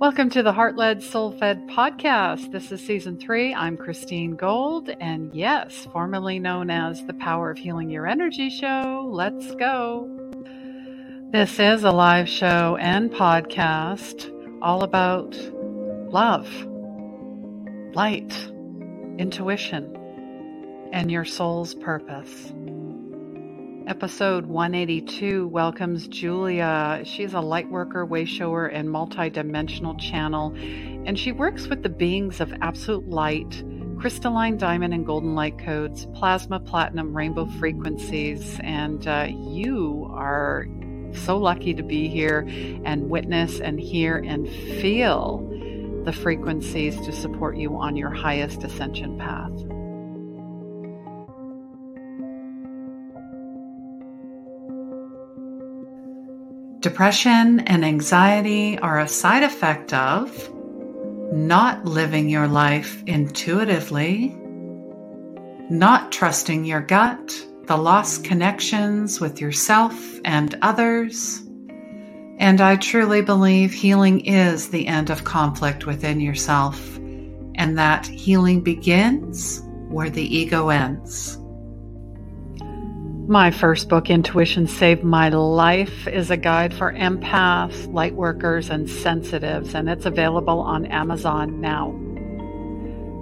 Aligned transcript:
Welcome 0.00 0.30
to 0.30 0.44
the 0.44 0.52
Heart 0.52 0.76
Led 0.76 1.02
Soul 1.02 1.32
Fed 1.32 1.66
podcast. 1.66 2.52
This 2.52 2.70
is 2.70 2.80
season 2.80 3.18
three. 3.18 3.52
I'm 3.52 3.76
Christine 3.76 4.36
Gold, 4.36 4.90
and 5.00 5.34
yes, 5.34 5.88
formerly 5.92 6.38
known 6.38 6.70
as 6.70 7.04
the 7.04 7.14
Power 7.14 7.50
of 7.50 7.58
Healing 7.58 7.90
Your 7.90 8.06
Energy 8.06 8.48
show. 8.48 9.08
Let's 9.12 9.54
go. 9.56 10.08
This 11.32 11.58
is 11.58 11.82
a 11.82 11.90
live 11.90 12.28
show 12.28 12.76
and 12.76 13.10
podcast 13.10 14.30
all 14.62 14.84
about 14.84 15.36
love, 16.12 16.48
light, 17.94 18.32
intuition, 19.18 19.94
and 20.92 21.10
your 21.10 21.24
soul's 21.24 21.74
purpose. 21.74 22.52
Episode 23.88 24.44
182 24.44 25.48
welcomes 25.48 26.06
Julia. 26.08 27.00
She's 27.06 27.32
a 27.32 27.40
light 27.40 27.70
worker, 27.70 28.04
way 28.04 28.26
shower, 28.26 28.66
and 28.66 28.86
multidimensional 28.86 29.98
channel, 29.98 30.54
and 31.06 31.18
she 31.18 31.32
works 31.32 31.68
with 31.68 31.82
the 31.82 31.88
beings 31.88 32.42
of 32.42 32.52
absolute 32.60 33.08
light, 33.08 33.64
crystalline 33.98 34.58
diamond 34.58 34.92
and 34.92 35.06
golden 35.06 35.34
light 35.34 35.58
codes, 35.58 36.06
plasma, 36.12 36.60
platinum, 36.60 37.16
rainbow 37.16 37.46
frequencies, 37.58 38.60
and 38.62 39.08
uh, 39.08 39.26
you 39.30 40.06
are 40.12 40.66
so 41.14 41.38
lucky 41.38 41.72
to 41.72 41.82
be 41.82 42.08
here 42.08 42.46
and 42.84 43.08
witness 43.08 43.58
and 43.58 43.80
hear 43.80 44.18
and 44.18 44.46
feel 44.82 45.38
the 46.04 46.12
frequencies 46.12 46.94
to 47.06 47.10
support 47.10 47.56
you 47.56 47.74
on 47.78 47.96
your 47.96 48.10
highest 48.10 48.62
ascension 48.64 49.16
path. 49.16 49.77
Depression 56.80 57.58
and 57.60 57.84
anxiety 57.84 58.78
are 58.78 59.00
a 59.00 59.08
side 59.08 59.42
effect 59.42 59.92
of 59.92 60.30
not 61.32 61.84
living 61.84 62.28
your 62.28 62.46
life 62.46 63.02
intuitively, 63.04 64.28
not 65.70 66.12
trusting 66.12 66.64
your 66.64 66.80
gut, 66.80 67.44
the 67.64 67.76
lost 67.76 68.22
connections 68.22 69.20
with 69.20 69.40
yourself 69.40 70.20
and 70.24 70.56
others. 70.62 71.42
And 72.38 72.60
I 72.60 72.76
truly 72.76 73.22
believe 73.22 73.72
healing 73.72 74.20
is 74.20 74.70
the 74.70 74.86
end 74.86 75.10
of 75.10 75.24
conflict 75.24 75.84
within 75.84 76.20
yourself, 76.20 76.96
and 77.56 77.76
that 77.76 78.06
healing 78.06 78.60
begins 78.60 79.60
where 79.88 80.10
the 80.10 80.22
ego 80.22 80.68
ends. 80.68 81.38
My 83.28 83.50
first 83.50 83.90
book, 83.90 84.08
Intuition 84.08 84.66
Saved 84.66 85.04
My 85.04 85.28
Life, 85.28 86.08
is 86.08 86.30
a 86.30 86.36
guide 86.38 86.72
for 86.72 86.94
empaths, 86.94 87.86
lightworkers, 87.88 88.70
and 88.70 88.88
sensitives, 88.88 89.74
and 89.74 89.86
it's 89.90 90.06
available 90.06 90.60
on 90.60 90.86
Amazon 90.86 91.60
now. 91.60 91.92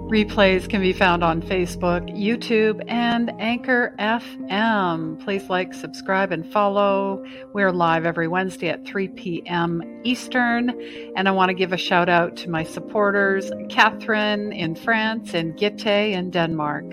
Replays 0.09 0.69
can 0.69 0.79
be 0.79 0.93
found 0.93 1.25
on 1.25 1.41
Facebook, 1.41 2.09
YouTube, 2.17 2.81
and 2.87 3.33
Anchor 3.37 3.93
FM. 3.99 5.21
Please 5.25 5.49
like, 5.49 5.73
subscribe, 5.73 6.31
and 6.31 6.49
follow. 6.53 7.21
We're 7.51 7.73
live 7.73 8.05
every 8.05 8.29
Wednesday 8.29 8.69
at 8.69 8.87
3 8.87 9.09
p.m. 9.09 9.83
Eastern. 10.05 10.69
And 11.17 11.27
I 11.27 11.31
want 11.31 11.49
to 11.49 11.53
give 11.53 11.73
a 11.73 11.77
shout 11.77 12.07
out 12.07 12.37
to 12.37 12.49
my 12.49 12.63
supporters, 12.63 13.51
Catherine 13.67 14.53
in 14.53 14.73
France 14.73 15.33
and 15.33 15.57
Gitte 15.57 16.13
in 16.13 16.31
Denmark. 16.31 16.85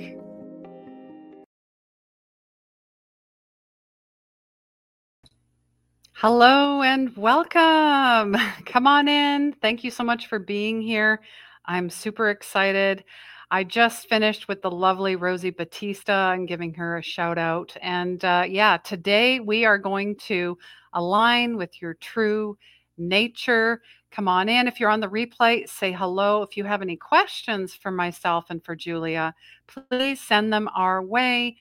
Hello 6.19 6.81
and 6.81 7.15
welcome. 7.17 8.37
Come 8.67 8.87
on 8.87 9.09
in. 9.09 9.53
Thank 9.61 9.83
you 9.83 9.91
so 9.91 10.05
much 10.05 10.29
for 10.29 10.39
being 10.39 10.81
here. 10.81 11.21
I'm 11.67 11.91
super 11.91 12.31
excited. 12.31 13.03
I 13.51 13.65
just 13.65 14.09
finished 14.09 14.47
with 14.47 14.63
the 14.63 14.71
lovely 14.71 15.17
Rosie 15.17 15.51
Batista 15.51 16.31
and 16.31 16.47
giving 16.47 16.73
her 16.75 16.99
a 16.99 17.03
shout 17.03 17.37
out. 17.37 17.77
And 17.83 18.25
uh, 18.25 18.45
yeah, 18.49 18.77
today 18.77 19.41
we 19.41 19.65
are 19.65 19.77
going 19.77 20.15
to 20.29 20.57
align 20.93 21.57
with 21.57 21.83
your 21.83 21.95
true 21.95 22.57
nature. 22.97 23.83
Come 24.13 24.29
on 24.29 24.49
in. 24.49 24.69
If 24.69 24.79
you're 24.79 24.91
on 24.91 25.01
the 25.01 25.11
replay, 25.11 25.69
say 25.69 25.91
hello. 25.91 26.43
If 26.43 26.57
you 26.57 26.63
have 26.63 26.81
any 26.81 26.97
questions 26.97 27.75
for 27.75 27.91
myself 27.91 28.47
and 28.51 28.65
for 28.65 28.77
Julia, 28.77 29.35
please 29.67 30.21
send 30.21 30.53
them 30.53 30.69
our 30.77 31.03
way 31.03 31.57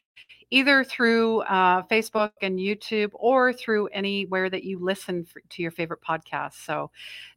either 0.54 0.84
through 0.84 1.42
uh, 1.42 1.82
Facebook 1.88 2.32
and 2.44 2.60
YouTube 2.60 3.10
or 3.14 3.52
through 3.52 3.88
anywhere 3.88 4.52
that 4.52 4.64
you 4.64 4.78
listen 4.78 5.26
for, 5.26 5.42
to 5.50 5.64
your 5.64 5.72
favorite 5.72 6.02
podcast. 6.08 6.64
So 6.64 6.92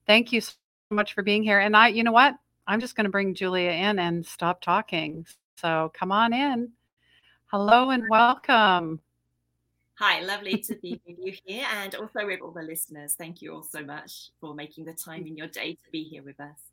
thank 0.07 0.33
you 0.33 0.43
so 0.43 0.53
much 0.91 1.15
for 1.15 1.23
being 1.23 1.43
here. 1.43 1.59
And 1.59 1.75
I, 1.75 1.89
you 1.89 2.05
know 2.05 2.13
what? 2.13 2.35
I'm 2.67 2.79
just 2.79 2.95
going 2.95 3.07
to 3.07 3.11
bring 3.11 3.35
Julia 3.35 3.71
in 3.71 3.99
and 3.99 4.27
stop 4.27 4.61
talking. 4.61 5.25
So 5.57 5.91
come 5.95 6.13
on 6.13 6.35
in. 6.35 6.73
Hello 7.47 7.89
and 7.89 8.05
welcome. 8.11 9.01
Hi, 9.99 10.21
lovely 10.21 10.59
to 10.59 10.77
be 10.77 11.01
with 11.07 11.17
you 11.19 11.33
here 11.47 11.67
and 11.73 11.95
also 11.95 12.27
with 12.27 12.43
all 12.43 12.51
the 12.51 12.61
listeners. 12.61 13.15
Thank 13.15 13.41
you 13.41 13.55
all 13.55 13.63
so 13.63 13.83
much 13.83 14.31
for 14.43 14.55
making 14.55 14.85
the 14.85 14.93
time 14.93 15.27
in 15.27 15.39
your 15.39 15.49
day 15.49 15.73
to 15.73 15.91
be 15.91 16.03
here 16.03 16.23
with 16.23 16.39
us. 16.39 16.66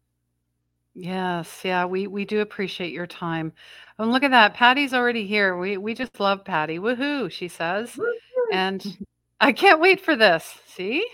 Yes, 0.95 1.61
yeah, 1.63 1.85
we 1.85 2.05
we 2.07 2.23
do 2.23 2.41
appreciate 2.41 2.93
your 2.93 3.07
time. 3.07 3.51
And 3.97 4.11
look 4.11 4.23
at 4.23 4.31
that, 4.31 4.53
Patty's 4.53 4.93
already 4.93 5.25
here. 5.25 5.57
We 5.57 5.77
we 5.77 5.93
just 5.95 6.19
love 6.19 6.45
Patty. 6.45 6.77
Woohoo, 6.77 7.31
she 7.31 7.47
says. 7.47 7.99
And 8.51 8.85
I 9.39 9.53
can't 9.53 9.81
wait 9.81 10.01
for 10.01 10.15
this. 10.15 10.59
See? 10.67 11.05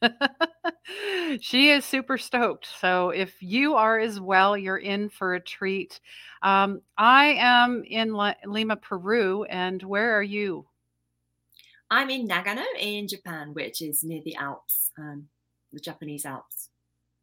she 1.40 1.70
is 1.70 1.84
super 1.84 2.18
stoked. 2.18 2.66
So 2.78 3.10
if 3.10 3.42
you 3.42 3.74
are 3.74 3.98
as 3.98 4.20
well, 4.20 4.56
you're 4.56 4.76
in 4.78 5.08
for 5.08 5.34
a 5.34 5.40
treat. 5.40 6.00
Um, 6.42 6.82
I 6.98 7.36
am 7.38 7.82
in 7.84 8.14
Lima, 8.44 8.76
Peru, 8.76 9.44
and 9.44 9.82
where 9.82 10.16
are 10.16 10.22
you? 10.22 10.66
I'm 11.90 12.10
in 12.10 12.28
Nagano 12.28 12.64
in 12.78 13.08
Japan, 13.08 13.52
which 13.54 13.82
is 13.82 14.02
near 14.02 14.22
the 14.24 14.36
Alps, 14.36 14.90
um, 14.98 15.28
the 15.72 15.80
Japanese 15.80 16.24
Alps. 16.24 16.68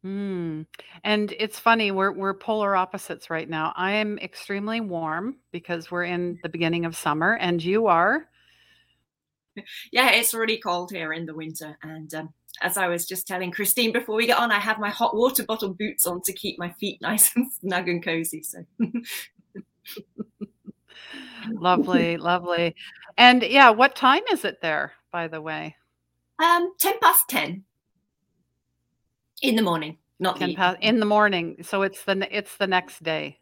Mm. 0.04 0.66
And 1.04 1.34
it's 1.38 1.58
funny, 1.58 1.90
we're 1.90 2.12
we're 2.12 2.34
polar 2.34 2.74
opposites 2.74 3.28
right 3.28 3.48
now. 3.48 3.72
I 3.76 3.92
am 3.92 4.18
extremely 4.18 4.80
warm 4.80 5.36
because 5.52 5.90
we're 5.90 6.04
in 6.04 6.38
the 6.42 6.48
beginning 6.48 6.86
of 6.86 6.96
summer, 6.96 7.34
and 7.34 7.62
you 7.62 7.86
are. 7.86 8.26
Yeah, 9.92 10.10
it's 10.12 10.32
really 10.32 10.58
cold 10.58 10.90
here 10.90 11.12
in 11.12 11.26
the 11.26 11.34
winter. 11.34 11.76
And 11.82 12.12
um, 12.14 12.32
as 12.62 12.78
I 12.78 12.88
was 12.88 13.06
just 13.06 13.26
telling 13.26 13.50
Christine 13.50 13.92
before 13.92 14.16
we 14.16 14.26
get 14.26 14.38
on, 14.38 14.50
I 14.50 14.58
have 14.58 14.78
my 14.78 14.88
hot 14.88 15.14
water 15.14 15.44
bottle 15.44 15.74
boots 15.74 16.06
on 16.06 16.22
to 16.22 16.32
keep 16.32 16.58
my 16.58 16.70
feet 16.72 16.98
nice 17.02 17.34
and 17.36 17.52
snug 17.52 17.88
and 17.88 18.02
cozy. 18.02 18.42
So 18.42 18.64
lovely, 21.48 22.16
lovely. 22.16 22.74
And 23.18 23.42
yeah, 23.42 23.68
what 23.68 23.96
time 23.96 24.22
is 24.32 24.46
it 24.46 24.62
there, 24.62 24.92
by 25.12 25.28
the 25.28 25.42
way? 25.42 25.76
Um, 26.42 26.72
10 26.78 27.00
past 27.00 27.28
10 27.28 27.64
in 29.42 29.56
the 29.56 29.62
morning, 29.62 29.96
not 30.18 30.38
the 30.38 30.54
past, 30.54 30.78
in 30.80 31.00
the 31.00 31.06
morning. 31.06 31.56
So 31.62 31.82
it's 31.82 32.04
the 32.04 32.26
it's 32.36 32.56
the 32.56 32.66
next 32.66 33.02
day. 33.02 33.38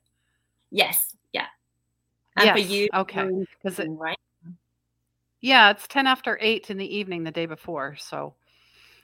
Yes. 0.70 1.16
Yeah. 1.32 1.46
And 2.36 2.46
yes. 2.46 2.54
for 2.54 2.72
you, 2.72 2.88
okay, 2.94 3.28
because 3.62 3.78
it 3.78 3.88
right. 3.88 4.18
Yeah, 5.40 5.70
it's 5.70 5.86
ten 5.88 6.06
after 6.06 6.38
eight 6.40 6.70
in 6.70 6.78
the 6.78 6.96
evening 6.96 7.24
the 7.24 7.30
day 7.30 7.46
before. 7.46 7.96
So, 7.96 8.34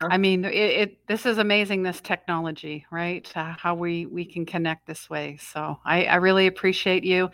I 0.00 0.18
mean, 0.18 0.44
it, 0.44 0.52
it, 0.54 1.06
this 1.06 1.26
is 1.26 1.38
amazing. 1.38 1.82
This 1.82 2.00
technology, 2.00 2.84
right? 2.90 3.30
Uh, 3.36 3.54
how 3.56 3.74
we 3.74 4.06
we 4.06 4.24
can 4.24 4.44
connect 4.44 4.86
this 4.86 5.08
way. 5.08 5.38
So, 5.40 5.78
I, 5.84 6.04
I 6.04 6.16
really 6.16 6.46
appreciate 6.46 7.04
you. 7.04 7.30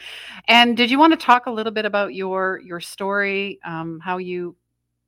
And 0.49 0.77
did 0.77 0.91
you 0.91 0.99
want 0.99 1.13
to 1.13 1.19
talk 1.19 1.47
a 1.47 1.51
little 1.51 1.73
bit 1.73 1.87
about 1.87 2.15
your 2.15 2.61
your 2.65 2.81
story? 2.81 3.59
Um, 3.65 4.01
how 4.01 4.19
you, 4.19 4.55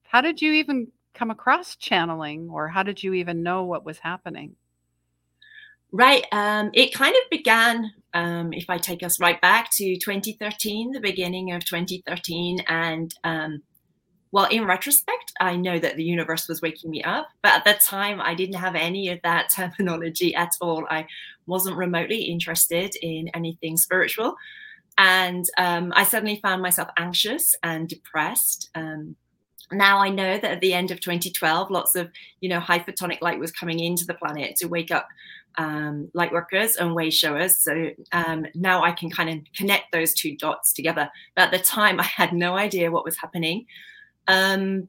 how 0.04 0.20
did 0.20 0.40
you 0.42 0.52
even 0.52 0.88
come 1.14 1.30
across 1.30 1.76
channeling 1.76 2.48
or 2.50 2.68
how 2.68 2.82
did 2.82 3.02
you 3.02 3.14
even 3.14 3.42
know 3.42 3.64
what 3.64 3.84
was 3.84 3.98
happening? 3.98 4.56
Right. 5.92 6.24
Um, 6.32 6.70
it 6.72 6.94
kind 6.94 7.14
of 7.14 7.30
began, 7.30 7.92
um, 8.14 8.54
if 8.54 8.70
I 8.70 8.78
take 8.78 9.02
us 9.02 9.20
right 9.20 9.38
back 9.40 9.68
to 9.74 9.98
2013, 9.98 10.92
the 10.92 11.00
beginning 11.00 11.52
of 11.52 11.64
2013. 11.66 12.60
And 12.66 13.14
um, 13.24 13.62
well, 14.32 14.46
in 14.50 14.64
retrospect, 14.64 15.32
I 15.38 15.56
know 15.56 15.78
that 15.78 15.96
the 15.96 16.02
universe 16.02 16.48
was 16.48 16.62
waking 16.62 16.90
me 16.90 17.02
up. 17.04 17.28
But 17.42 17.52
at 17.52 17.64
that 17.66 17.80
time, 17.82 18.22
I 18.22 18.34
didn't 18.34 18.56
have 18.56 18.74
any 18.74 19.10
of 19.10 19.20
that 19.22 19.50
terminology 19.54 20.34
at 20.34 20.52
all. 20.62 20.86
I 20.88 21.06
wasn't 21.46 21.76
remotely 21.76 22.22
interested 22.22 22.96
in 23.02 23.28
anything 23.34 23.76
spiritual. 23.76 24.34
And 24.96 25.44
um, 25.58 25.92
I 25.94 26.04
suddenly 26.04 26.40
found 26.42 26.62
myself 26.62 26.88
anxious 26.96 27.54
and 27.62 27.86
depressed. 27.86 28.70
Um, 28.74 29.16
now 29.72 29.98
I 29.98 30.08
know 30.08 30.38
that 30.38 30.50
at 30.50 30.60
the 30.60 30.74
end 30.74 30.90
of 30.90 31.00
2012, 31.00 31.70
lots 31.70 31.96
of 31.96 32.10
you 32.40 32.48
know 32.48 32.60
high 32.60 32.78
photonic 32.78 33.20
light 33.20 33.38
was 33.38 33.52
coming 33.52 33.80
into 33.80 34.04
the 34.04 34.14
planet 34.14 34.56
to 34.56 34.68
wake 34.68 34.90
up 34.90 35.08
um, 35.58 36.10
light 36.14 36.32
workers 36.32 36.76
and 36.76 36.94
way 36.94 37.10
showers. 37.10 37.56
So 37.56 37.90
um, 38.12 38.46
now 38.54 38.82
I 38.82 38.92
can 38.92 39.10
kind 39.10 39.30
of 39.30 39.38
connect 39.54 39.92
those 39.92 40.14
two 40.14 40.36
dots 40.36 40.72
together. 40.72 41.10
But 41.34 41.42
at 41.42 41.50
the 41.52 41.58
time, 41.58 42.00
I 42.00 42.04
had 42.04 42.32
no 42.32 42.56
idea 42.56 42.90
what 42.90 43.04
was 43.04 43.18
happening. 43.18 43.66
Um, 44.28 44.88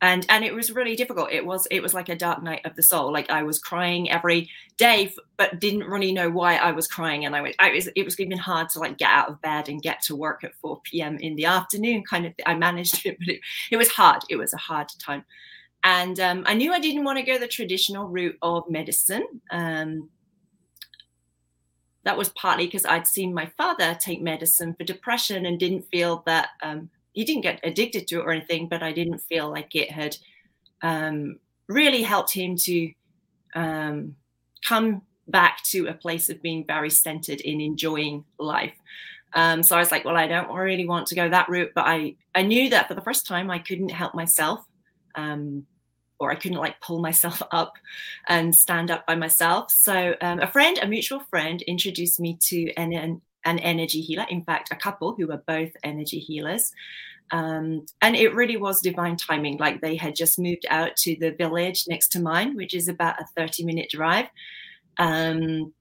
and 0.00 0.26
and 0.28 0.44
it 0.44 0.54
was 0.54 0.70
really 0.70 0.96
difficult. 0.96 1.30
It 1.32 1.46
was 1.46 1.66
it 1.70 1.82
was 1.82 1.94
like 1.94 2.08
a 2.08 2.16
dark 2.16 2.42
night 2.42 2.64
of 2.64 2.76
the 2.76 2.82
soul. 2.82 3.12
Like 3.12 3.30
i 3.30 3.42
was 3.42 3.58
crying 3.58 4.10
every 4.10 4.50
day 4.76 5.12
but 5.36 5.60
didn't 5.60 5.84
really 5.84 6.12
know 6.12 6.30
why 6.30 6.56
i 6.56 6.72
was 6.72 6.86
crying. 6.86 7.24
And 7.24 7.34
i, 7.34 7.40
was, 7.40 7.54
I 7.58 7.70
was 7.70 7.88
it 7.94 8.04
was 8.04 8.18
even 8.18 8.38
hard 8.38 8.68
to 8.70 8.80
like 8.80 8.98
get 8.98 9.10
out 9.10 9.28
of 9.28 9.40
bed 9.40 9.68
and 9.68 9.82
get 9.82 10.02
to 10.02 10.16
work 10.16 10.44
at 10.44 10.54
4 10.60 10.80
p.m 10.84 11.16
in 11.18 11.36
the 11.36 11.46
afternoon 11.46 12.02
kind 12.08 12.26
of 12.26 12.34
i 12.46 12.54
managed 12.54 13.06
it 13.06 13.16
but 13.20 13.28
it, 13.28 13.40
it 13.70 13.76
was 13.76 13.88
hard. 13.90 14.22
It 14.28 14.36
was 14.36 14.52
a 14.52 14.58
hard 14.58 14.88
time. 14.98 15.24
And 15.82 16.18
um, 16.20 16.44
i 16.46 16.54
knew 16.54 16.72
i 16.72 16.80
didn't 16.80 17.04
want 17.04 17.18
to 17.18 17.24
go 17.24 17.38
the 17.38 17.48
traditional 17.48 18.08
route 18.08 18.36
of 18.42 18.68
medicine 18.68 19.26
um, 19.50 20.10
that 22.04 22.18
was 22.18 22.28
partly 22.30 22.66
because 22.66 22.84
I'd 22.84 23.06
seen 23.06 23.32
my 23.32 23.46
father 23.56 23.96
take 23.98 24.20
medicine 24.20 24.74
for 24.74 24.84
depression 24.84 25.46
and 25.46 25.58
didn't 25.58 25.88
feel 25.90 26.22
that 26.26 26.50
um, 26.62 26.90
he 27.14 27.24
didn't 27.24 27.42
get 27.42 27.60
addicted 27.62 28.06
to 28.08 28.20
it 28.20 28.24
or 28.24 28.32
anything, 28.32 28.68
but 28.68 28.82
I 28.82 28.92
didn't 28.92 29.18
feel 29.18 29.48
like 29.48 29.74
it 29.74 29.90
had 29.90 30.16
um, 30.82 31.38
really 31.68 32.02
helped 32.02 32.32
him 32.32 32.56
to 32.56 32.92
um, 33.54 34.16
come 34.66 35.02
back 35.28 35.62
to 35.64 35.86
a 35.86 35.94
place 35.94 36.28
of 36.28 36.42
being 36.42 36.66
very 36.66 36.90
centered 36.90 37.40
in 37.40 37.60
enjoying 37.60 38.24
life. 38.38 38.74
Um, 39.32 39.62
so 39.62 39.76
I 39.76 39.78
was 39.78 39.90
like, 39.90 40.04
well, 40.04 40.16
I 40.16 40.26
don't 40.26 40.52
really 40.52 40.86
want 40.86 41.06
to 41.08 41.14
go 41.14 41.28
that 41.28 41.48
route, 41.48 41.72
but 41.74 41.86
I 41.86 42.16
I 42.34 42.42
knew 42.42 42.70
that 42.70 42.88
for 42.88 42.94
the 42.94 43.00
first 43.00 43.26
time 43.26 43.50
I 43.50 43.58
couldn't 43.60 43.90
help 43.90 44.14
myself, 44.14 44.64
um, 45.14 45.66
or 46.18 46.32
I 46.32 46.36
couldn't 46.36 46.58
like 46.58 46.80
pull 46.80 47.00
myself 47.00 47.42
up 47.52 47.74
and 48.28 48.54
stand 48.54 48.90
up 48.90 49.06
by 49.06 49.14
myself. 49.14 49.70
So 49.70 50.14
um, 50.20 50.40
a 50.40 50.46
friend, 50.46 50.78
a 50.82 50.86
mutual 50.86 51.20
friend, 51.20 51.62
introduced 51.62 52.20
me 52.20 52.38
to 52.48 52.72
an, 52.74 52.92
an 52.92 53.22
an 53.44 53.58
energy 53.58 54.00
healer. 54.00 54.26
In 54.28 54.44
fact, 54.44 54.72
a 54.72 54.76
couple 54.76 55.14
who 55.14 55.26
were 55.26 55.42
both 55.46 55.70
energy 55.82 56.18
healers. 56.18 56.72
Um, 57.30 57.86
and 58.02 58.14
it 58.16 58.34
really 58.34 58.56
was 58.56 58.80
divine 58.80 59.16
timing. 59.16 59.56
Like 59.58 59.80
they 59.80 59.96
had 59.96 60.14
just 60.14 60.38
moved 60.38 60.66
out 60.70 60.96
to 60.98 61.16
the 61.18 61.32
village 61.32 61.84
next 61.88 62.08
to 62.12 62.20
mine, 62.20 62.56
which 62.56 62.74
is 62.74 62.88
about 62.88 63.20
a 63.20 63.26
30 63.36 63.64
minute 63.64 63.90
drive, 63.90 64.26
um, 64.98 65.72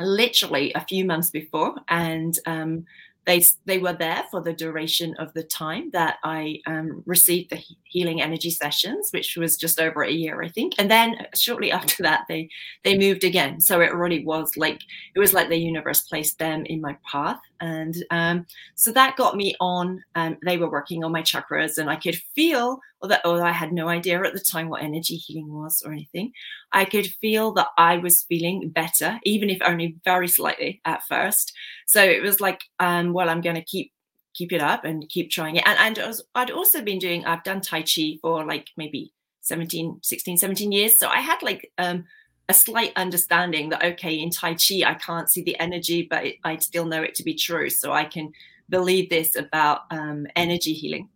literally 0.00 0.72
a 0.74 0.84
few 0.84 1.04
months 1.04 1.30
before. 1.30 1.76
And 1.88 2.36
um, 2.46 2.84
they 3.24 3.44
they 3.66 3.78
were 3.78 3.92
there 3.92 4.24
for 4.30 4.40
the 4.40 4.52
duration 4.52 5.14
of 5.18 5.32
the 5.34 5.44
time 5.44 5.90
that 5.92 6.16
I 6.24 6.58
um, 6.66 7.02
received 7.06 7.50
the 7.50 7.62
healing 7.84 8.20
energy 8.20 8.50
sessions, 8.50 9.10
which 9.10 9.36
was 9.36 9.56
just 9.56 9.80
over 9.80 10.02
a 10.02 10.10
year, 10.10 10.42
I 10.42 10.48
think. 10.48 10.74
And 10.78 10.90
then 10.90 11.26
shortly 11.34 11.70
after 11.72 12.02
that, 12.02 12.24
they 12.28 12.48
they 12.84 12.98
moved 12.98 13.24
again. 13.24 13.60
So 13.60 13.80
it 13.80 13.94
really 13.94 14.24
was 14.24 14.56
like 14.56 14.80
it 15.14 15.18
was 15.18 15.32
like 15.32 15.48
the 15.48 15.56
universe 15.56 16.00
placed 16.02 16.38
them 16.38 16.64
in 16.66 16.80
my 16.80 16.96
path, 17.10 17.40
and 17.62 17.94
um, 18.10 18.46
so 18.74 18.92
that 18.92 19.16
got 19.16 19.36
me 19.36 19.54
on. 19.60 20.04
Um, 20.14 20.36
they 20.44 20.58
were 20.58 20.70
working 20.70 21.02
on 21.04 21.12
my 21.12 21.22
chakras, 21.22 21.78
and 21.78 21.88
I 21.88 21.96
could 21.96 22.16
feel 22.34 22.80
although, 23.02 23.44
I 23.44 23.52
had 23.52 23.72
no 23.72 23.88
idea 23.88 24.22
at 24.22 24.32
the 24.32 24.40
time 24.40 24.68
what 24.68 24.82
energy 24.82 25.16
healing 25.16 25.52
was 25.52 25.82
or 25.84 25.92
anything, 25.92 26.32
I 26.72 26.84
could 26.84 27.06
feel 27.20 27.52
that 27.54 27.68
I 27.76 27.98
was 27.98 28.24
feeling 28.28 28.70
better, 28.70 29.18
even 29.24 29.50
if 29.50 29.58
only 29.62 29.96
very 30.04 30.28
slightly 30.28 30.80
at 30.84 31.02
first. 31.04 31.52
So 31.86 32.02
it 32.02 32.22
was 32.22 32.40
like, 32.40 32.60
um, 32.78 33.12
well, 33.12 33.28
I'm 33.28 33.40
going 33.40 33.56
to 33.56 33.64
keep 33.64 33.92
keep 34.34 34.50
it 34.50 34.62
up 34.62 34.84
and 34.84 35.06
keep 35.10 35.30
trying 35.30 35.56
it. 35.56 35.64
And, 35.66 35.78
and 35.78 36.06
was, 36.08 36.24
I'd 36.34 36.50
also 36.50 36.80
been 36.80 36.98
doing, 36.98 37.22
I've 37.26 37.44
done 37.44 37.60
Tai 37.60 37.82
Chi 37.82 38.16
for 38.22 38.46
like 38.46 38.68
maybe 38.78 39.12
17, 39.42 39.98
16, 40.02 40.38
17 40.38 40.72
years. 40.72 40.98
So 40.98 41.08
I 41.08 41.20
had 41.20 41.42
like 41.42 41.70
um, 41.76 42.04
a 42.48 42.54
slight 42.54 42.92
understanding 42.96 43.68
that, 43.70 43.84
okay, 43.84 44.14
in 44.14 44.30
Tai 44.30 44.54
Chi, 44.54 44.82
I 44.84 44.94
can't 44.94 45.30
see 45.30 45.42
the 45.42 45.58
energy, 45.58 46.06
but 46.08 46.24
I 46.44 46.56
still 46.58 46.84
know 46.84 47.02
it 47.02 47.14
to 47.16 47.22
be 47.22 47.34
true. 47.34 47.70
So 47.70 47.92
I 47.92 48.04
can 48.04 48.32
believe 48.68 49.10
this 49.10 49.36
about 49.36 49.82
um, 49.90 50.26
energy 50.36 50.72
healing. 50.72 51.08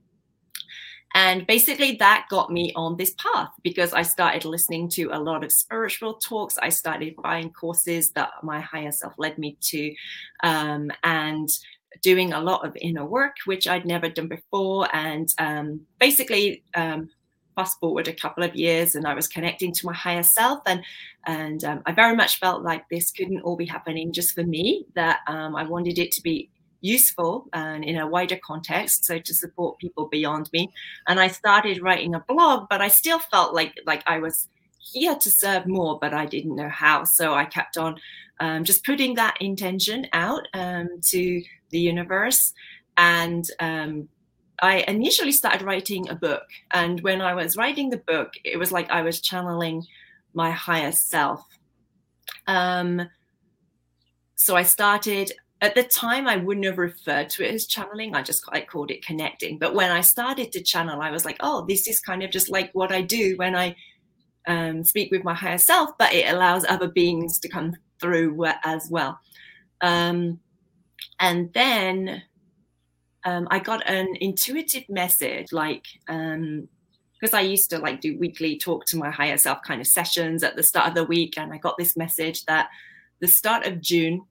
And 1.14 1.46
basically, 1.46 1.96
that 1.96 2.26
got 2.28 2.52
me 2.52 2.72
on 2.76 2.96
this 2.98 3.14
path 3.16 3.48
because 3.62 3.94
I 3.94 4.02
started 4.02 4.44
listening 4.44 4.90
to 4.90 5.08
a 5.12 5.18
lot 5.18 5.44
of 5.44 5.50
spiritual 5.50 6.14
talks. 6.14 6.58
I 6.58 6.68
started 6.68 7.16
buying 7.22 7.50
courses 7.50 8.10
that 8.12 8.30
my 8.42 8.60
higher 8.60 8.92
self 8.92 9.14
led 9.16 9.38
me 9.38 9.56
to, 9.62 9.94
um, 10.42 10.90
and 11.04 11.48
doing 12.02 12.34
a 12.34 12.40
lot 12.40 12.66
of 12.66 12.76
inner 12.80 13.06
work, 13.06 13.36
which 13.46 13.66
I'd 13.66 13.86
never 13.86 14.10
done 14.10 14.28
before. 14.28 14.94
And 14.94 15.28
um, 15.38 15.80
basically, 15.98 16.62
um, 16.74 17.08
fast 17.56 17.80
forward 17.80 18.06
a 18.06 18.12
couple 18.12 18.44
of 18.44 18.54
years, 18.54 18.94
and 18.94 19.06
I 19.06 19.14
was 19.14 19.26
connecting 19.26 19.72
to 19.72 19.86
my 19.86 19.94
higher 19.94 20.22
self, 20.22 20.60
and 20.66 20.84
and 21.26 21.64
um, 21.64 21.82
I 21.86 21.92
very 21.92 22.14
much 22.14 22.38
felt 22.38 22.62
like 22.62 22.88
this 22.88 23.10
couldn't 23.10 23.40
all 23.40 23.56
be 23.56 23.66
happening 23.66 24.12
just 24.12 24.34
for 24.34 24.44
me. 24.44 24.86
That 24.94 25.20
um, 25.26 25.56
I 25.56 25.64
wanted 25.64 25.98
it 25.98 26.12
to 26.12 26.22
be 26.22 26.50
useful 26.80 27.46
and 27.52 27.84
in 27.84 27.96
a 27.96 28.06
wider 28.06 28.38
context 28.44 29.04
so 29.04 29.18
to 29.18 29.34
support 29.34 29.78
people 29.78 30.06
beyond 30.08 30.48
me 30.52 30.70
and 31.08 31.18
i 31.18 31.26
started 31.26 31.82
writing 31.82 32.14
a 32.14 32.20
blog 32.28 32.68
but 32.68 32.80
i 32.80 32.88
still 32.88 33.18
felt 33.18 33.54
like 33.54 33.74
like 33.86 34.02
i 34.06 34.18
was 34.18 34.48
here 34.78 35.14
to 35.16 35.30
serve 35.30 35.66
more 35.66 35.98
but 35.98 36.12
i 36.12 36.26
didn't 36.26 36.54
know 36.54 36.68
how 36.68 37.02
so 37.02 37.34
i 37.34 37.44
kept 37.44 37.76
on 37.76 37.96
um, 38.38 38.64
just 38.64 38.84
putting 38.84 39.14
that 39.14 39.36
intention 39.40 40.06
out 40.12 40.46
um, 40.52 40.88
to 41.02 41.42
the 41.70 41.80
universe 41.80 42.52
and 42.98 43.46
um, 43.60 44.08
i 44.62 44.84
initially 44.88 45.32
started 45.32 45.62
writing 45.62 46.08
a 46.08 46.14
book 46.14 46.44
and 46.72 47.00
when 47.00 47.20
i 47.20 47.34
was 47.34 47.56
writing 47.56 47.90
the 47.90 47.96
book 47.96 48.32
it 48.44 48.58
was 48.58 48.72
like 48.72 48.90
i 48.90 49.02
was 49.02 49.20
channeling 49.20 49.84
my 50.34 50.50
higher 50.50 50.92
self. 50.92 51.42
Um, 52.46 53.08
so 54.34 54.54
i 54.54 54.62
started 54.62 55.32
at 55.62 55.74
the 55.74 55.82
time 55.82 56.28
i 56.28 56.36
wouldn't 56.36 56.66
have 56.66 56.78
referred 56.78 57.30
to 57.30 57.42
it 57.42 57.54
as 57.54 57.66
channeling 57.66 58.14
i 58.14 58.22
just 58.22 58.44
i 58.52 58.60
called 58.60 58.90
it 58.90 59.04
connecting. 59.04 59.58
But 59.58 59.74
when 59.74 59.90
i 59.90 60.02
started 60.02 60.52
to 60.52 60.62
channel 60.62 61.00
i 61.00 61.10
was 61.10 61.24
like 61.24 61.38
oh 61.40 61.64
this 61.66 61.88
is 61.88 62.00
kind 62.00 62.22
of 62.22 62.30
just 62.30 62.50
like 62.50 62.70
what 62.74 62.92
i 62.92 63.00
do 63.00 63.34
when 63.36 63.56
i 63.56 63.74
um, 64.48 64.84
speak 64.84 65.10
with 65.10 65.24
my 65.24 65.34
higher 65.34 65.58
self 65.58 65.90
but 65.98 66.14
it 66.14 66.30
allows 66.32 66.64
other 66.64 66.86
beings 66.86 67.40
to 67.40 67.48
come 67.48 67.74
through 68.00 68.44
as 68.64 68.88
well. 68.90 69.18
Um, 69.80 70.40
and 71.20 71.52
then 71.52 72.22
um, 73.26 73.46
i 73.50 73.58
got 73.58 73.86
an 73.88 74.08
intuitive 74.20 74.88
message 74.88 75.52
like 75.52 75.84
because 76.06 77.32
um, 77.32 77.38
I 77.38 77.40
used 77.40 77.70
to 77.70 77.78
like 77.78 78.00
do 78.00 78.18
weekly 78.18 78.58
talk 78.58 78.86
to 78.86 78.96
my 78.96 79.10
higher 79.10 79.36
self 79.36 79.58
kind 79.62 79.80
of 79.80 79.86
sessions 79.86 80.42
at 80.42 80.56
the 80.56 80.62
start 80.62 80.88
of 80.88 80.94
the 80.94 81.04
week, 81.04 81.38
and 81.38 81.52
I 81.52 81.56
got 81.56 81.78
this 81.78 81.96
message 81.96 82.44
that 82.44 82.68
the 83.20 83.28
start 83.28 83.66
of 83.66 83.80
June 83.80 84.22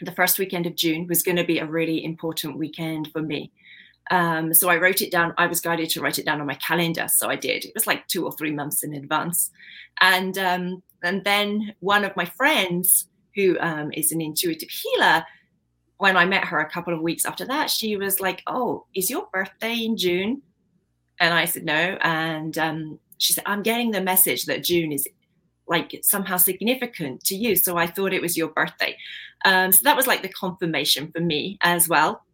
the 0.00 0.12
first 0.12 0.38
weekend 0.38 0.66
of 0.66 0.74
June 0.74 1.06
was 1.06 1.22
going 1.22 1.36
to 1.36 1.44
be 1.44 1.58
a 1.58 1.66
really 1.66 2.04
important 2.04 2.58
weekend 2.58 3.08
for 3.12 3.22
me. 3.22 3.52
Um, 4.10 4.52
so 4.52 4.68
I 4.68 4.76
wrote 4.76 5.00
it 5.00 5.12
down. 5.12 5.32
I 5.38 5.46
was 5.46 5.60
guided 5.60 5.90
to 5.90 6.00
write 6.00 6.18
it 6.18 6.26
down 6.26 6.40
on 6.40 6.46
my 6.46 6.54
calendar, 6.54 7.06
so 7.08 7.28
I 7.28 7.36
did. 7.36 7.64
It 7.64 7.72
was 7.74 7.86
like 7.86 8.06
two 8.08 8.24
or 8.24 8.32
three 8.32 8.50
months 8.50 8.82
in 8.82 8.94
advance, 8.94 9.50
and 10.00 10.36
um, 10.38 10.82
and 11.02 11.24
then 11.24 11.74
one 11.80 12.04
of 12.04 12.16
my 12.16 12.24
friends, 12.24 13.08
who 13.36 13.58
um, 13.60 13.92
is 13.92 14.12
an 14.12 14.20
intuitive 14.20 14.68
healer, 14.68 15.24
when 16.02 16.16
I 16.16 16.24
met 16.24 16.46
her 16.46 16.58
a 16.58 16.68
couple 16.68 16.92
of 16.92 17.00
weeks 17.00 17.24
after 17.24 17.44
that, 17.46 17.70
she 17.70 17.96
was 17.96 18.18
like, 18.18 18.42
"Oh, 18.48 18.86
is 18.92 19.08
your 19.08 19.28
birthday 19.32 19.84
in 19.84 19.96
June?" 19.96 20.42
And 21.20 21.32
I 21.32 21.44
said 21.44 21.64
no, 21.64 21.96
and 22.02 22.58
um, 22.58 22.98
she 23.18 23.32
said, 23.32 23.44
"I'm 23.46 23.62
getting 23.62 23.92
the 23.92 24.00
message 24.00 24.46
that 24.46 24.64
June 24.64 24.90
is 24.90 25.06
like 25.68 25.96
somehow 26.02 26.38
significant 26.38 27.22
to 27.26 27.36
you. 27.36 27.54
So 27.54 27.76
I 27.76 27.86
thought 27.86 28.12
it 28.12 28.20
was 28.20 28.36
your 28.36 28.48
birthday. 28.48 28.96
Um, 29.44 29.70
so 29.70 29.84
that 29.84 29.96
was 29.96 30.08
like 30.08 30.22
the 30.22 30.28
confirmation 30.28 31.12
for 31.12 31.20
me 31.20 31.56
as 31.62 31.88
well. 31.88 32.24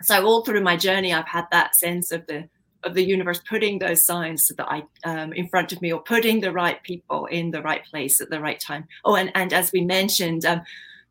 So 0.00 0.24
all 0.26 0.42
through 0.42 0.62
my 0.62 0.78
journey, 0.78 1.12
I've 1.12 1.28
had 1.28 1.44
that 1.52 1.74
sense 1.74 2.12
of 2.12 2.26
the 2.26 2.48
of 2.82 2.94
the 2.94 3.04
universe 3.04 3.40
putting 3.46 3.78
those 3.78 4.06
signs 4.06 4.46
so 4.46 4.54
that 4.54 4.68
I 4.70 4.84
um, 5.04 5.34
in 5.34 5.48
front 5.50 5.70
of 5.70 5.82
me, 5.82 5.92
or 5.92 6.00
putting 6.00 6.40
the 6.40 6.50
right 6.50 6.82
people 6.82 7.26
in 7.26 7.50
the 7.50 7.60
right 7.60 7.84
place 7.84 8.22
at 8.22 8.30
the 8.30 8.40
right 8.40 8.58
time. 8.58 8.86
Oh, 9.04 9.16
and 9.16 9.30
and 9.34 9.52
as 9.52 9.70
we 9.70 9.82
mentioned. 9.82 10.46
Um, 10.46 10.62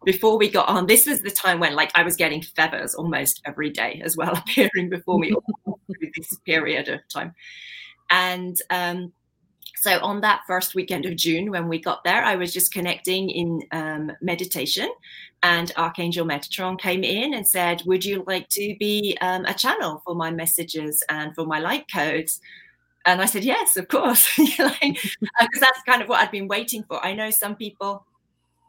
before 0.06 0.38
we 0.38 0.50
got 0.50 0.68
on, 0.68 0.88
this 0.88 1.06
was 1.06 1.22
the 1.22 1.32
time 1.32 1.60
when 1.60 1.76
like 1.76 1.92
I 1.96 2.04
was 2.04 2.16
getting 2.16 2.42
feathers 2.42 2.96
almost 2.96 3.42
every 3.46 3.70
day 3.70 4.02
as 4.04 4.18
well 4.18 4.36
appearing 4.38 4.90
before 4.90 5.20
me 5.20 5.34
through 5.66 6.10
this 6.16 6.38
period 6.46 6.88
of 6.90 7.00
time. 7.10 7.34
And 8.10 8.58
um, 8.70 9.14
so 9.82 10.00
on 10.02 10.22
that 10.22 10.42
first 10.46 10.76
weekend 10.76 11.06
of 11.06 11.16
June, 11.16 11.50
when 11.50 11.68
we 11.68 11.80
got 11.80 12.04
there, 12.04 12.24
I 12.24 12.36
was 12.36 12.54
just 12.54 12.72
connecting 12.72 13.30
in 13.30 13.62
um, 13.72 14.12
meditation, 14.22 14.90
and 15.42 15.72
Archangel 15.76 16.26
Metatron 16.26 16.80
came 16.80 17.04
in 17.04 17.34
and 17.34 17.48
said, 17.48 17.82
"Would 17.86 18.06
you 18.06 18.24
like 18.28 18.48
to 18.50 18.76
be 18.80 19.18
um, 19.22 19.46
a 19.46 19.56
channel 19.56 20.04
for 20.06 20.14
my 20.14 20.30
messages 20.30 21.04
and 21.10 21.34
for 21.34 21.46
my 21.46 21.60
light 21.60 21.86
codes?" 21.92 22.40
And 23.06 23.22
I 23.22 23.26
said, 23.26 23.44
"Yes, 23.44 23.76
of 23.76 23.88
course," 23.88 24.30
because 24.38 24.60
that's 25.60 25.82
kind 25.88 26.04
of 26.04 26.10
what 26.10 26.20
I'd 26.20 26.30
been 26.30 26.48
waiting 26.48 26.84
for. 26.84 27.04
I 27.04 27.14
know 27.14 27.32
some 27.32 27.56
people 27.56 28.06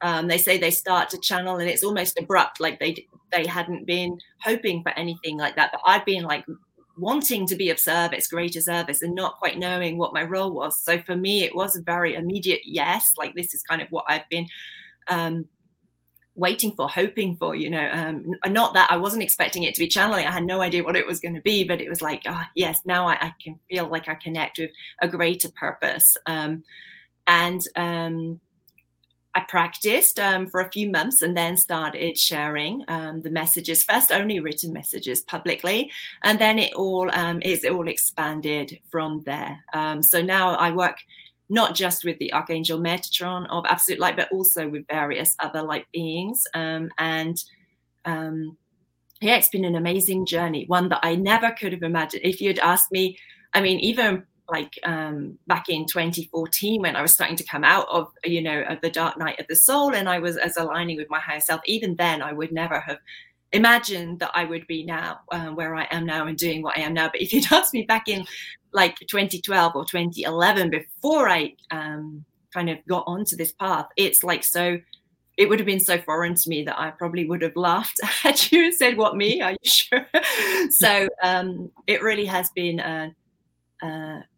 um, 0.02 0.26
they 0.26 0.38
say 0.38 0.58
they 0.58 0.70
start 0.70 1.10
to 1.10 1.20
channel 1.20 1.56
and 1.56 1.70
it's 1.70 1.84
almost 1.84 2.18
abrupt, 2.18 2.60
like 2.60 2.80
they 2.80 3.06
they 3.32 3.46
hadn't 3.46 3.86
been 3.86 4.18
hoping 4.42 4.82
for 4.82 4.90
anything 4.90 5.38
like 5.38 5.56
that. 5.56 5.70
But 5.72 5.80
I've 5.86 6.04
been 6.04 6.24
like 6.24 6.44
wanting 6.98 7.46
to 7.46 7.56
be 7.56 7.70
of 7.70 7.78
service, 7.78 8.28
greater 8.28 8.60
service, 8.60 9.00
and 9.00 9.14
not 9.14 9.38
quite 9.38 9.58
knowing 9.58 9.96
what 9.96 10.12
my 10.12 10.22
role 10.22 10.52
was. 10.52 10.80
So 10.82 11.00
for 11.00 11.16
me, 11.16 11.44
it 11.44 11.54
was 11.54 11.76
a 11.76 11.82
very 11.82 12.14
immediate 12.14 12.60
yes. 12.64 13.12
Like 13.16 13.34
this 13.34 13.54
is 13.54 13.62
kind 13.62 13.80
of 13.80 13.88
what 13.90 14.04
I've 14.08 14.28
been 14.28 14.48
um, 15.08 15.46
waiting 16.34 16.72
for, 16.72 16.88
hoping 16.88 17.36
for, 17.36 17.54
you 17.54 17.70
know, 17.70 17.88
um, 17.92 18.34
not 18.46 18.74
that 18.74 18.90
I 18.90 18.96
wasn't 18.96 19.22
expecting 19.22 19.64
it 19.64 19.74
to 19.74 19.80
be 19.80 19.88
channeling. 19.88 20.26
I 20.26 20.30
had 20.30 20.44
no 20.44 20.62
idea 20.62 20.82
what 20.82 20.96
it 20.96 21.06
was 21.06 21.20
going 21.20 21.34
to 21.34 21.42
be, 21.42 21.64
but 21.64 21.80
it 21.80 21.88
was 21.88 22.00
like, 22.00 22.22
oh, 22.26 22.42
yes, 22.54 22.80
now 22.84 23.06
I, 23.06 23.14
I, 23.14 23.34
can 23.42 23.58
feel 23.70 23.86
like 23.86 24.08
I 24.08 24.14
connect 24.14 24.58
with 24.58 24.70
a 25.00 25.08
greater 25.08 25.50
purpose. 25.50 26.16
Um, 26.26 26.64
and 27.26 27.60
um, 27.76 28.40
I 29.34 29.40
practiced 29.48 30.20
um, 30.20 30.46
for 30.46 30.60
a 30.60 30.70
few 30.70 30.90
months 30.90 31.22
and 31.22 31.36
then 31.36 31.56
started 31.56 32.18
sharing 32.18 32.84
um, 32.88 33.22
the 33.22 33.30
messages. 33.30 33.82
First, 33.82 34.12
only 34.12 34.40
written 34.40 34.72
messages 34.72 35.22
publicly, 35.22 35.90
and 36.22 36.38
then 36.38 36.58
it 36.58 36.74
all 36.74 37.10
um, 37.14 37.40
is 37.42 37.64
all 37.64 37.88
expanded 37.88 38.78
from 38.90 39.22
there. 39.24 39.58
Um, 39.72 40.02
so 40.02 40.20
now 40.20 40.54
I 40.56 40.70
work 40.70 40.98
not 41.48 41.74
just 41.74 42.04
with 42.04 42.18
the 42.18 42.32
Archangel 42.32 42.78
Metatron 42.78 43.46
of 43.50 43.64
Absolute 43.66 44.00
Light, 44.00 44.16
but 44.16 44.32
also 44.32 44.68
with 44.68 44.86
various 44.86 45.34
other 45.38 45.62
light 45.62 45.86
beings. 45.92 46.44
Um, 46.54 46.90
and 46.98 47.36
um, 48.04 48.56
yeah, 49.20 49.36
it's 49.36 49.48
been 49.50 49.64
an 49.64 49.76
amazing 49.76 50.26
journey, 50.26 50.64
one 50.66 50.88
that 50.88 51.00
I 51.02 51.14
never 51.14 51.50
could 51.50 51.72
have 51.72 51.82
imagined. 51.82 52.22
If 52.24 52.40
you'd 52.40 52.58
asked 52.58 52.90
me, 52.90 53.18
I 53.54 53.60
mean, 53.60 53.80
even 53.80 54.24
like 54.48 54.78
um, 54.84 55.38
back 55.46 55.68
in 55.68 55.86
2014 55.86 56.82
when 56.82 56.96
I 56.96 57.02
was 57.02 57.12
starting 57.12 57.36
to 57.36 57.44
come 57.44 57.64
out 57.64 57.86
of 57.88 58.08
you 58.24 58.42
know 58.42 58.62
of 58.68 58.80
the 58.80 58.90
dark 58.90 59.16
night 59.16 59.40
of 59.40 59.46
the 59.48 59.56
soul 59.56 59.94
and 59.94 60.08
I 60.08 60.18
was 60.18 60.36
as 60.36 60.56
aligning 60.56 60.96
with 60.96 61.10
my 61.10 61.20
higher 61.20 61.40
self. 61.40 61.60
Even 61.66 61.96
then, 61.96 62.22
I 62.22 62.32
would 62.32 62.52
never 62.52 62.80
have 62.80 62.98
imagined 63.52 64.18
that 64.20 64.30
I 64.34 64.44
would 64.44 64.66
be 64.66 64.84
now 64.84 65.20
uh, 65.30 65.48
where 65.48 65.74
I 65.74 65.86
am 65.90 66.06
now 66.06 66.26
and 66.26 66.36
doing 66.36 66.62
what 66.62 66.76
I 66.76 66.82
am 66.82 66.94
now. 66.94 67.08
But 67.08 67.20
if 67.20 67.32
you'd 67.32 67.46
asked 67.52 67.74
me 67.74 67.82
back 67.82 68.08
in 68.08 68.24
like 68.72 68.98
2012 69.00 69.72
or 69.74 69.84
2011 69.84 70.70
before 70.70 71.28
I 71.28 71.54
um, 71.70 72.24
kind 72.52 72.70
of 72.70 72.78
got 72.88 73.04
onto 73.06 73.36
this 73.36 73.52
path, 73.52 73.86
it's 73.96 74.22
like 74.22 74.44
so 74.44 74.78
it 75.38 75.48
would 75.48 75.58
have 75.58 75.66
been 75.66 75.80
so 75.80 75.98
foreign 75.98 76.34
to 76.34 76.48
me 76.48 76.62
that 76.64 76.78
I 76.78 76.90
probably 76.90 77.24
would 77.26 77.42
have 77.42 77.56
laughed 77.56 78.00
at 78.24 78.50
you 78.52 78.64
and 78.64 78.74
said, 78.74 78.96
"What 78.96 79.16
me? 79.16 79.40
Are 79.40 79.52
you 79.52 79.58
sure?" 79.64 80.06
so 80.70 81.08
um, 81.22 81.70
it 81.86 82.02
really 82.02 82.26
has 82.26 82.50
been 82.50 82.80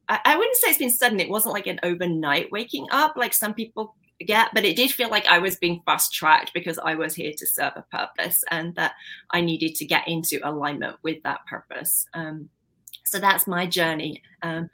I, 0.09 0.21
I 0.25 0.37
wouldn't 0.37 0.57
say 0.57 0.69
it's 0.69 0.79
been 0.79 0.91
sudden. 0.91 1.21
It 1.21 1.31
wasn't 1.31 1.55
like 1.55 1.67
an 1.67 1.81
overnight 1.83 2.51
waking 2.53 2.87
up 2.91 3.15
like 3.17 3.35
some 3.35 3.55
people 3.55 3.95
get, 4.21 4.51
but 4.55 4.65
it 4.65 4.77
did 4.77 4.93
feel 4.93 5.11
like 5.11 5.27
I 5.27 5.39
was 5.39 5.57
being 5.57 5.83
fast 5.85 6.13
tracked 6.13 6.53
because 6.55 6.79
I 6.79 6.95
was 6.95 7.15
here 7.15 7.33
to 7.37 7.47
serve 7.47 7.73
a 7.77 7.85
purpose 7.91 8.43
and 8.51 8.75
that 8.77 8.93
I 9.31 9.41
needed 9.41 9.75
to 9.77 9.85
get 9.85 10.07
into 10.07 10.41
alignment 10.49 10.97
with 11.03 11.23
that 11.25 11.47
purpose. 11.47 12.07
Um, 12.15 12.49
so 13.05 13.19
that's 13.19 13.47
my 13.47 13.67
journey. 13.67 14.23
Um, 14.43 14.71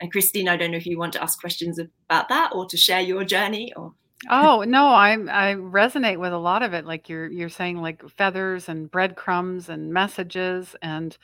and 0.00 0.10
Christine, 0.12 0.48
I 0.48 0.56
don't 0.56 0.70
know 0.70 0.76
if 0.76 0.86
you 0.86 0.98
want 0.98 1.12
to 1.14 1.22
ask 1.22 1.40
questions 1.40 1.78
about 1.78 2.28
that 2.28 2.52
or 2.54 2.66
to 2.66 2.76
share 2.76 3.00
your 3.00 3.24
journey 3.24 3.72
or. 3.74 3.94
Oh 4.28 4.64
no, 4.66 4.86
I 4.88 5.12
I 5.12 5.54
resonate 5.54 6.18
with 6.18 6.32
a 6.32 6.38
lot 6.38 6.62
of 6.64 6.74
it. 6.74 6.84
Like 6.84 7.08
you're 7.08 7.28
you're 7.30 7.48
saying, 7.48 7.76
like 7.80 8.08
feathers 8.10 8.68
and 8.68 8.90
breadcrumbs 8.90 9.68
and 9.68 9.92
messages, 9.92 10.74
and 10.82 11.16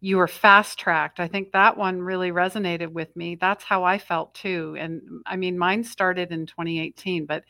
you 0.00 0.18
were 0.18 0.28
fast 0.28 0.78
tracked. 0.78 1.20
I 1.20 1.28
think 1.28 1.52
that 1.52 1.76
one 1.78 2.02
really 2.02 2.32
resonated 2.32 2.92
with 2.92 3.16
me. 3.16 3.36
That's 3.36 3.64
how 3.64 3.84
I 3.84 3.98
felt 3.98 4.34
too. 4.34 4.76
And 4.78 5.02
mm, 5.02 5.18
I 5.26 5.36
mean, 5.36 5.58
mine 5.58 5.84
started 5.84 6.32
in 6.32 6.46
2018, 6.46 7.26
but 7.26 7.44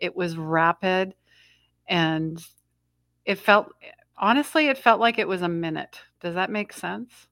it 0.00 0.16
was 0.16 0.36
rapid, 0.38 1.14
and 1.88 2.42
it 3.26 3.36
felt 3.38 3.68
eh, 3.82 3.92
honestly, 4.18 4.68
it 4.68 4.78
felt 4.78 5.00
like 5.00 5.18
it 5.18 5.28
was 5.28 5.42
a 5.42 5.48
minute. 5.48 6.00
Does 6.20 6.34
that 6.36 6.50
make 6.50 6.72
sense? 6.72 7.28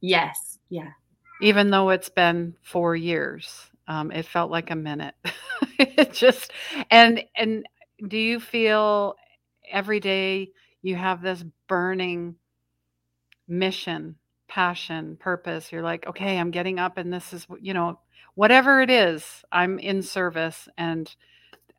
Yes. 0.00 0.58
Yeah. 0.68 0.92
Even 1.42 1.70
though 1.70 1.90
it's 1.90 2.08
been 2.08 2.56
four 2.62 2.96
years. 2.96 3.70
Um, 3.88 4.10
it 4.12 4.26
felt 4.26 4.50
like 4.50 4.70
a 4.70 4.76
minute. 4.76 5.14
it 5.78 6.12
just 6.12 6.52
and 6.90 7.22
and 7.36 7.66
do 8.06 8.16
you 8.16 8.40
feel 8.40 9.16
every 9.70 10.00
day 10.00 10.50
you 10.82 10.96
have 10.96 11.22
this 11.22 11.44
burning 11.68 12.36
mission, 13.48 14.16
passion, 14.48 15.16
purpose? 15.16 15.72
You're 15.72 15.82
like, 15.82 16.06
okay, 16.06 16.38
I'm 16.38 16.50
getting 16.50 16.78
up, 16.78 16.98
and 16.98 17.12
this 17.12 17.32
is 17.32 17.46
you 17.60 17.74
know 17.74 17.98
whatever 18.34 18.80
it 18.80 18.90
is, 18.90 19.44
I'm 19.50 19.78
in 19.78 20.02
service 20.02 20.68
and. 20.76 21.14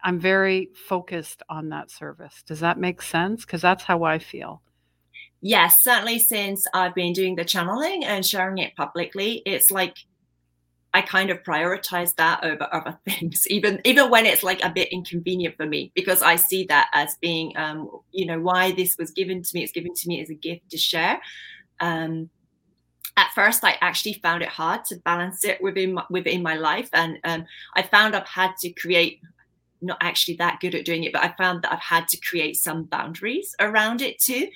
I'm 0.05 0.19
very 0.19 0.69
focused 0.89 1.43
on 1.47 1.69
that 1.69 1.89
service. 1.89 2.43
Does 2.45 2.59
that 2.59 2.77
make 2.77 3.01
sense? 3.01 3.45
Because 3.45 3.61
that's 3.61 3.85
how 3.85 4.03
I 4.03 4.19
feel. 4.19 4.61
Yes, 5.45 5.75
certainly 5.83 6.19
since 6.19 6.65
I've 6.73 6.95
been 6.95 7.11
doing 7.11 7.35
the 7.35 7.43
channeling 7.43 8.05
and 8.05 8.25
sharing 8.25 8.59
it 8.59 8.77
publicly, 8.77 9.41
it's 9.45 9.71
like 9.71 9.97
I 10.93 11.01
kind 11.01 11.31
of 11.31 11.41
prioritize 11.43 12.15
that 12.15 12.43
over 12.43 12.67
other 12.71 12.97
things, 13.05 13.47
even 13.47 13.81
even 13.83 14.09
when 14.09 14.25
it's 14.25 14.43
like 14.43 14.63
a 14.63 14.69
bit 14.69 14.89
inconvenient 14.91 15.57
for 15.57 15.65
me, 15.65 15.91
because 15.95 16.21
I 16.21 16.35
see 16.35 16.65
that 16.65 16.89
as 16.93 17.15
being, 17.19 17.57
um, 17.57 17.89
you 18.11 18.25
know, 18.25 18.39
why 18.39 18.71
this 18.71 18.95
was 18.97 19.11
given 19.11 19.41
to 19.41 19.49
me. 19.53 19.63
It's 19.63 19.71
given 19.71 19.93
to 19.93 20.07
me 20.07 20.21
as 20.21 20.29
a 20.29 20.35
gift 20.35 20.69
to 20.69 20.77
share. 20.77 21.19
Um, 21.79 22.29
at 23.17 23.31
first, 23.35 23.63
I 23.63 23.77
actually 23.81 24.13
found 24.13 24.41
it 24.41 24.49
hard 24.49 24.85
to 24.85 24.95
balance 24.97 25.43
it 25.45 25.61
within 25.61 25.93
my, 25.93 26.03
within 26.09 26.41
my 26.43 26.55
life, 26.55 26.89
and 26.93 27.17
um, 27.23 27.45
I 27.75 27.81
found 27.83 28.15
I've 28.15 28.27
had 28.27 28.55
to 28.61 28.69
create. 28.71 29.19
Not 29.85 29.97
actually 29.99 30.37
that 30.37 30.61
good 30.61 30.75
at 30.75 30.85
doing 30.85 31.03
it, 31.03 31.11
but 31.11 31.25
I 31.25 31.35
found 31.37 31.63
that 31.63 31.73
I've 31.73 31.79
had 31.81 32.07
to 32.07 32.17
create 32.21 32.55
some 32.55 32.83
boundaries 32.83 33.53
around 33.59 34.01
it 34.01 34.17
too, 34.17 34.47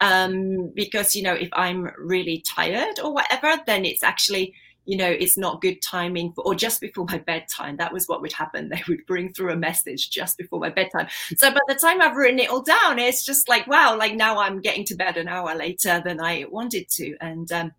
um, 0.00 0.70
because 0.76 1.16
you 1.16 1.24
know 1.24 1.34
if 1.34 1.48
I'm 1.52 1.90
really 1.98 2.44
tired 2.46 3.00
or 3.02 3.12
whatever, 3.12 3.60
then 3.66 3.84
it's 3.84 4.04
actually 4.04 4.54
you 4.86 4.96
know, 4.96 5.08
it's 5.08 5.36
not 5.36 5.60
good 5.60 5.82
timing 5.82 6.32
for, 6.32 6.42
or 6.46 6.54
just 6.54 6.80
before 6.80 7.04
my 7.06 7.18
bedtime. 7.18 7.76
That 7.76 7.92
was 7.92 8.08
what 8.08 8.22
would 8.22 8.32
happen. 8.32 8.70
They 8.76 8.82
would 8.88 9.06
bring 9.06 9.32
through 9.32 9.52
a 9.52 9.56
message 9.56 10.10
just 10.10 10.38
before 10.38 10.60
my 10.60 10.70
bedtime. 10.70 11.08
So 11.36 11.50
by 11.50 11.60
the 11.66 11.74
time 11.74 12.00
I've 12.00 12.16
written 12.16 12.38
it 12.38 12.50
all 12.50 12.62
down, 12.62 12.98
it's 12.98 13.24
just 13.24 13.48
like, 13.48 13.66
wow, 13.66 13.96
like 13.96 14.14
now 14.14 14.38
I'm 14.38 14.60
getting 14.60 14.84
to 14.86 14.94
bed 14.94 15.16
an 15.16 15.28
hour 15.28 15.54
later 15.54 16.02
than 16.04 16.20
I 16.20 16.44
wanted 16.50 16.88
to. 16.90 17.16
And 17.20 17.50
um, 17.52 17.72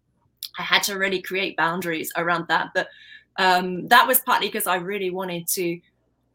I 0.58 0.64
had 0.64 0.84
to 0.84 0.98
really 0.98 1.22
create 1.22 1.56
boundaries 1.56 2.12
around 2.18 2.48
that. 2.48 2.70
But 2.74 2.88
um, 3.38 3.88
that 3.88 4.08
was 4.08 4.20
partly 4.20 4.48
because 4.48 4.68
I 4.68 4.76
really 4.76 5.12
wanted 5.12 5.48
to 5.50 5.80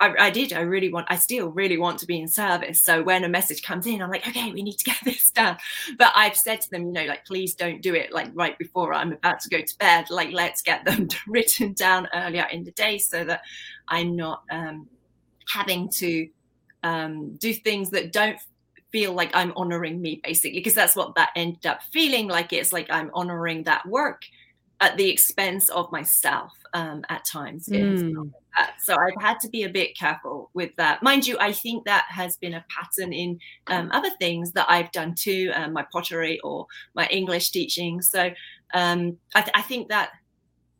I, 0.02 0.26
I, 0.26 0.30
did. 0.30 0.52
I 0.52 0.62
really 0.62 0.92
want. 0.92 1.06
I 1.08 1.16
still 1.16 1.48
really 1.50 1.78
want 1.78 2.00
to 2.00 2.06
be 2.06 2.18
in 2.18 2.26
service. 2.26 2.82
So 2.82 3.04
when 3.04 3.22
a 3.22 3.28
message 3.28 3.62
comes 3.62 3.86
in, 3.86 4.02
I'm 4.02 4.10
like, 4.10 4.26
okay, 4.26 4.50
we 4.50 4.62
need 4.62 4.76
to 4.78 4.84
get 4.84 4.96
this 5.04 5.30
done. 5.30 5.56
But 5.96 6.12
I've 6.16 6.36
said 6.36 6.60
to 6.62 6.70
them, 6.70 6.86
you 6.86 6.92
know, 6.92 7.04
like, 7.04 7.24
please 7.24 7.54
don't 7.54 7.80
do 7.80 7.94
it 7.94 8.12
like 8.12 8.30
right 8.34 8.58
before 8.58 8.92
I'm 8.92 9.12
about 9.12 9.38
to 9.40 9.48
go 9.48 9.60
to 9.60 9.78
bed. 9.78 10.10
Like, 10.10 10.32
let's 10.32 10.60
get 10.60 10.84
them 10.84 11.08
written 11.28 11.72
down 11.74 12.08
earlier 12.12 12.46
in 12.50 12.64
the 12.64 12.72
day 12.72 12.98
so 12.98 13.22
that 13.24 13.42
I'm 13.88 14.16
not 14.16 14.42
um, 14.50 14.88
having 15.48 15.88
to 15.98 16.28
um, 16.82 17.36
do 17.36 17.54
things 17.54 17.90
that 17.90 18.12
don't 18.12 18.38
feel 18.90 19.12
like 19.12 19.30
I'm 19.34 19.52
honoring 19.54 20.02
me, 20.02 20.20
basically, 20.22 20.58
because 20.58 20.74
that's 20.74 20.96
what 20.96 21.14
that 21.14 21.30
ended 21.36 21.64
up 21.64 21.80
feeling 21.92 22.26
like. 22.26 22.52
It's 22.52 22.72
like 22.72 22.88
I'm 22.90 23.10
honoring 23.14 23.62
that 23.64 23.86
work 23.86 24.22
at 24.80 24.96
the 24.96 25.08
expense 25.08 25.70
of 25.70 25.92
myself 25.92 26.50
um, 26.74 27.04
at 27.08 27.24
times. 27.24 27.68
Mm. 27.68 28.32
So 28.78 28.94
I've 28.94 29.22
had 29.22 29.40
to 29.40 29.48
be 29.48 29.62
a 29.62 29.68
bit 29.68 29.96
careful 29.96 30.50
with 30.54 30.74
that. 30.76 31.02
Mind 31.02 31.26
you, 31.26 31.38
I 31.38 31.52
think 31.52 31.84
that 31.84 32.04
has 32.08 32.36
been 32.36 32.54
a 32.54 32.64
pattern 32.68 33.12
in 33.12 33.38
um, 33.68 33.90
other 33.92 34.10
things 34.18 34.52
that 34.52 34.66
I've 34.68 34.92
done 34.92 35.14
too, 35.14 35.52
um, 35.54 35.72
my 35.72 35.86
pottery 35.90 36.38
or 36.40 36.66
my 36.94 37.06
English 37.06 37.50
teaching. 37.50 38.02
So 38.02 38.30
um, 38.74 39.16
I, 39.34 39.42
th- 39.42 39.52
I, 39.54 39.62
think 39.62 39.88
that 39.88 40.10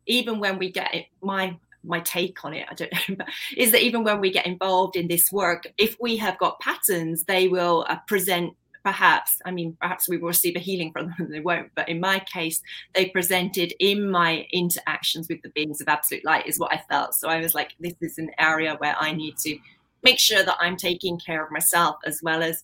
even 0.05 0.39
when 0.39 0.57
we 0.59 0.71
get 0.71 0.93
it, 0.93 1.05
my 1.21 1.57
my 1.85 1.99
take 2.01 2.45
on 2.45 2.53
it, 2.53 2.65
I 2.69 2.73
don't 2.75 2.91
know, 3.19 3.25
is 3.57 3.71
that 3.71 3.81
even 3.81 4.03
when 4.03 4.21
we 4.21 4.31
get 4.31 4.45
involved 4.45 4.95
in 4.95 5.07
this 5.07 5.31
work, 5.31 5.65
if 5.77 5.97
we 5.99 6.17
have 6.17 6.37
got 6.37 6.59
patterns, 6.59 7.23
they 7.25 7.47
will 7.47 7.85
uh, 7.89 7.97
present 8.07 8.55
perhaps, 8.83 9.37
I 9.45 9.51
mean, 9.51 9.77
perhaps 9.79 10.09
we 10.09 10.17
will 10.17 10.27
receive 10.27 10.55
a 10.55 10.59
healing 10.59 10.91
from 10.91 11.07
them 11.07 11.15
and 11.19 11.33
they 11.33 11.39
won't. 11.39 11.71
But 11.75 11.89
in 11.89 11.99
my 11.99 12.19
case, 12.19 12.61
they 12.93 13.07
presented 13.07 13.73
in 13.79 14.09
my 14.09 14.45
interactions 14.51 15.27
with 15.29 15.41
the 15.41 15.49
beings 15.49 15.81
of 15.81 15.87
absolute 15.87 16.25
light, 16.25 16.47
is 16.47 16.59
what 16.59 16.73
I 16.73 16.83
felt. 16.89 17.15
So 17.15 17.29
I 17.29 17.39
was 17.39 17.55
like, 17.55 17.73
this 17.79 17.95
is 18.01 18.17
an 18.17 18.31
area 18.37 18.75
where 18.77 18.95
I 18.99 19.13
need 19.13 19.37
to 19.39 19.57
make 20.03 20.19
sure 20.19 20.43
that 20.43 20.57
I'm 20.59 20.75
taking 20.75 21.17
care 21.17 21.43
of 21.43 21.51
myself 21.51 21.97
as 22.05 22.21
well 22.21 22.43
as 22.43 22.63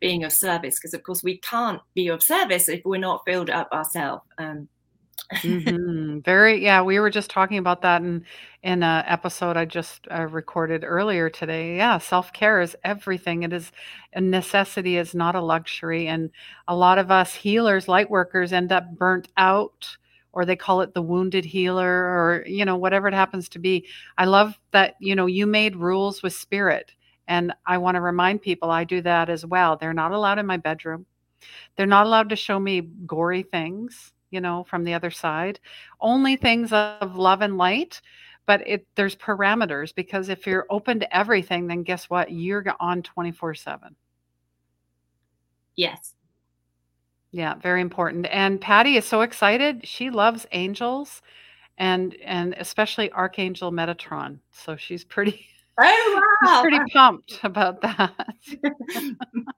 being 0.00 0.24
of 0.24 0.32
service. 0.32 0.78
Because, 0.78 0.94
of 0.94 1.02
course, 1.02 1.22
we 1.22 1.38
can't 1.38 1.80
be 1.94 2.08
of 2.08 2.22
service 2.22 2.68
if 2.68 2.84
we're 2.84 2.98
not 2.98 3.22
filled 3.24 3.50
up 3.50 3.70
ourselves. 3.72 4.24
Um, 4.38 4.68
mm-hmm. 5.42 6.20
Very, 6.20 6.62
yeah. 6.62 6.82
We 6.82 6.98
were 6.98 7.10
just 7.10 7.30
talking 7.30 7.58
about 7.58 7.82
that 7.82 8.02
in 8.02 8.24
in 8.62 8.82
an 8.82 9.04
episode 9.06 9.56
I 9.56 9.64
just 9.64 10.06
uh, 10.10 10.26
recorded 10.26 10.84
earlier 10.84 11.30
today. 11.30 11.76
Yeah, 11.76 11.98
self 11.98 12.32
care 12.32 12.60
is 12.60 12.76
everything. 12.84 13.42
It 13.42 13.52
is 13.52 13.72
a 14.14 14.20
necessity. 14.20 14.96
Is 14.96 15.14
not 15.14 15.34
a 15.34 15.40
luxury. 15.40 16.08
And 16.08 16.30
a 16.68 16.76
lot 16.76 16.98
of 16.98 17.10
us 17.10 17.34
healers, 17.34 17.88
light 17.88 18.10
workers, 18.10 18.52
end 18.52 18.72
up 18.72 18.90
burnt 18.96 19.28
out, 19.36 19.96
or 20.32 20.44
they 20.44 20.56
call 20.56 20.80
it 20.82 20.94
the 20.94 21.02
wounded 21.02 21.44
healer, 21.44 21.88
or 21.88 22.44
you 22.46 22.64
know 22.64 22.76
whatever 22.76 23.08
it 23.08 23.14
happens 23.14 23.48
to 23.50 23.58
be. 23.58 23.86
I 24.18 24.26
love 24.26 24.58
that 24.72 24.96
you 25.00 25.14
know 25.14 25.26
you 25.26 25.46
made 25.46 25.76
rules 25.76 26.22
with 26.22 26.34
spirit, 26.34 26.92
and 27.28 27.52
I 27.66 27.78
want 27.78 27.94
to 27.96 28.00
remind 28.00 28.42
people 28.42 28.70
I 28.70 28.84
do 28.84 29.00
that 29.02 29.30
as 29.30 29.46
well. 29.46 29.76
They're 29.76 29.92
not 29.92 30.12
allowed 30.12 30.38
in 30.38 30.46
my 30.46 30.56
bedroom. 30.56 31.06
They're 31.76 31.86
not 31.86 32.06
allowed 32.06 32.28
to 32.30 32.36
show 32.36 32.58
me 32.58 32.82
gory 33.06 33.42
things 33.42 34.12
you 34.30 34.40
know, 34.40 34.64
from 34.64 34.84
the 34.84 34.94
other 34.94 35.10
side. 35.10 35.60
Only 36.00 36.36
things 36.36 36.72
of 36.72 37.16
love 37.16 37.42
and 37.42 37.56
light, 37.58 38.00
but 38.46 38.66
it 38.66 38.86
there's 38.96 39.16
parameters 39.16 39.94
because 39.94 40.28
if 40.28 40.46
you're 40.46 40.66
open 40.70 41.00
to 41.00 41.16
everything, 41.16 41.66
then 41.66 41.82
guess 41.82 42.10
what? 42.10 42.30
You're 42.32 42.64
on 42.80 43.02
24/7. 43.02 43.96
Yes. 45.76 46.14
Yeah, 47.32 47.54
very 47.56 47.80
important. 47.80 48.26
And 48.30 48.60
Patty 48.60 48.96
is 48.96 49.04
so 49.04 49.20
excited. 49.20 49.86
She 49.86 50.10
loves 50.10 50.46
angels 50.52 51.22
and 51.78 52.14
and 52.24 52.54
especially 52.58 53.12
Archangel 53.12 53.72
Metatron. 53.72 54.40
So 54.52 54.76
she's 54.76 55.04
pretty 55.04 55.46
Oh 55.78 56.22
wow. 56.42 56.62
pretty 56.62 56.80
pumped 56.92 57.40
about 57.44 57.80
that. 57.82 58.34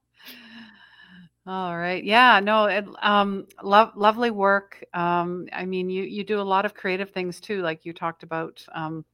All 1.47 1.77
right. 1.77 2.05
Yeah, 2.05 2.39
no, 2.41 2.67
it, 2.67 2.85
um, 3.03 3.47
love, 3.63 3.93
lovely 3.97 4.31
work. 4.31 4.85
Um, 4.95 5.49
I 5.53 5.65
mean, 5.65 5.91
you 5.91 6.05
you 6.05 6.23
do 6.23 6.41
a 6.41 6.43
lot 6.43 6.65
of 6.65 6.75
creative 6.75 7.11
things 7.11 7.41
too, 7.41 7.63
like 7.63 7.85
you 7.85 7.93
talked 7.93 8.23
about 8.23 8.65
um, 8.73 9.05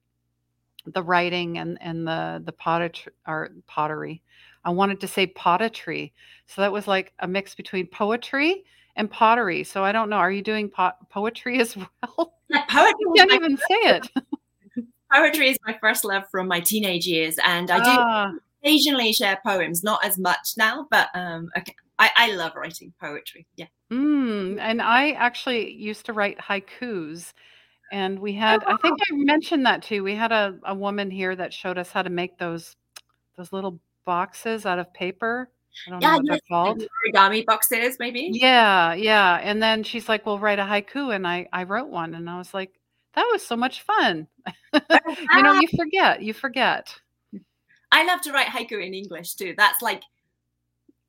the 0.87 1.03
writing 1.03 1.59
and 1.59 1.79
and 1.81 2.07
the 2.07 2.43
the 2.45 2.53
pottery 2.53 2.93
or 3.27 3.51
pottery. 3.67 4.23
I 4.65 4.71
wanted 4.71 5.01
to 5.01 5.09
say 5.09 5.27
pottery, 5.27 6.13
so 6.47 6.61
that 6.63 6.73
was 6.73 6.87
like 6.87 7.13
a 7.21 7.29
mix 7.29 7.55
between 7.55 7.87
poetry 7.87 8.65
and 8.97 9.11
pottery. 9.11 9.65
So 9.65 9.83
I 9.85 9.93
don't 9.93 10.11
know. 10.11 10.17
Are 10.17 10.33
you 10.33 10.43
doing 10.43 10.71
pot- 10.71 10.99
poetry 11.11 11.61
as 11.63 11.77
well? 11.77 12.35
Yeah, 12.51 12.65
poetry. 12.71 12.95
You 13.01 13.13
can't 13.17 13.33
even 13.33 13.57
say 13.57 13.79
it. 13.85 14.11
poetry 15.13 15.49
is 15.51 15.59
my 15.67 15.79
first 15.81 16.05
love 16.05 16.25
from 16.31 16.49
my 16.49 16.61
teenage 16.61 17.07
years, 17.07 17.39
and 17.45 17.71
I 17.71 17.81
do 17.81 17.91
Ah, 18.01 18.33
occasionally 18.63 19.15
share 19.15 19.41
poems. 19.47 19.83
Not 19.83 20.05
as 20.05 20.19
much 20.19 20.55
now, 20.59 20.87
but 20.91 21.09
um, 21.15 21.49
okay. 21.57 21.75
I, 21.99 22.11
I 22.17 22.33
love 22.33 22.53
writing 22.57 22.93
poetry. 23.01 23.47
Yeah. 23.57 23.67
mm, 23.93 24.59
and 24.61 24.83
I 24.83 25.13
actually 25.13 25.73
used 25.73 26.07
to 26.07 26.13
write 26.13 26.39
haikus. 26.39 27.33
And 27.93 28.19
we 28.19 28.35
had, 28.35 28.63
I 28.65 28.77
think 28.77 28.99
I 29.11 29.15
mentioned 29.17 29.67
that 29.67 29.83
too. 29.83 30.05
We 30.05 30.15
had 30.15 30.33
a, 30.33 30.59
a 30.65 30.75
woman 30.75 31.11
here 31.11 31.35
that 31.37 31.53
showed 31.55 31.79
us 31.79 31.91
how 31.91 32.03
to 32.03 32.11
make 32.11 32.39
those 32.39 32.77
those 33.37 33.53
little 33.53 33.81
boxes 34.05 34.67
out 34.67 34.79
of 34.79 34.93
paper. 34.95 35.51
I 35.87 35.91
don't 35.91 36.01
know 36.01 36.09
Yeah, 36.11 36.17
what 36.17 36.27
they're 36.27 36.41
called. 36.49 36.83
origami 37.07 37.47
boxes, 37.47 37.97
maybe. 37.99 38.31
Yeah, 38.33 38.95
yeah. 38.95 39.39
And 39.43 39.63
then 39.63 39.83
she's 39.85 40.09
like, 40.09 40.27
"Well, 40.27 40.39
write 40.39 40.59
a 40.59 40.65
haiku," 40.65 41.15
and 41.15 41.27
I 41.27 41.49
I 41.53 41.65
wrote 41.65 41.89
one, 41.89 42.15
and 42.15 42.29
I 42.29 42.39
was 42.39 42.53
like, 42.53 42.73
"That 43.15 43.29
was 43.33 43.47
so 43.47 43.57
much 43.57 43.83
fun." 43.83 44.29
You 45.35 45.43
know, 45.43 45.53
you 45.53 45.69
forget, 45.77 46.23
you 46.23 46.35
forget. 46.35 46.95
I 47.91 48.05
love 48.05 48.21
to 48.23 48.33
write 48.33 48.49
haiku 48.49 48.85
in 48.85 48.95
English 48.95 49.35
too. 49.35 49.55
That's 49.57 49.83
like 49.83 50.03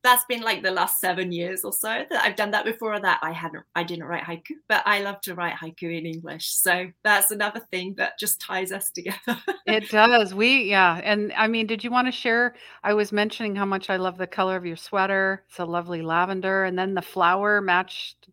that's 0.01 0.24
been 0.25 0.41
like 0.41 0.63
the 0.63 0.72
last 0.72 1.00
seven 1.00 1.32
years 1.32 1.65
or 1.65 1.74
so 1.74 2.06
that 2.10 2.24
I've 2.24 2.38
done 2.38 2.51
that. 2.51 2.63
Before 2.63 3.00
that, 3.00 3.20
I 3.22 3.32
hadn't, 3.32 3.65
I 3.75 3.84
didn't 3.84 4.06
write 4.06 4.24
haiku, 4.24 4.56
but 4.68 4.82
I 4.86 5.01
love 5.01 5.20
to 5.22 5.36
write 5.36 5.56
haiku 5.56 5.98
in 5.98 6.06
English. 6.06 6.48
So 6.48 6.88
that's 7.03 7.32
another 7.32 7.60
thing 7.72 7.96
that 7.98 8.18
just 8.18 8.39
ties 8.39 8.72
us 8.72 8.91
together. 8.91 9.18
It 9.65 9.89
does. 9.89 10.34
We, 10.34 10.63
yeah. 10.63 11.00
And 11.03 11.32
I 11.34 11.48
mean, 11.48 11.68
did 11.68 11.84
you 11.84 11.91
want 11.91 12.08
to 12.08 12.12
share? 12.12 12.56
I 12.84 12.96
was 12.96 13.12
mentioning 13.12 13.56
how 13.56 13.65
much 13.65 13.91
I 13.91 13.98
love 13.98 14.18
the 14.18 14.25
color 14.25 14.56
of 14.56 14.65
your 14.65 14.75
sweater. 14.75 15.44
It's 15.48 15.60
a 15.60 15.65
lovely 15.65 16.01
lavender, 16.01 16.63
and 16.63 16.77
then 16.77 16.96
the 16.96 17.03
flower 17.03 17.62
matched, 17.62 18.29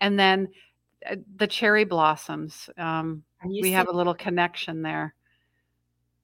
and 0.00 0.18
then 0.18 0.48
uh, 1.08 1.16
the 1.36 1.46
cherry 1.46 1.84
blossoms. 1.84 2.70
Um, 2.78 3.22
we 3.44 3.72
have 3.72 3.88
a 3.88 3.92
little 3.92 4.14
connection 4.14 4.80
there. 4.80 5.14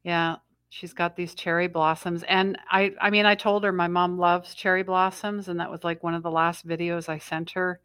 Yeah, 0.02 0.36
she's 0.70 0.92
got 0.92 1.16
these 1.16 1.34
cherry 1.34 1.68
blossoms, 1.68 2.22
and 2.24 2.58
I, 2.70 2.94
I 3.00 3.10
mean, 3.10 3.26
I 3.26 3.34
told 3.34 3.64
her 3.64 3.72
my 3.72 3.88
mom 3.88 4.18
loves 4.18 4.54
cherry 4.54 4.82
blossoms, 4.82 5.48
and 5.48 5.60
that 5.60 5.70
was 5.70 5.84
like 5.84 6.02
one 6.02 6.14
of 6.14 6.22
the 6.22 6.30
last 6.30 6.66
videos 6.66 7.08
I 7.08 7.18
sent 7.18 7.50
her 7.52 7.80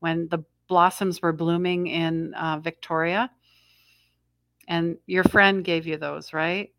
when 0.00 0.28
the 0.28 0.44
blossoms 0.68 1.20
were 1.22 1.32
blooming 1.32 1.86
in 1.88 2.34
uh, 2.34 2.58
Victoria. 2.60 3.30
And 4.68 4.98
your 5.06 5.24
friend 5.24 5.64
gave 5.64 5.86
you 5.86 5.96
those, 5.98 6.32
right? 6.32 6.72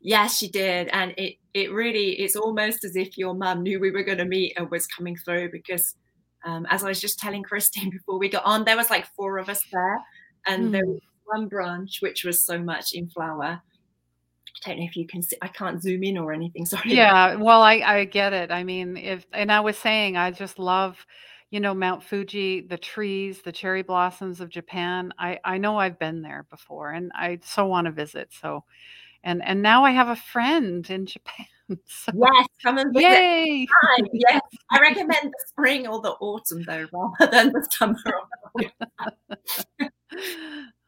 yes, 0.00 0.36
she 0.38 0.48
did, 0.48 0.88
and 0.88 1.14
it 1.16 1.36
it 1.54 1.72
really 1.72 2.10
it's 2.20 2.36
almost 2.36 2.84
as 2.84 2.96
if 2.96 3.16
your 3.16 3.34
mum 3.34 3.62
knew 3.62 3.80
we 3.80 3.90
were 3.90 4.02
going 4.04 4.18
to 4.18 4.24
meet 4.24 4.54
and 4.56 4.70
was 4.70 4.86
coming 4.86 5.16
through 5.16 5.50
because. 5.52 5.94
Um, 6.46 6.66
as 6.68 6.84
I 6.84 6.88
was 6.88 7.00
just 7.00 7.18
telling 7.18 7.42
Christine 7.42 7.88
before 7.90 8.18
we 8.18 8.28
got 8.28 8.44
on, 8.44 8.64
there 8.66 8.76
was 8.76 8.90
like 8.90 9.06
four 9.16 9.38
of 9.38 9.48
us 9.48 9.62
there, 9.72 9.98
and 10.46 10.70
there 10.70 10.84
Mm. 10.84 10.92
was 10.92 11.00
one 11.24 11.48
branch 11.48 12.00
which 12.02 12.22
was 12.22 12.42
so 12.44 12.58
much 12.58 12.92
in 12.92 13.08
flower. 13.08 13.62
I 14.64 14.68
don't 14.70 14.78
know 14.78 14.84
if 14.84 14.96
you 14.96 15.06
can 15.06 15.22
see. 15.22 15.36
I 15.42 15.48
can't 15.48 15.82
zoom 15.82 16.02
in 16.04 16.18
or 16.18 16.32
anything. 16.32 16.66
Sorry. 16.66 16.82
Yeah, 16.90 17.36
well, 17.36 17.62
I 17.62 17.74
I 17.84 18.04
get 18.04 18.32
it. 18.32 18.50
I 18.50 18.64
mean, 18.64 18.96
if 18.96 19.26
and 19.32 19.50
I 19.52 19.60
was 19.60 19.76
saying 19.78 20.16
I 20.16 20.30
just 20.30 20.58
love, 20.58 21.04
you 21.50 21.60
know, 21.60 21.74
Mount 21.74 22.02
Fuji, 22.02 22.62
the 22.62 22.78
trees, 22.78 23.42
the 23.42 23.52
cherry 23.52 23.82
blossoms 23.82 24.40
of 24.40 24.48
Japan. 24.48 25.12
I 25.18 25.38
I 25.44 25.58
know 25.58 25.78
I've 25.78 25.98
been 25.98 26.22
there 26.22 26.46
before 26.50 26.90
and 26.90 27.10
I 27.14 27.40
so 27.42 27.66
want 27.66 27.86
to 27.86 27.92
visit. 27.92 28.32
So, 28.32 28.64
and 29.22 29.42
and 29.44 29.62
now 29.62 29.84
I 29.84 29.90
have 29.92 30.08
a 30.08 30.16
friend 30.16 30.88
in 30.88 31.06
Japan. 31.06 31.46
So, 31.86 32.12
Yes, 32.14 32.46
come 32.62 32.76
and 32.76 32.92
visit. 32.94 33.08
yay. 33.08 33.66
Yes, 34.12 34.42
I 34.70 34.80
recommend 34.80 35.24
the 35.24 35.44
spring 35.48 35.86
or 35.86 36.02
the 36.02 36.10
autumn 36.20 36.62
though, 36.66 36.86
rather 36.92 37.30
than 37.32 37.52
the 37.54 37.66
summer. 37.70 37.96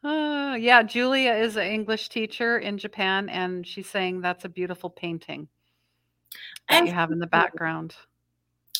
Uh, 0.03 0.55
yeah, 0.59 0.83
Julia 0.83 1.33
is 1.33 1.55
an 1.55 1.67
English 1.67 2.09
teacher 2.09 2.59
in 2.59 2.77
Japan 2.77 3.29
and 3.29 3.65
she's 3.65 3.89
saying 3.89 4.21
that's 4.21 4.45
a 4.45 4.49
beautiful 4.49 4.89
painting 4.89 5.47
that 6.69 6.85
you 6.85 6.91
have 6.91 7.11
in 7.11 7.19
the 7.19 7.27
background. 7.27 7.95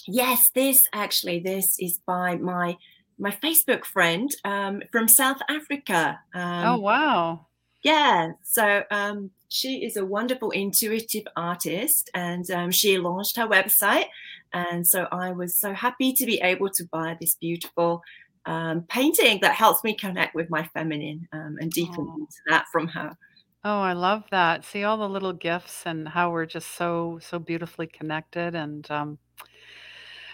Yes, 0.07 0.51
this 0.53 0.87
actually, 0.93 1.39
this 1.39 1.77
is 1.79 1.99
by 2.05 2.35
my 2.35 2.77
my 3.19 3.31
Facebook 3.31 3.83
friend 3.83 4.29
um, 4.45 4.81
from 4.91 5.07
South 5.07 5.41
Africa. 5.49 6.19
Um, 6.33 6.65
Oh, 6.65 6.77
wow. 6.79 7.47
Yeah, 7.83 8.31
so 8.43 8.83
um, 8.91 9.31
she 9.49 9.85
is 9.85 9.97
a 9.97 10.05
wonderful 10.05 10.51
intuitive 10.51 11.23
artist, 11.35 12.09
and 12.13 12.49
um, 12.51 12.71
she 12.71 12.97
launched 12.97 13.37
her 13.37 13.47
website. 13.47 14.05
And 14.53 14.85
so 14.85 15.07
I 15.11 15.31
was 15.31 15.55
so 15.55 15.73
happy 15.73 16.13
to 16.13 16.25
be 16.25 16.39
able 16.41 16.69
to 16.69 16.85
buy 16.85 17.17
this 17.19 17.35
beautiful 17.35 18.01
um, 18.47 18.83
painting 18.89 19.39
that 19.41 19.53
helps 19.53 19.83
me 19.83 19.93
connect 19.93 20.33
with 20.33 20.49
my 20.49 20.63
feminine 20.73 21.27
um, 21.33 21.57
and 21.59 21.71
deepen 21.71 22.07
Aw. 22.07 22.15
into 22.15 22.37
that 22.47 22.65
from 22.71 22.87
her. 22.87 23.11
Oh, 23.63 23.81
I 23.81 23.93
love 23.93 24.23
that. 24.31 24.63
See 24.63 24.83
all 24.85 24.97
the 24.97 25.09
little 25.09 25.33
gifts 25.33 25.83
and 25.85 26.07
how 26.07 26.31
we're 26.31 26.45
just 26.45 26.75
so 26.75 27.19
so 27.21 27.37
beautifully 27.37 27.87
connected. 27.87 28.55
And 28.55 28.89
um, 28.89 29.19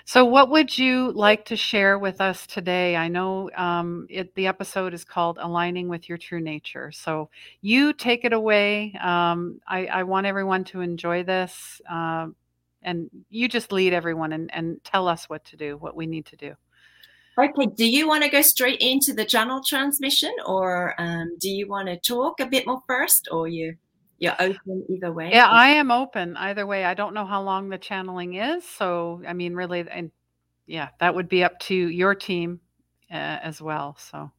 so, 0.06 0.26
what 0.26 0.52
would 0.52 0.78
you 0.78 1.12
like 1.14 1.46
to 1.46 1.56
share 1.56 1.98
with 1.98 2.22
us 2.22 2.46
today? 2.46 2.96
I 2.96 3.08
know 3.08 3.50
um, 3.56 4.06
it, 4.10 4.36
the 4.36 4.46
episode 4.46 4.94
is 4.94 5.04
called 5.04 5.40
"Aligning 5.42 5.88
with 5.88 6.08
Your 6.08 6.20
True 6.20 6.42
Nature." 6.42 6.92
So, 6.92 7.30
you 7.62 7.94
take 7.94 8.26
it 8.26 8.34
away. 8.34 8.94
Um, 9.02 9.62
I, 9.68 9.88
I 9.88 10.04
want 10.04 10.28
everyone 10.28 10.66
to 10.66 10.82
enjoy 10.82 11.24
this, 11.24 11.82
uh, 11.90 12.28
and 12.84 13.10
you 13.30 13.48
just 13.48 13.72
lead 13.72 13.94
everyone 13.94 14.34
and, 14.34 14.54
and 14.54 14.84
tell 14.84 15.08
us 15.08 15.30
what 15.30 15.46
to 15.46 15.58
do, 15.58 15.78
what 15.78 15.96
we 15.96 16.06
need 16.06 16.26
to 16.28 16.36
do. 16.36 16.56
Okay, 17.38 17.66
do 17.76 17.86
you 17.86 18.08
want 18.08 18.24
to 18.24 18.30
go 18.30 18.42
straight 18.42 18.80
into 18.80 19.14
the 19.14 19.26
channel 19.26 19.62
transmission, 19.66 20.34
or 20.46 20.94
um, 21.00 21.36
do 21.40 21.50
you 21.50 21.68
want 21.68 21.88
to 21.88 21.98
talk 21.98 22.40
a 22.40 22.46
bit 22.46 22.68
more 22.68 22.82
first, 22.88 23.28
or 23.32 23.48
you 23.48 23.76
you're 24.20 24.36
open 24.40 24.86
either 24.90 25.12
way? 25.12 25.32
Yeah, 25.32 25.48
I 25.48 25.70
am 25.70 25.90
open 25.90 26.38
either 26.38 26.68
way. 26.68 26.86
I 26.86 26.94
don't 26.94 27.14
know 27.14 27.26
how 27.26 27.42
long 27.42 27.70
the 27.70 27.78
channeling 27.78 28.36
is, 28.36 28.64
so 28.68 29.22
I 29.28 29.34
mean, 29.34 29.56
really, 29.56 29.84
and 29.90 30.12
yeah, 30.68 30.90
that 31.00 31.16
would 31.16 31.28
be 31.28 31.44
up 31.44 31.60
to 31.62 31.76
your 31.76 32.14
team 32.14 32.60
uh, 33.12 33.40
as 33.42 33.62
well. 33.62 33.98
So 34.00 34.32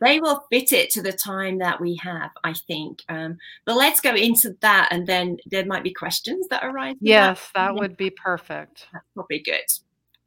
they 0.00 0.20
will 0.20 0.44
fit 0.50 0.72
it 0.72 0.90
to 0.90 1.02
the 1.02 1.12
time 1.12 1.58
that 1.58 1.80
we 1.80 1.98
have, 2.02 2.30
I 2.44 2.54
think. 2.66 3.02
Um, 3.08 3.36
but 3.64 3.76
let's 3.76 4.00
go 4.00 4.14
into 4.14 4.56
that, 4.60 4.88
and 4.90 5.06
then 5.06 5.36
there 5.46 5.66
might 5.66 5.84
be 5.84 5.92
questions 5.92 6.46
that 6.48 6.64
arise. 6.64 6.92
from 6.92 6.98
that. 7.02 7.10
yes, 7.10 7.50
that 7.54 7.74
would 7.76 7.96
be 7.96 8.10
perfect. 8.10 8.86
That's 8.92 9.04
probably 9.14 9.40
good. 9.40 9.64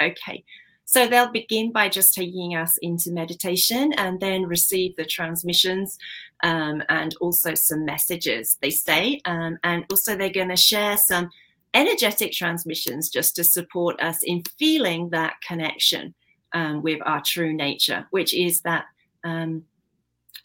Okay. 0.01 0.43
So 0.91 1.07
they'll 1.07 1.31
begin 1.31 1.71
by 1.71 1.87
just 1.87 2.13
taking 2.13 2.57
us 2.57 2.77
into 2.81 3.11
meditation 3.11 3.93
and 3.93 4.19
then 4.19 4.43
receive 4.43 4.93
the 4.97 5.05
transmissions 5.05 5.97
um, 6.43 6.83
and 6.89 7.15
also 7.21 7.55
some 7.55 7.85
messages, 7.85 8.57
they 8.61 8.71
say. 8.71 9.21
Um, 9.23 9.57
and 9.63 9.85
also, 9.89 10.17
they're 10.17 10.29
going 10.29 10.49
to 10.49 10.57
share 10.57 10.97
some 10.97 11.29
energetic 11.73 12.33
transmissions 12.33 13.09
just 13.09 13.37
to 13.37 13.43
support 13.45 14.01
us 14.01 14.21
in 14.23 14.43
feeling 14.59 15.11
that 15.11 15.35
connection 15.47 16.13
um, 16.51 16.81
with 16.81 16.99
our 17.05 17.21
true 17.25 17.53
nature, 17.53 18.05
which 18.09 18.33
is 18.33 18.59
that 18.61 18.83
um, 19.23 19.63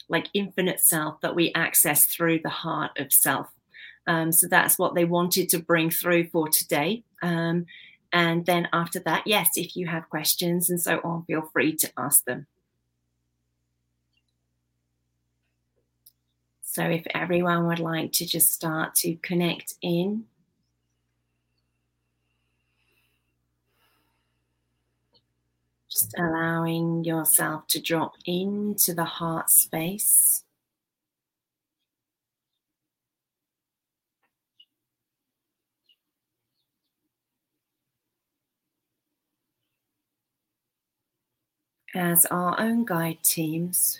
like 0.07 0.29
infinite 0.33 0.79
self 0.79 1.19
that 1.19 1.35
we 1.35 1.51
access 1.55 2.05
through 2.05 2.39
the 2.39 2.47
heart 2.47 2.91
of 2.97 3.11
self. 3.11 3.47
Um, 4.07 4.31
so 4.31 4.47
that's 4.47 4.79
what 4.79 4.95
they 4.95 5.03
wanted 5.03 5.49
to 5.49 5.59
bring 5.59 5.89
through 5.89 6.29
for 6.29 6.47
today. 6.47 7.03
Um, 7.21 7.65
and 8.13 8.45
then 8.45 8.67
after 8.73 8.99
that, 9.01 9.27
yes, 9.27 9.51
if 9.55 9.75
you 9.75 9.87
have 9.87 10.09
questions 10.09 10.69
and 10.69 10.81
so 10.81 10.99
on, 11.03 11.25
feel 11.25 11.49
free 11.53 11.75
to 11.77 11.91
ask 11.97 12.25
them. 12.25 12.47
So 16.61 16.83
if 16.83 17.07
everyone 17.13 17.65
would 17.67 17.79
like 17.79 18.11
to 18.13 18.25
just 18.25 18.53
start 18.53 18.93
to 18.95 19.15
connect 19.15 19.73
in. 19.81 20.25
Just 25.89 26.13
allowing 26.19 27.03
yourself 27.03 27.65
to 27.69 27.81
drop 27.81 28.13
into 28.25 28.93
the 28.93 29.05
heart 29.05 29.49
space. 29.49 30.43
As 41.97 42.25
our 42.25 42.59
own 42.59 42.85
guide 42.85 43.17
teams. 43.23 43.99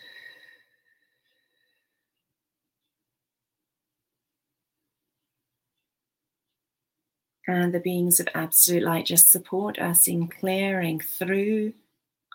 And 7.47 7.73
the 7.73 7.79
beings 7.79 8.19
of 8.19 8.27
absolute 8.36 8.83
light 8.83 9.05
just 9.05 9.31
support 9.31 9.79
us 9.79 10.07
in 10.07 10.27
clearing 10.27 10.99
through 10.99 11.73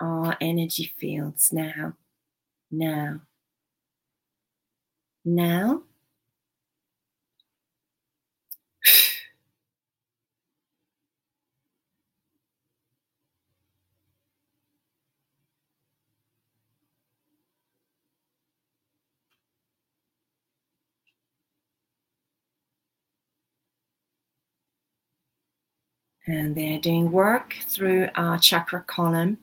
our 0.00 0.36
energy 0.40 0.90
fields 0.98 1.52
now, 1.52 1.94
now, 2.70 3.20
now. 5.24 5.82
And 26.26 26.54
they're 26.54 26.78
doing 26.78 27.10
work 27.10 27.56
through 27.68 28.08
our 28.14 28.38
chakra 28.38 28.82
column. 28.82 29.38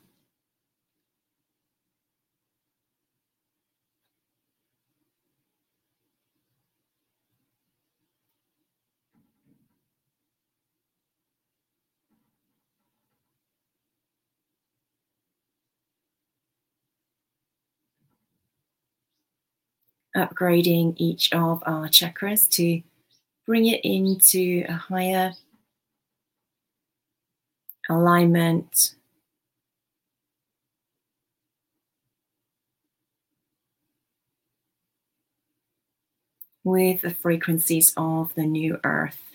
upgrading 20.16 20.94
each 20.96 21.32
of 21.32 21.62
our 21.66 21.88
chakras 21.88 22.48
to 22.48 22.82
bring 23.46 23.66
it 23.66 23.80
into 23.84 24.64
a 24.68 24.72
higher 24.72 25.32
alignment. 27.90 28.94
With 36.62 37.02
the 37.02 37.10
frequencies 37.10 37.92
of 37.96 38.34
the 38.34 38.44
new 38.44 38.78
earth. 38.84 39.29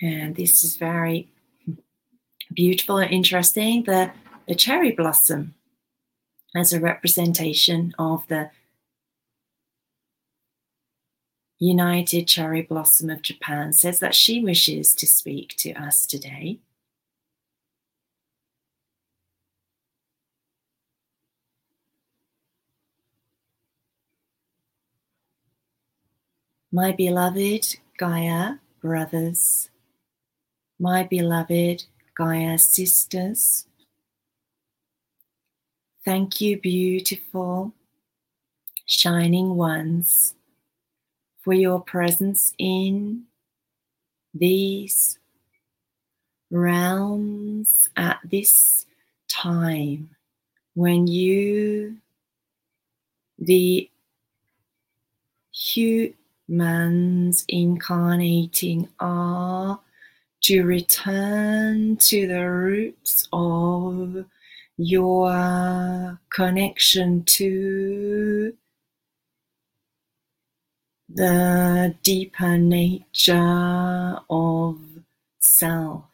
And 0.00 0.36
this 0.36 0.62
is 0.62 0.76
very 0.76 1.28
beautiful 2.52 2.98
and 2.98 3.10
interesting. 3.10 3.84
The, 3.84 4.12
the 4.46 4.54
cherry 4.54 4.92
blossom 4.92 5.54
as 6.54 6.72
a 6.72 6.80
representation 6.80 7.94
of 7.98 8.26
the 8.28 8.50
United 11.58 12.28
Cherry 12.28 12.62
Blossom 12.62 13.08
of 13.08 13.22
Japan 13.22 13.72
says 13.72 13.98
that 14.00 14.14
she 14.14 14.42
wishes 14.44 14.94
to 14.94 15.06
speak 15.06 15.54
to 15.58 15.72
us 15.72 16.06
today. 16.06 16.58
My 26.70 26.92
beloved 26.92 27.78
Gaia 27.96 28.56
brothers, 28.82 29.70
my 30.78 31.02
beloved 31.04 31.84
Gaia 32.16 32.58
sisters. 32.58 33.66
Thank 36.04 36.40
you, 36.40 36.58
beautiful, 36.58 37.72
shining 38.84 39.56
ones, 39.56 40.34
for 41.40 41.52
your 41.52 41.80
presence 41.80 42.52
in 42.58 43.24
these 44.34 45.18
realms 46.50 47.88
at 47.96 48.20
this 48.24 48.86
time 49.28 50.10
when 50.74 51.06
you, 51.06 51.96
the 53.38 53.90
humans 55.50 57.44
incarnating, 57.48 58.88
are 59.00 59.80
to 60.46 60.62
return 60.62 61.96
to 61.96 62.28
the 62.28 62.48
roots 62.48 63.28
of 63.32 64.26
your 64.76 66.20
connection 66.32 67.24
to 67.24 68.54
the 71.08 71.96
deeper 72.04 72.56
nature 72.58 74.20
of 74.30 74.78
self. 75.40 76.04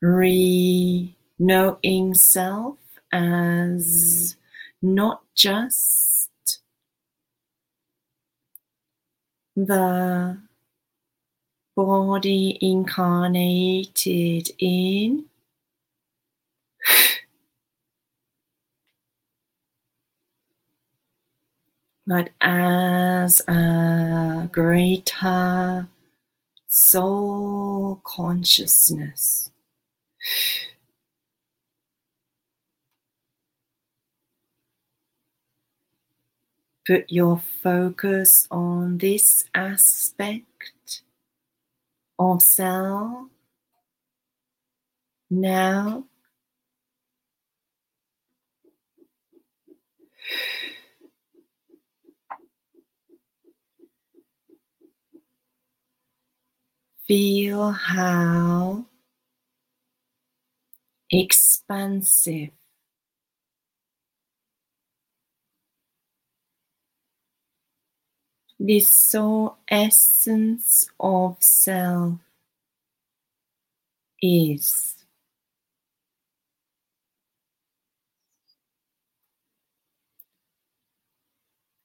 Re 0.00 1.14
knowing 1.38 2.14
self 2.14 2.81
as 3.12 4.36
not 4.82 5.22
just 5.34 6.30
the 9.56 10.38
body 11.76 12.56
incarnated 12.62 14.50
in 14.58 15.26
but 22.06 22.30
as 22.40 23.40
a 23.48 24.48
greater 24.52 25.88
soul 26.68 28.00
consciousness. 28.04 29.50
Put 36.84 37.12
your 37.12 37.38
focus 37.38 38.48
on 38.50 38.98
this 38.98 39.44
aspect 39.54 41.02
of 42.18 42.42
self 42.42 43.28
now. 45.30 46.04
Feel 57.06 57.70
how 57.70 58.86
expansive 61.12 62.50
the 68.64 68.78
soul 68.78 69.56
essence 69.68 70.88
of 71.00 71.36
self 71.40 72.20
is. 74.20 74.94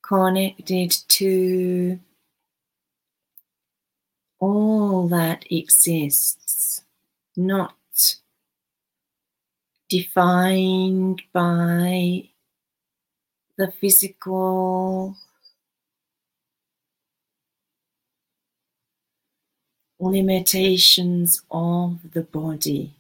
Connected 0.04 0.96
to 1.08 2.00
all 4.40 5.08
that 5.08 5.46
exists, 5.52 6.84
not 7.36 7.76
defined 9.90 11.24
by 11.34 12.30
the 13.58 13.72
physical 13.72 15.18
limitations 20.00 21.42
of 21.52 22.00
the 22.14 22.22
body. 22.22 22.94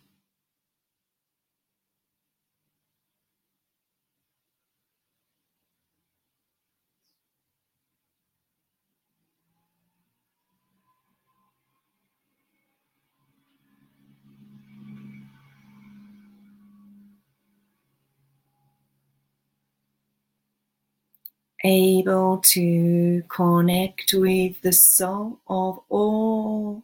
able 21.64 22.38
to 22.38 23.24
connect 23.30 24.14
with 24.14 24.62
the 24.62 24.72
soul 24.72 25.40
of 25.48 25.80
all 25.90 26.84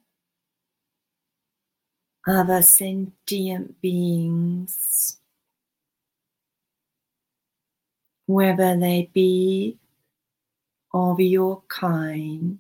other 2.28 2.62
sentient 2.62 3.82
beings, 3.82 5.18
whether 8.26 8.78
they 8.78 9.10
be 9.14 9.78
of 10.94 11.20
your 11.20 11.64
kind. 11.68 12.60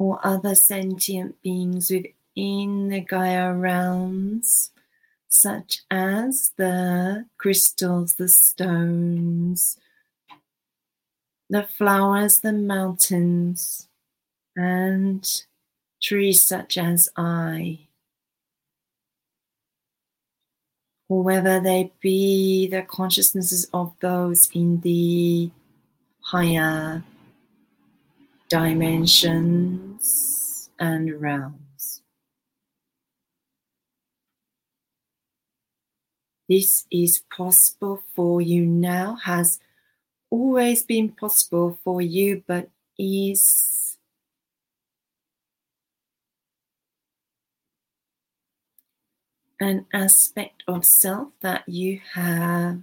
Or 0.00 0.20
other 0.22 0.54
sentient 0.54 1.42
beings 1.42 1.90
within 1.90 2.88
the 2.88 3.00
Gaia 3.00 3.52
realms 3.52 4.70
such 5.28 5.82
as 5.90 6.52
the 6.56 7.26
crystals, 7.36 8.14
the 8.14 8.28
stones, 8.28 9.76
the 11.50 11.62
flowers, 11.62 12.40
the 12.40 12.52
mountains, 12.52 13.88
and 14.54 15.44
trees 16.02 16.46
such 16.46 16.76
as 16.76 17.08
I, 17.16 17.88
or 21.08 21.22
whether 21.22 21.58
they 21.60 21.92
be 22.00 22.66
the 22.68 22.82
consciousnesses 22.82 23.68
of 23.72 23.94
those 24.00 24.50
in 24.52 24.80
the 24.80 25.50
higher 26.20 27.02
dimensions 28.48 29.98
and 30.78 31.20
realms. 31.20 32.02
This 36.48 36.86
is 36.90 37.22
possible 37.34 38.02
for 38.14 38.40
you 38.40 38.64
now, 38.64 39.16
has 39.24 39.58
always 40.30 40.82
been 40.82 41.10
possible 41.10 41.78
for 41.84 42.00
you, 42.00 42.42
but 42.46 42.68
is 42.98 43.96
an 49.60 49.86
aspect 49.92 50.62
of 50.66 50.84
self 50.84 51.28
that 51.40 51.68
you 51.68 52.00
have 52.14 52.80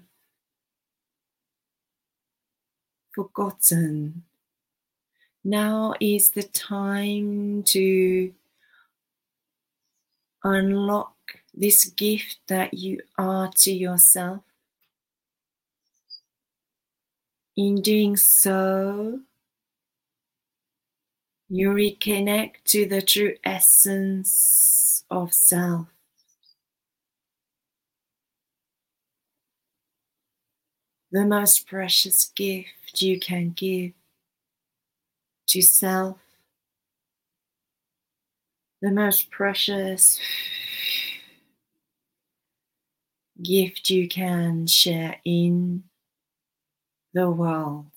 forgotten. 3.14 4.24
Now 5.44 5.94
is 6.00 6.32
the 6.32 6.44
time 6.44 7.64
to 7.68 8.34
unlock 10.44 11.16
this 11.54 11.86
gift 11.86 12.38
that 12.48 12.74
you 12.74 13.02
are 13.18 13.52
to 13.58 13.72
yourself. 13.72 14.42
In 17.58 17.82
doing 17.82 18.18
so, 18.18 19.22
you 21.48 21.70
reconnect 21.70 22.64
to 22.66 22.86
the 22.86 23.02
true 23.02 23.36
essence 23.46 25.06
of 25.10 25.34
self. 25.34 25.88
The 31.12 31.26
most 31.26 31.66
precious 31.66 32.26
gift 32.36 33.02
you 33.02 33.22
can 33.22 33.52
give 33.52 33.94
to 35.48 35.62
self, 35.62 36.18
the 38.82 38.92
most 38.92 39.32
precious 39.32 40.20
gift 43.42 43.90
you 43.90 44.10
can 44.10 44.68
share 44.68 45.22
in 45.24 45.84
the 47.16 47.32
world. 47.32 47.88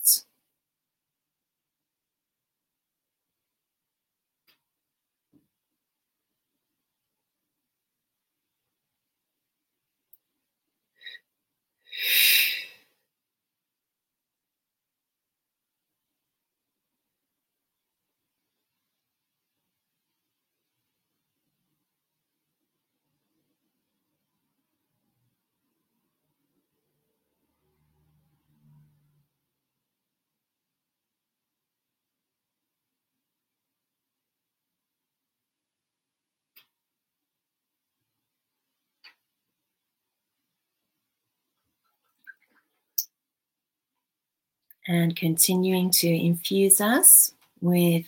And 44.89 45.15
continuing 45.15 45.91
to 45.91 46.07
infuse 46.07 46.81
us 46.81 47.31
with 47.61 48.05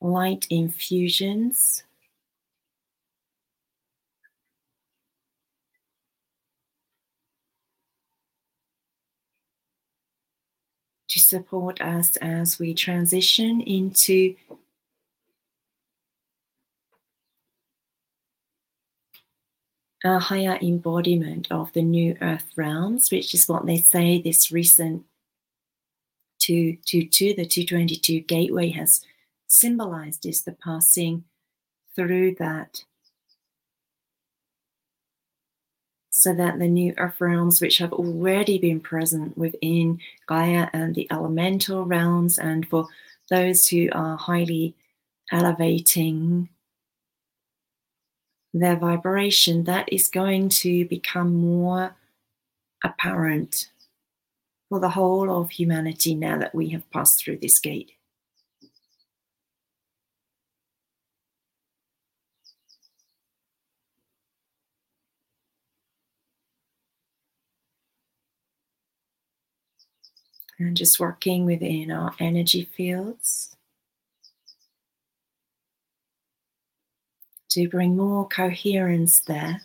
light 0.00 0.48
infusions. 0.50 1.84
To 11.10 11.20
support 11.20 11.80
us 11.80 12.16
as 12.16 12.58
we 12.58 12.74
transition 12.74 13.60
into 13.60 14.34
a 20.04 20.18
higher 20.18 20.58
embodiment 20.60 21.48
of 21.50 21.72
the 21.72 21.82
new 21.82 22.16
earth 22.20 22.52
realms, 22.56 23.10
which 23.10 23.34
is 23.34 23.48
what 23.48 23.66
they 23.66 23.78
say 23.78 24.20
this 24.20 24.52
recent 24.52 25.04
222, 26.38 27.34
the 27.34 27.46
222 27.46 28.20
gateway 28.20 28.68
has 28.70 29.02
symbolized 29.48 30.26
is 30.26 30.42
the 30.42 30.52
passing 30.52 31.24
through 31.94 32.36
that. 32.38 32.84
So 36.10 36.32
that 36.34 36.58
the 36.58 36.68
new 36.68 36.94
earth 36.96 37.20
realms, 37.20 37.60
which 37.60 37.78
have 37.78 37.92
already 37.92 38.58
been 38.58 38.80
present 38.80 39.36
within 39.36 40.00
Gaia 40.26 40.68
and 40.72 40.94
the 40.94 41.06
elemental 41.10 41.84
realms, 41.84 42.38
and 42.38 42.66
for 42.68 42.86
those 43.28 43.68
who 43.68 43.88
are 43.92 44.16
highly 44.16 44.74
elevating 45.32 46.48
their 48.60 48.76
vibration, 48.76 49.64
that 49.64 49.92
is 49.92 50.08
going 50.08 50.48
to 50.48 50.84
become 50.86 51.34
more 51.34 51.96
apparent 52.84 53.70
for 54.68 54.80
the 54.80 54.90
whole 54.90 55.40
of 55.40 55.50
humanity 55.50 56.14
now 56.14 56.38
that 56.38 56.54
we 56.54 56.70
have 56.70 56.90
passed 56.90 57.22
through 57.22 57.38
this 57.38 57.58
gate. 57.60 57.92
And 70.58 70.76
just 70.76 70.98
working 70.98 71.44
within 71.44 71.90
our 71.90 72.14
energy 72.18 72.64
fields. 72.64 73.55
To 77.56 77.68
bring 77.68 77.96
more 77.96 78.28
coherence 78.28 79.22
there. 79.26 79.62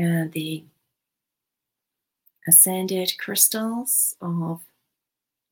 And 0.00 0.32
the 0.32 0.64
ascended 2.48 3.12
crystals 3.18 4.16
of 4.22 4.62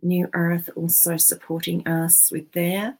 New 0.01 0.31
Earth 0.33 0.71
also 0.75 1.19
supporting 1.19 1.87
us 1.87 2.33
with 2.33 2.53
their 2.53 2.97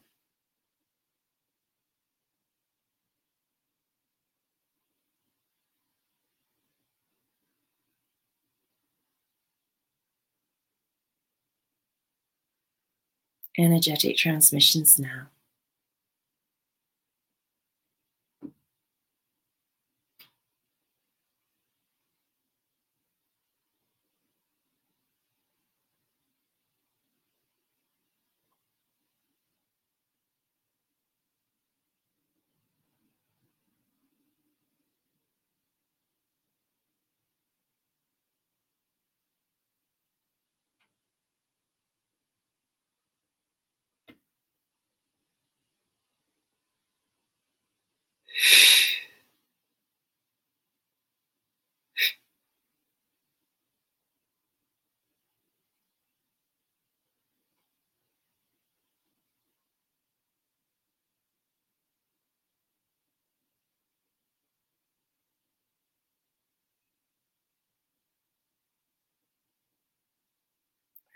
energetic 13.57 14.19
transmissions 14.19 14.99
now. 14.99 15.29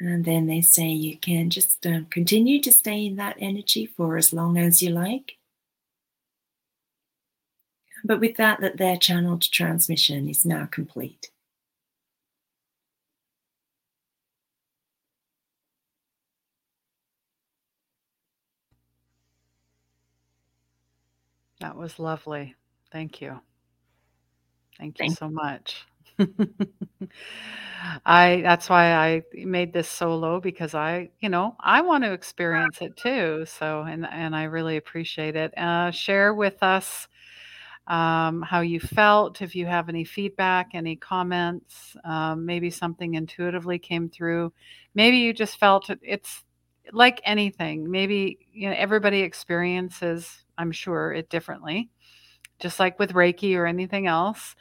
And 0.05 0.25
then 0.25 0.47
they 0.47 0.61
say 0.61 0.89
you 0.89 1.17
can 1.17 1.49
just 1.49 1.87
um, 1.87 2.07
continue 2.07 2.61
to 2.63 2.73
stay 2.73 3.07
in 3.07 3.15
that 3.17 3.37
energy 3.39 3.87
for 3.87 4.17
as 4.17 4.33
long 4.33 4.59
as 4.59 4.83
you 4.83 4.91
like. 4.91 5.37
But 8.03 8.19
with 8.19 8.37
that, 8.37 8.61
that 8.61 8.79
their 8.79 8.97
channeled 8.97 9.43
transmission 9.43 10.29
is 10.29 10.45
now 10.45 10.67
complete. 10.67 11.31
That 21.61 21.77
was 21.77 22.01
lovely. 22.01 22.57
Thank 22.91 23.21
you. 23.21 23.41
Thank 24.81 24.99
you 24.99 25.05
Thank 25.07 25.19
so 25.19 25.29
much. 25.29 25.87
I 28.07 28.41
that's 28.43 28.69
why 28.69 28.93
I 28.95 29.23
made 29.35 29.73
this 29.73 29.89
solo 29.89 30.41
because 30.41 30.75
I, 30.75 31.11
you 31.21 31.29
know, 31.29 31.57
I 31.61 31.81
want 31.83 32.05
to 32.05 32.13
experience 32.13 32.79
it 32.81 32.97
too. 32.97 33.45
So 33.47 33.83
and 33.83 34.07
and 34.07 34.35
I 34.37 34.45
really 34.45 34.77
appreciate 34.77 35.37
it. 35.37 35.57
Uh, 35.59 35.91
share 35.91 36.35
with 36.35 36.63
us 36.63 37.09
um, 37.89 38.43
how 38.43 38.61
you 38.61 38.81
felt, 38.81 39.43
if 39.43 39.55
you 39.57 39.67
have 39.67 39.89
any 39.89 40.05
feedback, 40.05 40.71
any 40.75 40.97
comments, 40.97 41.97
um, 42.05 42.47
maybe 42.47 42.71
something 42.71 43.15
intuitively 43.15 43.79
came 43.79 44.09
through. 44.09 44.53
Maybe 44.95 45.19
you 45.19 45.33
just 45.33 45.59
felt 45.59 45.91
it, 45.91 45.99
it's 46.03 46.45
like 46.93 47.21
anything. 47.25 47.91
Maybe 47.91 48.39
you 48.53 48.69
know 48.71 48.77
everybody 48.79 49.21
experiences, 49.23 50.45
I'm 50.59 50.73
sure, 50.73 51.13
it 51.13 51.29
differently, 51.31 51.91
just 52.61 52.81
like 52.81 52.99
with 52.99 53.13
Reiki 53.15 53.57
or 53.57 53.67
anything 53.67 54.07
else. 54.07 54.55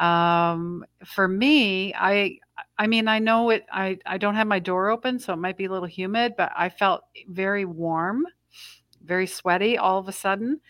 Um, 0.00 0.84
for 1.04 1.28
me, 1.28 1.94
I 1.94 2.38
I 2.78 2.86
mean, 2.86 3.06
I 3.06 3.18
know 3.18 3.50
it 3.50 3.66
I 3.70 3.98
I 4.06 4.16
don't 4.18 4.34
have 4.34 4.46
my 4.46 4.58
door 4.58 4.88
open, 4.88 5.18
so 5.18 5.34
it 5.34 5.36
might 5.36 5.58
be 5.58 5.66
a 5.66 5.70
little 5.70 5.86
humid, 5.86 6.34
but 6.36 6.50
I 6.56 6.70
felt 6.70 7.02
very 7.28 7.66
warm, 7.66 8.26
very 9.04 9.26
sweaty 9.26 9.76
all 9.76 9.98
of 9.98 10.08
a 10.08 10.12
sudden. 10.12 10.60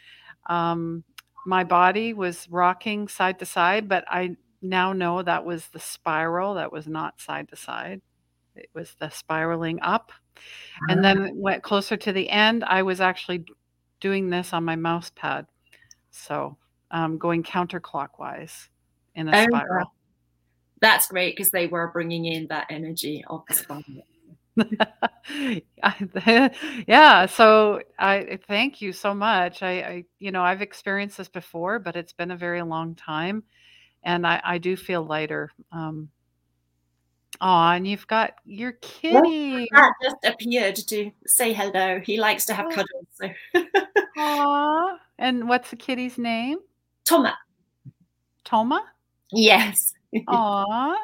Um, 0.47 1.05
my 1.47 1.63
body 1.63 2.13
was 2.13 2.49
rocking 2.51 3.07
side 3.07 3.39
to 3.39 3.47
side, 3.47 3.89
but 3.89 4.05
I 4.09 4.37
now 4.63 4.93
know 4.93 5.23
that 5.23 5.45
was 5.45 5.69
the 5.69 5.79
spiral, 5.79 6.55
that 6.55 6.73
was 6.73 6.89
not 6.89 7.21
side 7.21 7.49
to 7.51 7.57
side. 7.57 8.03
It 8.57 8.69
was 8.75 8.95
the 8.99 9.11
spiraling 9.11 9.79
up. 9.81 10.13
And 10.89 11.05
then 11.05 11.31
went 11.35 11.63
closer 11.63 11.97
to 11.97 12.13
the 12.13 12.29
end, 12.31 12.65
I 12.65 12.83
was 12.83 13.01
actually 13.01 13.45
doing 14.01 14.31
this 14.31 14.53
on 14.53 14.65
my 14.65 14.77
mouse 14.77 15.11
pad. 15.15 15.47
So, 16.11 16.57
um, 16.91 17.19
going 17.19 17.43
counterclockwise 17.43 18.69
in 19.15 19.29
a 19.29 19.43
oh, 19.43 19.45
spiral. 19.45 19.93
That's 20.81 21.09
great 21.09 21.37
because 21.37 21.51
they 21.51 21.67
were 21.67 21.89
bringing 21.89 22.25
in 22.25 22.47
that 22.49 22.67
energy 22.71 23.25
of 23.29 23.43
the 23.49 23.55
spiral. 23.55 23.85
yeah 26.87 27.27
so 27.27 27.81
i 27.99 28.39
thank 28.49 28.81
you 28.81 28.93
so 28.93 29.15
much 29.15 29.63
I, 29.63 29.71
I, 29.71 30.05
you 30.19 30.33
know 30.33 30.43
i've 30.43 30.63
experienced 30.63 31.19
this 31.19 31.29
before 31.29 31.79
but 31.79 31.97
it's 31.97 32.13
been 32.13 32.31
a 32.31 32.37
very 32.37 32.63
long 32.63 32.95
time 32.95 33.43
and 34.03 34.27
i 34.27 34.41
i 34.45 34.59
do 34.59 34.77
feel 34.77 35.03
lighter 35.03 35.51
um 35.73 36.09
oh 37.41 37.47
and 37.47 37.87
you've 37.87 38.07
got 38.07 38.35
your 38.45 38.73
kitty 38.73 39.69
that 39.73 39.93
just 40.03 40.17
appeared 40.25 40.77
to 40.77 41.11
say 41.27 41.53
hello 41.53 42.01
he 42.01 42.19
likes 42.19 42.47
to 42.47 42.55
have 42.55 42.67
oh. 42.67 42.71
cuddles 42.71 43.07
so 43.13 43.29
Aww. 44.19 44.97
and 45.19 45.49
what's 45.49 45.71
the 45.71 45.77
kitty's 45.77 46.19
name 46.19 46.59
toma 47.05 47.37
toma 48.45 48.85
Yes. 49.33 49.95
Aw. 50.29 50.97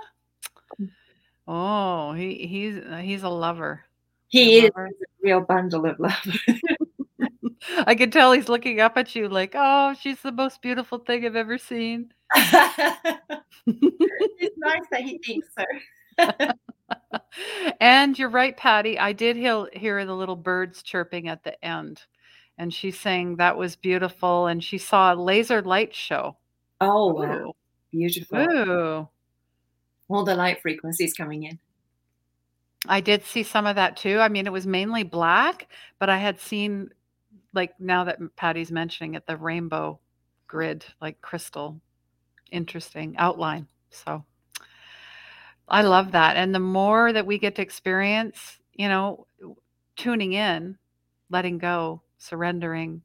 Oh, 1.48 2.12
he 2.12 2.46
he's 2.46 2.78
uh, 2.78 2.98
he's 2.98 3.22
a 3.22 3.28
lover. 3.28 3.84
He 4.28 4.58
is 4.58 4.70
a 4.76 4.88
real 5.22 5.40
bundle 5.40 5.86
of 5.86 5.98
love. 6.00 6.36
I 7.86 7.94
can 7.94 8.10
tell 8.10 8.32
he's 8.32 8.48
looking 8.48 8.80
up 8.80 8.96
at 8.96 9.14
you 9.14 9.28
like, 9.28 9.52
"Oh, 9.54 9.94
she's 10.00 10.20
the 10.20 10.32
most 10.32 10.62
beautiful 10.62 10.98
thing 10.98 11.24
I've 11.24 11.36
ever 11.36 11.58
seen." 11.58 12.12
it's 12.34 13.36
nice 14.58 14.82
that 14.90 15.02
he 15.02 15.18
thinks 15.18 15.48
so. 15.56 15.64
and 17.80 18.18
you're 18.18 18.28
right, 18.28 18.56
Patty. 18.56 18.98
I 18.98 19.12
did 19.12 19.36
hear, 19.36 19.66
hear 19.72 20.04
the 20.04 20.14
little 20.14 20.36
birds 20.36 20.82
chirping 20.82 21.28
at 21.28 21.44
the 21.44 21.62
end. 21.64 22.02
And 22.58 22.72
she's 22.72 22.98
saying 22.98 23.36
that 23.36 23.56
was 23.56 23.76
beautiful. 23.76 24.46
And 24.46 24.64
she 24.64 24.78
saw 24.78 25.12
a 25.12 25.16
laser 25.16 25.62
light 25.62 25.94
show. 25.94 26.36
Oh, 26.80 27.12
wow. 27.12 27.54
Beautiful. 27.92 28.38
Ooh. 28.38 29.08
All 30.08 30.24
the 30.24 30.34
light 30.34 30.60
frequencies 30.60 31.14
coming 31.14 31.44
in. 31.44 31.58
I 32.88 33.00
did 33.00 33.24
see 33.24 33.42
some 33.42 33.66
of 33.66 33.76
that 33.76 33.96
too. 33.96 34.18
I 34.20 34.28
mean, 34.28 34.46
it 34.46 34.52
was 34.52 34.66
mainly 34.66 35.02
black, 35.02 35.68
but 35.98 36.08
I 36.08 36.18
had 36.18 36.40
seen, 36.40 36.90
like, 37.52 37.78
now 37.80 38.04
that 38.04 38.20
Patty's 38.36 38.70
mentioning 38.70 39.14
it, 39.14 39.26
the 39.26 39.36
rainbow 39.36 39.98
grid, 40.46 40.84
like 41.00 41.20
crystal. 41.20 41.80
Interesting 42.52 43.16
outline. 43.18 43.66
So 43.90 44.24
I 45.68 45.82
love 45.82 46.12
that. 46.12 46.36
And 46.36 46.54
the 46.54 46.60
more 46.60 47.12
that 47.12 47.26
we 47.26 47.38
get 47.38 47.56
to 47.56 47.62
experience, 47.62 48.58
you 48.72 48.88
know, 48.88 49.26
tuning 49.96 50.34
in, 50.34 50.78
letting 51.28 51.58
go, 51.58 52.02
surrendering, 52.18 53.02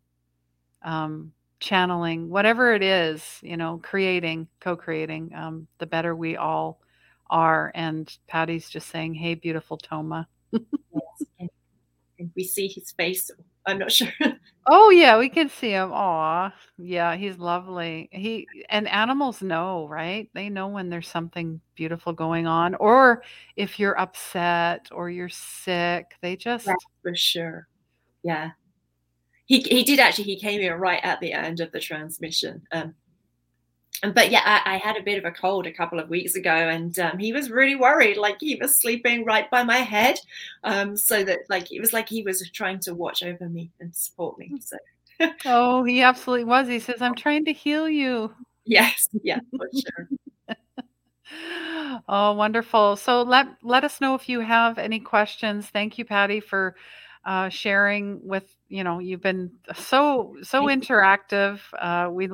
um, 0.84 1.34
channeling, 1.62 2.28
whatever 2.30 2.74
it 2.74 2.84
is, 2.84 3.40
you 3.42 3.56
know, 3.56 3.80
creating, 3.82 4.48
co 4.60 4.76
creating, 4.76 5.32
um, 5.34 5.68
the 5.78 5.86
better 5.86 6.14
we 6.16 6.36
all 6.36 6.82
are. 7.30 7.72
And 7.74 8.14
Patty's 8.28 8.70
just 8.70 8.90
saying, 8.90 9.14
Hey, 9.14 9.36
beautiful 9.36 9.78
Toma. 9.78 10.28
yes. 10.52 11.28
And, 11.40 11.50
we 12.36 12.44
see 12.44 12.68
his 12.68 12.92
face. 12.92 13.32
I'm 13.66 13.80
not 13.80 13.92
sure. 13.92 14.10
oh 14.68 14.90
yeah, 14.92 15.18
we 15.18 15.30
can 15.30 15.50
see 15.50 15.72
him. 15.72 15.92
Aw. 15.92 16.54
Yeah, 16.78 17.16
he's 17.16 17.38
lovely. 17.38 18.10
He 18.12 18.48
and 18.70 18.88
animals 18.88 19.42
know, 19.42 19.88
right? 19.88 20.30
They 20.34 20.50
know 20.50 20.68
when 20.68 20.90
there's 20.90 21.08
something 21.08 21.62
beautiful 21.76 22.14
going 22.14 22.46
on. 22.46 22.76
Or 22.76 23.24
if 23.56 23.80
you're 23.80 24.00
upset 24.00 24.90
or 24.92 25.10
you're 25.10 25.30
sick. 25.30 26.16
They 26.22 26.36
just 26.36 26.66
That's 26.66 26.86
for 27.02 27.16
sure. 27.16 27.68
Yeah. 28.24 28.52
He 29.52 29.60
he 29.60 29.84
did 29.84 30.00
actually 30.00 30.24
he 30.24 30.40
came 30.40 30.62
in 30.62 30.72
right 30.80 31.02
at 31.04 31.20
the 31.20 31.34
end 31.34 31.60
of 31.60 31.74
the 31.74 31.80
transmission. 31.82 32.62
Um 32.72 32.96
but 34.14 34.32
yeah, 34.32 34.42
I, 34.46 34.76
I, 34.76 34.78
had 34.78 34.96
a 34.98 35.04
bit 35.04 35.20
of 35.20 35.26
a 35.26 35.32
cold 35.32 35.68
a 35.68 35.72
couple 35.72 36.00
of 36.00 36.10
weeks 36.10 36.36
ago, 36.36 36.50
and 36.50 36.98
um, 36.98 37.20
he 37.20 37.34
was 37.34 37.52
really 37.52 37.76
worried. 37.76 38.18
Like 38.18 38.38
he 38.40 38.56
was 38.56 38.80
sleeping 38.80 39.26
right 39.26 39.52
by 39.52 39.64
my 39.64 39.78
head, 39.78 40.18
um, 40.64 40.98
so 40.98 41.24
that 41.24 41.42
like 41.50 41.72
it 41.72 41.80
was 41.80 41.94
like 41.94 42.10
he 42.10 42.24
was 42.24 42.50
trying 42.52 42.80
to 42.80 42.96
watch 42.96 43.22
over 43.22 43.48
me 43.48 43.70
and 43.80 43.96
support 43.96 44.40
me. 44.40 44.60
So. 44.62 44.78
oh, 45.46 45.84
he 45.84 46.02
absolutely 46.02 46.46
was. 46.46 46.68
He 46.68 46.80
says, 46.80 47.00
"I'm 47.00 47.14
trying 47.14 47.46
to 47.46 47.54
heal 47.54 47.88
you." 47.88 48.34
Yes, 48.66 49.08
yeah, 49.22 49.40
for 49.56 49.70
sure. 49.76 50.56
oh, 52.08 52.34
wonderful. 52.34 52.96
So 52.96 53.22
let 53.22 53.50
let 53.62 53.84
us 53.84 54.02
know 54.02 54.16
if 54.16 54.28
you 54.28 54.40
have 54.40 54.80
any 54.80 55.00
questions. 55.00 55.68
Thank 55.68 56.00
you, 56.00 56.06
Patty, 56.06 56.40
for 56.40 56.76
uh, 57.26 57.50
sharing 57.50 58.26
with 58.26 58.56
you 58.68 58.84
know 58.84 59.00
you've 59.00 59.22
been 59.22 59.52
so 59.76 60.36
so 60.44 60.66
interactive. 60.66 61.60
Uh, 61.78 62.10
we 62.12 62.30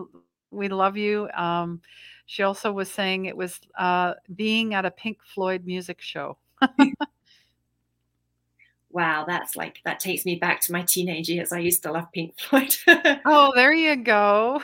we 0.52 0.70
love 0.70 0.98
you. 0.98 1.30
Um, 1.32 1.82
she 2.26 2.44
also 2.44 2.72
was 2.72 2.92
saying 2.92 3.26
it 3.26 3.38
was 3.38 3.60
uh, 3.78 4.14
being 4.36 4.74
at 4.74 4.86
a 4.86 4.92
Pink 4.92 5.20
Floyd 5.34 5.66
music 5.66 6.02
show. 6.02 6.38
wow, 8.90 9.26
that's 9.26 9.56
like 9.56 9.80
that 9.86 10.00
takes 10.00 10.26
me 10.26 10.36
back 10.36 10.62
to 10.62 10.74
my 10.74 10.84
teenage 10.84 11.30
years. 11.30 11.52
I 11.52 11.60
used 11.60 11.84
to 11.84 11.92
love 11.92 12.12
Pink 12.14 12.38
Floyd. 12.40 12.76
oh, 13.26 13.52
there 13.56 13.74
you 13.74 13.96
go. 13.96 14.62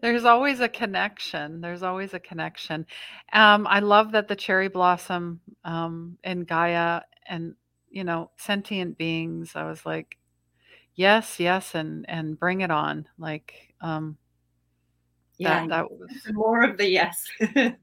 There's 0.00 0.24
always 0.24 0.60
a 0.60 0.68
connection. 0.68 1.60
There's 1.60 1.82
always 1.82 2.14
a 2.14 2.20
connection. 2.20 2.86
Um, 3.32 3.66
I 3.66 3.80
love 3.80 4.12
that 4.12 4.28
the 4.28 4.36
cherry 4.36 4.68
blossom 4.68 5.40
um, 5.64 6.16
and 6.24 6.46
Gaia 6.46 7.02
and 7.26 7.54
you 7.90 8.04
know 8.04 8.30
sentient 8.36 8.96
beings. 8.98 9.52
I 9.54 9.64
was 9.64 9.84
like, 9.84 10.16
yes, 10.94 11.40
yes, 11.40 11.74
and 11.74 12.04
and 12.08 12.38
bring 12.38 12.60
it 12.62 12.70
on. 12.70 13.06
Like 13.18 13.74
um, 13.80 14.16
yeah, 15.38 15.66
that, 15.66 15.68
that 15.68 15.90
was 15.98 16.10
more 16.32 16.62
of 16.62 16.76
the 16.76 16.88
yes. 16.88 17.26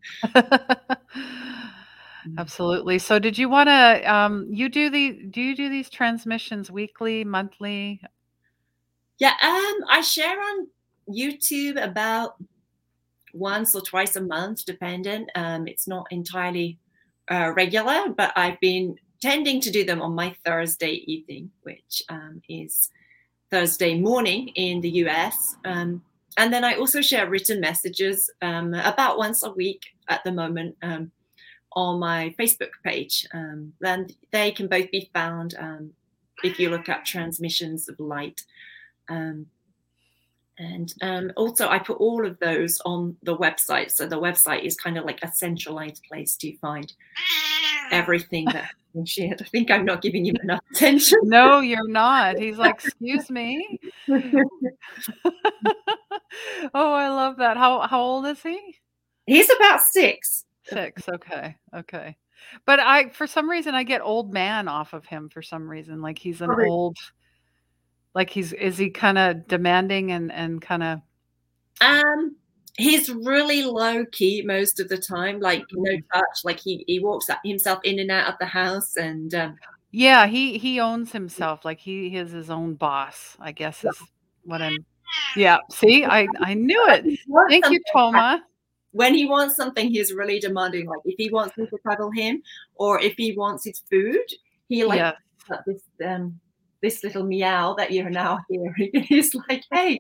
Absolutely. 2.38 3.00
So, 3.00 3.20
did 3.20 3.38
you 3.38 3.50
want 3.50 3.68
to? 3.68 4.14
Um, 4.14 4.48
you 4.50 4.70
do 4.70 4.90
the? 4.90 5.14
Do 5.30 5.42
you 5.42 5.56
do 5.56 5.70
these 5.70 5.90
transmissions 5.90 6.70
weekly, 6.70 7.24
monthly? 7.24 8.02
Yeah, 9.20 9.34
um, 9.42 9.76
I 9.90 10.02
share 10.02 10.40
on 10.40 10.68
YouTube 11.10 11.82
about 11.82 12.36
once 13.34 13.74
or 13.74 13.82
twice 13.82 14.16
a 14.16 14.22
month, 14.22 14.66
dependent. 14.66 15.30
Um, 15.36 15.68
it's 15.68 15.88
not 15.88 16.06
entirely 16.12 16.78
uh, 17.32 17.54
regular, 17.56 18.10
but 18.10 18.34
I've 18.36 18.60
been 18.60 18.96
tending 19.22 19.62
to 19.62 19.72
do 19.72 19.84
them 19.84 20.02
on 20.02 20.14
my 20.14 20.36
Thursday 20.46 21.04
evening, 21.06 21.52
which 21.64 22.04
um, 22.10 22.42
is 22.50 22.90
Thursday 23.50 24.00
morning 24.00 24.50
in 24.50 24.82
the 24.82 24.90
US. 24.90 25.56
Um, 25.66 26.02
and 26.38 26.54
then 26.54 26.64
I 26.64 26.76
also 26.76 27.02
share 27.02 27.30
written 27.30 27.60
messages 27.60 28.30
um, 28.42 28.74
about 28.74 29.18
once 29.18 29.44
a 29.44 29.52
week 29.52 29.82
at 30.08 30.24
the 30.24 30.32
moment 30.32 30.76
um, 30.82 31.12
on 31.74 32.00
my 32.00 32.36
Facebook 32.40 32.72
page. 32.84 33.28
Um, 33.34 33.74
and 33.82 34.16
they 34.32 34.52
can 34.52 34.68
both 34.68 34.92
be 34.92 35.10
found 35.14 35.56
um, 35.58 35.92
if 36.44 36.60
you 36.60 36.70
look 36.70 36.90
up 36.90 37.06
transmissions 37.06 37.90
of 37.90 38.00
light. 38.00 38.44
And 40.60 40.94
um, 41.02 41.32
also, 41.36 41.68
I 41.68 41.80
put 41.80 41.98
all 41.98 42.26
of 42.26 42.40
those 42.40 42.82
on 42.84 43.16
the 43.22 43.38
website. 43.38 43.92
So 43.92 44.08
the 44.08 44.20
website 44.20 44.64
is 44.64 44.76
kind 44.76 44.98
of 44.98 45.06
like 45.06 45.20
a 45.22 45.32
centralized 45.32 46.04
place 46.10 46.36
to 46.38 46.58
find 46.58 46.92
everything 47.92 48.46
that 48.46 48.72
shared. 49.06 49.42
I 49.42 49.46
think 49.46 49.70
I'm 49.70 49.86
not 49.86 50.02
giving 50.02 50.26
him 50.26 50.38
enough 50.44 50.62
attention. 50.72 51.20
No, 51.24 51.60
you're 51.60 51.88
not. 51.88 52.40
He's 52.40 52.58
like, 52.58 52.84
excuse 52.84 53.30
me. 53.30 53.80
oh, 54.10 54.24
I 56.74 57.10
love 57.10 57.38
that. 57.38 57.58
How 57.58 57.82
how 57.82 58.02
old 58.02 58.26
is 58.26 58.42
he? 58.42 58.76
He's 59.26 59.50
about 59.58 59.82
six. 59.82 60.46
Six. 60.64 61.08
Okay. 61.08 61.56
Okay. 61.76 62.18
But 62.66 62.80
I, 62.80 63.10
for 63.10 63.28
some 63.28 63.50
reason, 63.50 63.76
I 63.76 63.84
get 63.84 64.02
old 64.02 64.34
man 64.34 64.68
off 64.68 64.94
of 64.94 65.06
him. 65.06 65.30
For 65.30 65.42
some 65.42 65.70
reason, 65.70 66.02
like 66.02 66.18
he's 66.18 66.42
an 66.42 66.52
old 66.52 66.98
like 68.18 68.30
he's 68.30 68.52
is 68.54 68.78
he 68.78 68.90
kind 68.90 69.18
of 69.18 69.48
demanding 69.48 70.12
and 70.12 70.32
and 70.32 70.62
kind 70.62 70.84
of 70.84 71.00
um 71.82 72.36
he's 72.78 73.10
really 73.10 73.64
low 73.64 74.06
key 74.12 74.44
most 74.46 74.80
of 74.80 74.88
the 74.88 74.98
time 74.98 75.40
like 75.40 75.64
no 75.74 75.92
mm-hmm. 75.92 76.18
touch 76.18 76.46
like 76.46 76.60
he 76.60 76.84
he 76.88 77.00
walks 77.00 77.28
himself 77.44 77.80
in 77.84 78.00
and 78.00 78.12
out 78.12 78.32
of 78.32 78.36
the 78.40 78.46
house 78.46 78.96
and 78.96 79.34
um, 79.34 79.58
yeah 79.92 80.28
he 80.28 80.58
he 80.58 80.80
owns 80.80 81.12
himself 81.12 81.66
like 81.66 81.80
he 81.80 82.16
is 82.16 82.32
his 82.32 82.50
own 82.50 82.76
boss 82.76 83.36
i 83.40 83.52
guess 83.52 83.84
is 83.84 84.02
what 84.44 84.62
i'm 84.62 84.78
yeah 85.36 85.58
see 85.72 86.06
i 86.06 86.28
i 86.40 86.54
knew 86.54 86.86
it 86.90 87.20
thank 87.50 87.68
you 87.70 87.80
toma 87.92 88.44
when 88.92 89.14
he 89.14 89.26
wants 89.26 89.56
something 89.56 89.90
he's 89.90 90.14
really 90.14 90.40
demanding 90.40 90.88
like 90.88 91.00
if 91.06 91.16
he 91.18 91.30
wants 91.32 91.58
me 91.58 91.66
to 91.68 91.78
cuddle 91.88 92.12
him 92.12 92.42
or 92.76 93.02
if 93.02 93.16
he 93.18 93.34
wants 93.36 93.66
his 93.66 93.80
food 93.90 94.26
he 94.70 94.84
like 94.84 95.00
yeah. 95.00 95.14
this 95.66 95.82
um 96.06 96.40
this 96.82 97.04
little 97.04 97.24
meow 97.24 97.74
that 97.74 97.92
you're 97.92 98.10
now 98.10 98.40
hearing 98.50 98.92
He's 98.94 99.34
like, 99.50 99.64
hey, 99.72 100.00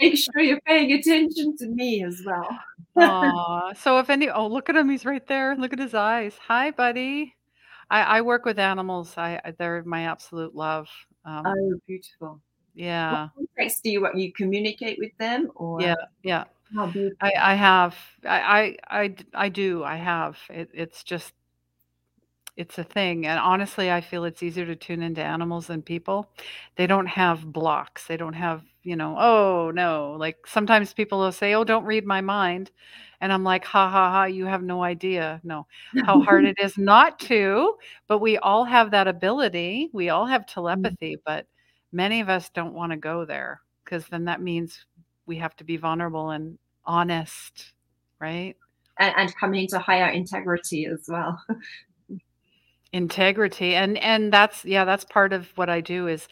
make 0.00 0.16
sure 0.16 0.40
you're 0.40 0.60
paying 0.62 0.92
attention 0.92 1.56
to 1.58 1.66
me 1.66 2.04
as 2.04 2.22
well. 2.24 2.48
Aww. 2.96 3.76
So 3.76 3.98
if 3.98 4.10
any, 4.10 4.30
oh, 4.30 4.46
look 4.46 4.68
at 4.68 4.76
him. 4.76 4.88
He's 4.88 5.04
right 5.04 5.26
there. 5.26 5.54
Look 5.56 5.72
at 5.72 5.78
his 5.78 5.94
eyes. 5.94 6.38
Hi, 6.46 6.70
buddy. 6.70 7.34
I, 7.90 8.02
I 8.02 8.20
work 8.22 8.44
with 8.44 8.58
animals. 8.58 9.16
I, 9.16 9.40
they're 9.58 9.82
my 9.84 10.02
absolute 10.06 10.54
love. 10.54 10.88
Um, 11.24 11.42
oh, 11.46 11.80
beautiful. 11.86 12.40
Yeah. 12.74 13.28
What 13.34 13.72
do 13.82 13.90
you 13.90 14.00
what 14.00 14.16
you 14.16 14.32
communicate 14.32 14.98
with 14.98 15.16
them 15.18 15.50
or? 15.54 15.80
Yeah, 15.80 15.94
yeah. 16.22 16.44
I, 17.20 17.32
I 17.38 17.54
have. 17.54 17.96
I, 18.24 18.40
I, 18.40 18.76
I, 19.02 19.14
I 19.34 19.48
do. 19.48 19.84
I 19.84 19.96
have. 19.96 20.36
It, 20.50 20.70
it's 20.74 21.04
just 21.04 21.32
it's 22.56 22.78
a 22.78 22.84
thing. 22.84 23.26
And 23.26 23.38
honestly, 23.38 23.90
I 23.90 24.00
feel 24.00 24.24
it's 24.24 24.42
easier 24.42 24.66
to 24.66 24.76
tune 24.76 25.02
into 25.02 25.22
animals 25.22 25.66
than 25.66 25.82
people. 25.82 26.30
They 26.76 26.86
don't 26.86 27.06
have 27.06 27.52
blocks. 27.52 28.06
They 28.06 28.16
don't 28.16 28.34
have, 28.34 28.62
you 28.82 28.96
know, 28.96 29.16
oh 29.18 29.70
no. 29.74 30.16
Like 30.18 30.46
sometimes 30.46 30.92
people 30.92 31.18
will 31.18 31.32
say, 31.32 31.54
oh, 31.54 31.64
don't 31.64 31.84
read 31.84 32.06
my 32.06 32.20
mind. 32.20 32.70
And 33.20 33.32
I'm 33.32 33.44
like, 33.44 33.64
ha 33.64 33.90
ha 33.90 34.10
ha, 34.10 34.24
you 34.24 34.44
have 34.46 34.62
no 34.62 34.82
idea. 34.82 35.40
No, 35.44 35.66
how 36.04 36.20
hard 36.20 36.44
it 36.46 36.56
is 36.62 36.76
not 36.76 37.18
to, 37.20 37.74
but 38.08 38.18
we 38.18 38.38
all 38.38 38.64
have 38.64 38.90
that 38.90 39.08
ability. 39.08 39.90
We 39.92 40.10
all 40.10 40.26
have 40.26 40.42
mm. 40.42 40.48
telepathy, 40.48 41.16
but 41.24 41.46
many 41.92 42.20
of 42.20 42.28
us 42.28 42.50
don't 42.50 42.74
want 42.74 42.92
to 42.92 42.98
go 42.98 43.24
there 43.24 43.60
because 43.84 44.06
then 44.08 44.24
that 44.26 44.42
means 44.42 44.84
we 45.26 45.36
have 45.36 45.56
to 45.56 45.64
be 45.64 45.76
vulnerable 45.76 46.30
and 46.30 46.58
honest, 46.84 47.72
right? 48.20 48.56
and, 48.98 49.14
and 49.16 49.36
coming 49.36 49.66
to 49.68 49.78
higher 49.78 50.08
integrity 50.08 50.86
as 50.86 51.04
well. 51.08 51.40
integrity 52.96 53.74
and 53.74 53.98
and 53.98 54.32
that's 54.32 54.64
yeah 54.64 54.86
that's 54.86 55.04
part 55.04 55.34
of 55.34 55.46
what 55.56 55.68
i 55.68 55.82
do 55.82 56.06
is 56.08 56.28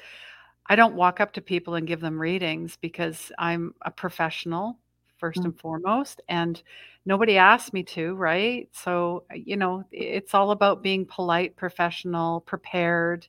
i 0.66 0.74
don't 0.74 0.94
walk 0.94 1.20
up 1.20 1.30
to 1.30 1.42
people 1.42 1.74
and 1.74 1.86
give 1.86 2.00
them 2.00 2.18
readings 2.18 2.78
because 2.80 3.30
i'm 3.38 3.74
a 3.82 3.90
professional 3.90 4.78
1st 5.22 5.32
mm-hmm. 5.32 5.44
and 5.44 5.60
foremost 5.60 6.22
and 6.26 6.62
nobody 7.04 7.36
asked 7.36 7.74
me 7.74 7.82
to 7.82 8.14
right 8.14 8.70
so 8.72 9.24
you 9.34 9.58
know 9.58 9.84
it's 9.92 10.32
all 10.32 10.52
about 10.52 10.82
being 10.82 11.04
polite 11.04 11.54
professional 11.54 12.40
prepared 12.40 13.28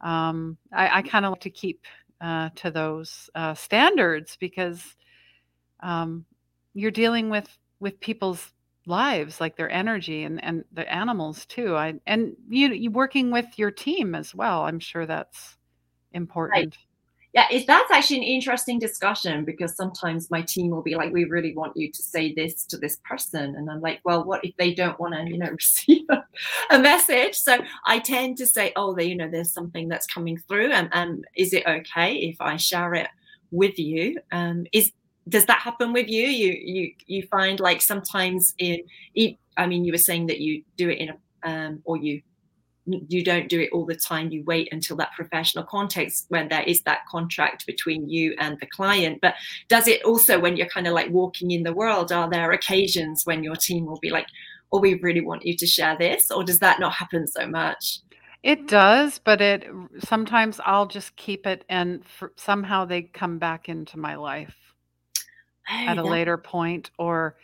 um, 0.00 0.56
i, 0.72 0.98
I 0.98 1.02
kind 1.02 1.24
of 1.24 1.30
like 1.30 1.40
to 1.42 1.50
keep 1.50 1.86
uh, 2.20 2.50
to 2.56 2.72
those 2.72 3.30
uh, 3.36 3.54
standards 3.54 4.36
because 4.40 4.96
um, 5.80 6.26
you're 6.74 6.90
dealing 6.90 7.30
with 7.30 7.48
with 7.78 8.00
people's 8.00 8.52
lives 8.90 9.40
like 9.40 9.56
their 9.56 9.70
energy 9.70 10.24
and 10.24 10.42
and 10.44 10.64
the 10.72 10.92
animals 10.92 11.46
too 11.46 11.76
i 11.76 11.94
and 12.06 12.36
you 12.48 12.68
you 12.68 12.90
working 12.90 13.30
with 13.30 13.46
your 13.58 13.70
team 13.70 14.14
as 14.14 14.34
well 14.34 14.62
i'm 14.62 14.80
sure 14.80 15.06
that's 15.06 15.56
important. 16.12 16.56
Right. 16.58 16.76
yeah 17.32 17.46
it, 17.52 17.66
that's 17.66 17.90
actually 17.90 18.18
an 18.18 18.24
interesting 18.24 18.78
discussion 18.78 19.44
because 19.44 19.76
sometimes 19.76 20.30
my 20.30 20.42
team 20.42 20.70
will 20.70 20.82
be 20.82 20.96
like 20.96 21.12
we 21.12 21.24
really 21.24 21.54
want 21.54 21.76
you 21.76 21.90
to 21.90 22.02
say 22.02 22.34
this 22.34 22.64
to 22.66 22.76
this 22.76 22.98
person 23.08 23.54
and 23.54 23.70
i'm 23.70 23.80
like 23.80 24.00
well 24.04 24.24
what 24.24 24.44
if 24.44 24.54
they 24.56 24.74
don't 24.74 24.98
want 24.98 25.14
to 25.14 25.22
you 25.30 25.38
know 25.38 25.50
receive 25.62 26.04
a, 26.10 26.22
a 26.70 26.78
message? 26.78 27.36
So 27.36 27.58
i 27.86 28.00
tend 28.00 28.36
to 28.38 28.46
say 28.46 28.72
oh 28.76 28.94
they, 28.94 29.04
you 29.04 29.16
know 29.16 29.30
there's 29.30 29.52
something 29.52 29.88
that's 29.88 30.06
coming 30.06 30.36
through 30.48 30.72
and, 30.72 30.88
and 30.92 31.24
is 31.36 31.54
it 31.54 31.64
okay 31.66 32.14
if 32.16 32.36
i 32.40 32.56
share 32.56 32.94
it 32.94 33.08
with 33.50 33.78
you? 33.78 34.18
Um, 34.32 34.66
is 34.72 34.92
does 35.30 35.46
that 35.46 35.60
happen 35.60 35.92
with 35.92 36.08
you? 36.08 36.26
You 36.26 36.52
you 36.62 36.92
you 37.06 37.22
find 37.30 37.60
like 37.60 37.80
sometimes 37.80 38.54
in 38.58 38.80
i 39.56 39.66
mean 39.66 39.84
you 39.84 39.92
were 39.92 39.98
saying 39.98 40.26
that 40.26 40.40
you 40.40 40.62
do 40.76 40.88
it 40.90 40.98
in 40.98 41.10
a 41.10 41.16
um, 41.42 41.80
or 41.84 41.96
you 41.96 42.20
you 42.86 43.22
don't 43.22 43.48
do 43.48 43.60
it 43.60 43.70
all 43.72 43.84
the 43.84 43.94
time. 43.94 44.30
You 44.30 44.42
wait 44.44 44.68
until 44.72 44.96
that 44.96 45.12
professional 45.12 45.64
context 45.64 46.26
when 46.28 46.48
there 46.48 46.62
is 46.62 46.82
that 46.82 47.06
contract 47.08 47.66
between 47.66 48.08
you 48.08 48.34
and 48.38 48.58
the 48.58 48.66
client. 48.66 49.20
But 49.20 49.34
does 49.68 49.86
it 49.86 50.02
also 50.04 50.40
when 50.40 50.56
you're 50.56 50.66
kind 50.68 50.86
of 50.86 50.94
like 50.94 51.10
walking 51.10 51.50
in 51.50 51.62
the 51.62 51.72
world 51.72 52.10
are 52.10 52.28
there 52.28 52.50
occasions 52.52 53.22
when 53.24 53.44
your 53.44 53.56
team 53.56 53.86
will 53.86 53.98
be 54.00 54.10
like 54.10 54.26
oh 54.72 54.80
we 54.80 54.94
really 54.94 55.20
want 55.20 55.44
you 55.44 55.56
to 55.56 55.66
share 55.66 55.96
this 55.98 56.30
or 56.30 56.42
does 56.44 56.58
that 56.60 56.80
not 56.80 56.94
happen 56.94 57.26
so 57.26 57.46
much? 57.46 58.00
It 58.42 58.66
does 58.68 59.18
but 59.18 59.42
it 59.42 59.66
sometimes 59.98 60.60
i'll 60.64 60.86
just 60.86 61.14
keep 61.16 61.46
it 61.46 61.62
and 61.68 62.02
for, 62.06 62.32
somehow 62.36 62.86
they 62.86 63.02
come 63.02 63.38
back 63.38 63.68
into 63.68 63.98
my 63.98 64.14
life 64.16 64.69
at 65.70 65.98
a 65.98 66.02
later 66.02 66.36
point, 66.36 66.90
or 66.98 67.36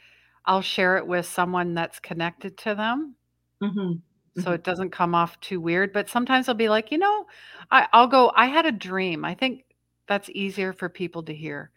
I'll 0.44 0.62
share 0.62 0.96
it 0.96 1.06
with 1.06 1.26
someone 1.26 1.74
that's 1.74 1.98
connected 1.98 2.56
to 2.58 2.74
them. 2.74 3.14
Mm-hmm. 3.62 4.40
So 4.40 4.42
mm-hmm. 4.42 4.52
it 4.52 4.64
doesn't 4.64 4.90
come 4.90 5.14
off 5.14 5.40
too 5.40 5.60
weird. 5.60 5.92
But 5.92 6.08
sometimes 6.08 6.48
I'll 6.48 6.54
be 6.54 6.68
like, 6.68 6.90
you 6.90 6.98
know, 6.98 7.26
I, 7.70 7.88
I'll 7.92 8.06
go, 8.06 8.32
I 8.34 8.46
had 8.46 8.66
a 8.66 8.72
dream. 8.72 9.24
I 9.24 9.34
think 9.34 9.64
that's 10.06 10.30
easier 10.30 10.72
for 10.72 10.88
people 10.88 11.22
to 11.24 11.34
hear. 11.34 11.70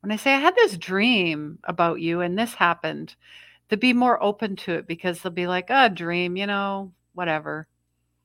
When 0.00 0.10
I 0.10 0.16
say 0.16 0.34
I 0.34 0.40
had 0.40 0.56
this 0.56 0.76
dream 0.76 1.58
about 1.64 2.00
you 2.00 2.20
and 2.20 2.38
this 2.38 2.54
happened, 2.54 3.14
to 3.70 3.76
be 3.76 3.92
more 3.92 4.22
open 4.22 4.56
to 4.56 4.74
it 4.74 4.86
because 4.86 5.20
they'll 5.20 5.32
be 5.32 5.46
like, 5.46 5.70
a 5.70 5.84
oh, 5.84 5.88
dream, 5.88 6.36
you 6.36 6.46
know, 6.46 6.92
whatever. 7.14 7.68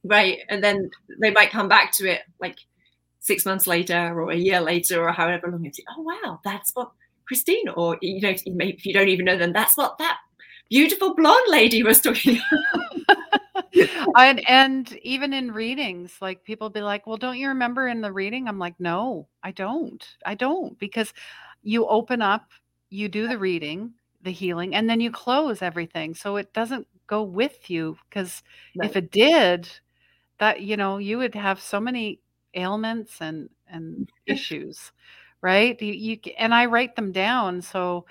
Right. 0.04 0.40
And 0.50 0.64
then 0.64 0.90
they 1.22 1.32
might 1.32 1.52
come 1.52 1.68
back 1.68 1.92
to 1.98 2.10
it 2.10 2.22
like 2.40 2.58
six 3.20 3.46
months 3.46 3.68
later 3.68 4.20
or 4.20 4.32
a 4.32 4.36
year 4.36 4.60
later 4.60 5.08
or 5.08 5.12
however 5.12 5.52
long 5.52 5.66
it's, 5.66 5.80
oh, 5.96 6.02
wow, 6.02 6.40
that's 6.44 6.72
what 6.74 6.92
Christine, 7.28 7.70
or 7.70 7.98
you 8.02 8.22
know, 8.22 8.30
if 8.46 8.86
you 8.86 8.94
don't 8.94 9.10
even 9.10 9.26
know 9.26 9.38
them, 9.38 9.54
that's 9.54 9.78
what 9.78 9.98
that 9.98 10.18
beautiful 10.70 11.14
blonde 11.16 11.46
lady 11.50 11.84
was 11.84 12.02
talking 12.02 12.40
and 14.16 14.48
and 14.48 14.98
even 15.04 15.34
in 15.34 15.52
readings, 15.52 16.16
like 16.22 16.44
people 16.44 16.70
be 16.70 16.82
like, 16.82 17.06
"Well, 17.08 17.18
don't 17.18 17.38
you 17.38 17.50
remember 17.50 17.88
in 17.88 18.02
the 18.02 18.12
reading?" 18.12 18.48
I'm 18.48 18.60
like, 18.60 18.76
"No, 18.80 19.28
I 19.44 19.52
don't. 19.52 20.06
I 20.26 20.36
don't 20.36 20.78
because 20.80 21.14
you 21.64 21.88
open 21.88 22.22
up, 22.22 22.52
you 22.90 23.10
do 23.10 23.28
the 23.28 23.38
reading, 23.38 23.94
the 24.22 24.32
healing, 24.32 24.76
and 24.76 24.90
then 24.90 25.00
you 25.00 25.12
close 25.12 25.62
everything. 25.62 26.16
So 26.16 26.38
it 26.38 26.54
doesn't 26.54 26.88
go 27.08 27.24
with 27.24 27.70
you 27.70 27.98
because 28.10 28.44
no. 28.76 28.86
if 28.86 28.96
it 28.96 29.12
did, 29.12 29.70
that 30.40 30.62
you 30.62 30.78
know, 30.78 30.98
you 30.98 31.18
would 31.18 31.36
have 31.36 31.62
so 31.62 31.80
many 31.80 32.20
ailments 32.54 33.22
and 33.22 33.50
and 33.68 34.10
issues 34.26 34.92
right? 35.46 35.80
You, 35.80 35.94
you 35.94 36.20
and 36.40 36.56
I 36.56 36.66
write 36.66 36.96
them 36.96 37.12
down, 37.12 37.62
so 37.62 38.08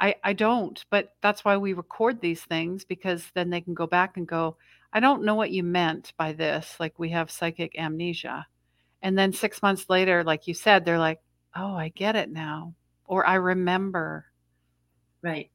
I 0.00 0.14
I 0.24 0.32
don't, 0.32 0.82
but 0.90 1.14
that's 1.22 1.44
why 1.44 1.58
we 1.58 1.74
record 1.74 2.20
these 2.20 2.42
things 2.42 2.84
because 2.84 3.30
then 3.34 3.50
they 3.50 3.60
can 3.60 3.74
go 3.74 3.86
back 3.86 4.16
and 4.16 4.26
go, 4.26 4.56
I 4.94 5.00
don't 5.00 5.24
know 5.24 5.34
what 5.34 5.50
you 5.50 5.62
meant 5.64 6.14
by 6.16 6.32
this. 6.32 6.76
Like 6.80 6.98
we 6.98 7.10
have 7.10 7.30
psychic 7.30 7.78
amnesia. 7.78 8.46
And 9.02 9.18
then 9.18 9.32
6 9.34 9.60
months 9.62 9.90
later, 9.90 10.24
like 10.24 10.48
you 10.48 10.54
said, 10.54 10.84
they're 10.84 10.98
like, 10.98 11.20
"Oh, 11.56 11.74
I 11.76 11.90
get 11.90 12.16
it 12.16 12.30
now." 12.30 12.74
Or 13.06 13.26
I 13.26 13.34
remember. 13.36 14.26
Right 15.22 15.50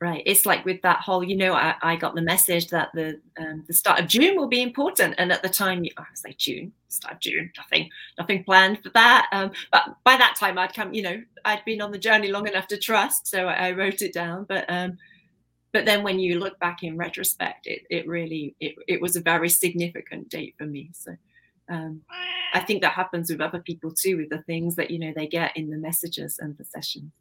right. 0.00 0.22
It's 0.26 0.46
like 0.46 0.64
with 0.64 0.80
that 0.82 1.00
whole 1.00 1.24
you 1.24 1.36
know 1.36 1.54
i, 1.54 1.74
I 1.82 1.96
got 1.96 2.14
the 2.14 2.22
message 2.22 2.68
that 2.68 2.90
the 2.94 3.20
um, 3.38 3.64
the 3.66 3.74
start 3.74 4.00
of 4.00 4.06
june 4.06 4.36
will 4.36 4.48
be 4.48 4.62
important. 4.62 5.14
And 5.18 5.32
at 5.32 5.42
the 5.42 5.48
time 5.48 5.84
i 5.96 6.04
was 6.10 6.24
like 6.24 6.38
june 6.38 6.72
start 6.88 7.14
of 7.14 7.20
june 7.20 7.50
nothing 7.56 7.90
nothing 8.18 8.44
planned 8.44 8.82
for 8.82 8.90
that. 8.90 9.28
Um, 9.32 9.50
but 9.72 9.96
by 10.04 10.16
that 10.16 10.36
time 10.36 10.58
i'd 10.58 10.74
come 10.74 10.94
you 10.94 11.02
know 11.02 11.22
i'd 11.44 11.64
been 11.64 11.80
on 11.80 11.92
the 11.92 11.98
journey 11.98 12.28
long 12.28 12.46
enough 12.46 12.68
to 12.68 12.78
trust. 12.78 13.26
So 13.26 13.46
i, 13.46 13.68
I 13.68 13.72
wrote 13.72 14.02
it 14.02 14.12
down. 14.12 14.44
But 14.48 14.64
um 14.68 14.98
but 15.72 15.84
then 15.84 16.02
when 16.02 16.18
you 16.18 16.38
look 16.38 16.58
back 16.58 16.82
in 16.82 16.96
retrospect 16.96 17.66
it, 17.66 17.82
it 17.90 18.06
really 18.06 18.54
it, 18.60 18.74
it 18.86 19.00
was 19.00 19.16
a 19.16 19.20
very 19.20 19.48
significant 19.48 20.28
date 20.28 20.54
for 20.58 20.66
me. 20.66 20.90
So 20.92 21.16
um, 21.70 22.00
i 22.54 22.60
think 22.60 22.80
that 22.80 22.92
happens 22.92 23.30
with 23.30 23.42
other 23.42 23.60
people 23.60 23.92
too 23.92 24.16
with 24.16 24.30
the 24.30 24.42
things 24.42 24.74
that 24.76 24.90
you 24.90 24.98
know 24.98 25.12
they 25.14 25.26
get 25.26 25.54
in 25.54 25.68
the 25.68 25.76
messages 25.76 26.38
and 26.38 26.56
the 26.56 26.64
sessions 26.64 27.12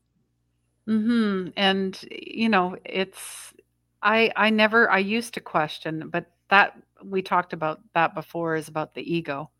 Mhm. 0.87 1.53
And 1.57 1.99
you 2.11 2.49
know, 2.49 2.77
it's 2.85 3.53
I 4.01 4.31
I 4.35 4.49
never 4.49 4.89
I 4.89 4.99
used 4.99 5.33
to 5.35 5.41
question, 5.41 6.09
but 6.09 6.31
that 6.49 6.77
we 7.03 7.21
talked 7.21 7.53
about 7.53 7.81
that 7.93 8.15
before 8.15 8.55
is 8.55 8.67
about 8.69 8.93
the 8.93 9.01
ego. 9.13 9.51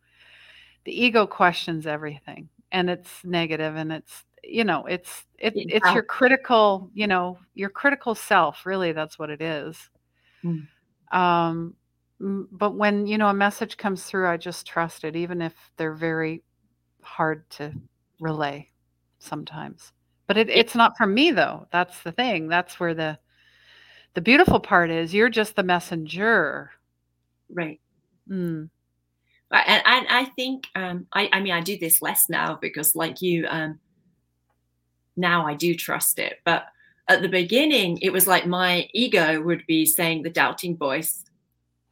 The 0.85 1.03
ego 1.05 1.27
questions 1.27 1.87
everything 1.87 2.49
and 2.71 2.89
it's 2.89 3.23
negative 3.25 3.75
and 3.75 3.91
it's 3.93 4.25
you 4.43 4.63
know, 4.63 4.85
it's 4.87 5.25
it, 5.39 5.53
it's 5.67 5.93
your 5.93 6.03
critical, 6.03 6.89
you 6.93 7.07
know, 7.07 7.39
your 7.55 7.69
critical 7.69 8.15
self, 8.15 8.65
really 8.65 8.93
that's 8.93 9.19
what 9.19 9.29
it 9.29 9.41
is. 9.41 9.89
Mm. 10.45 10.67
Um 11.11 11.75
but 12.51 12.75
when, 12.75 13.05
you 13.07 13.17
know, 13.19 13.27
a 13.29 13.33
message 13.33 13.77
comes 13.77 14.03
through, 14.05 14.27
I 14.27 14.37
just 14.37 14.65
trust 14.67 15.03
it 15.03 15.15
even 15.15 15.41
if 15.41 15.53
they're 15.77 15.93
very 15.93 16.43
hard 17.03 17.49
to 17.51 17.73
relay 18.19 18.69
sometimes. 19.19 19.93
But 20.27 20.37
it, 20.37 20.49
it's 20.49 20.75
not 20.75 20.97
for 20.97 21.07
me 21.07 21.31
though. 21.31 21.67
That's 21.71 22.01
the 22.03 22.11
thing. 22.11 22.49
That's 22.49 22.79
where 22.79 22.93
the 22.93 23.17
the 24.13 24.21
beautiful 24.21 24.59
part 24.59 24.89
is. 24.89 25.13
You're 25.13 25.29
just 25.29 25.55
the 25.55 25.63
messenger. 25.63 26.71
Right. 27.49 27.79
Mm. 28.29 28.69
And, 29.51 29.83
and 29.85 30.07
I 30.09 30.25
think 30.35 30.67
um, 30.75 31.07
I, 31.13 31.29
I 31.31 31.39
mean 31.39 31.53
I 31.53 31.61
do 31.61 31.77
this 31.77 32.01
less 32.01 32.25
now 32.29 32.57
because 32.61 32.95
like 32.95 33.21
you 33.21 33.47
um, 33.47 33.79
now 35.15 35.45
I 35.45 35.53
do 35.53 35.73
trust 35.75 36.19
it. 36.19 36.39
But 36.45 36.65
at 37.07 37.21
the 37.21 37.29
beginning, 37.29 37.99
it 38.01 38.11
was 38.11 38.27
like 38.27 38.45
my 38.45 38.87
ego 38.93 39.41
would 39.41 39.65
be 39.65 39.85
saying 39.85 40.23
the 40.23 40.29
doubting 40.29 40.75
voice, 40.75 41.23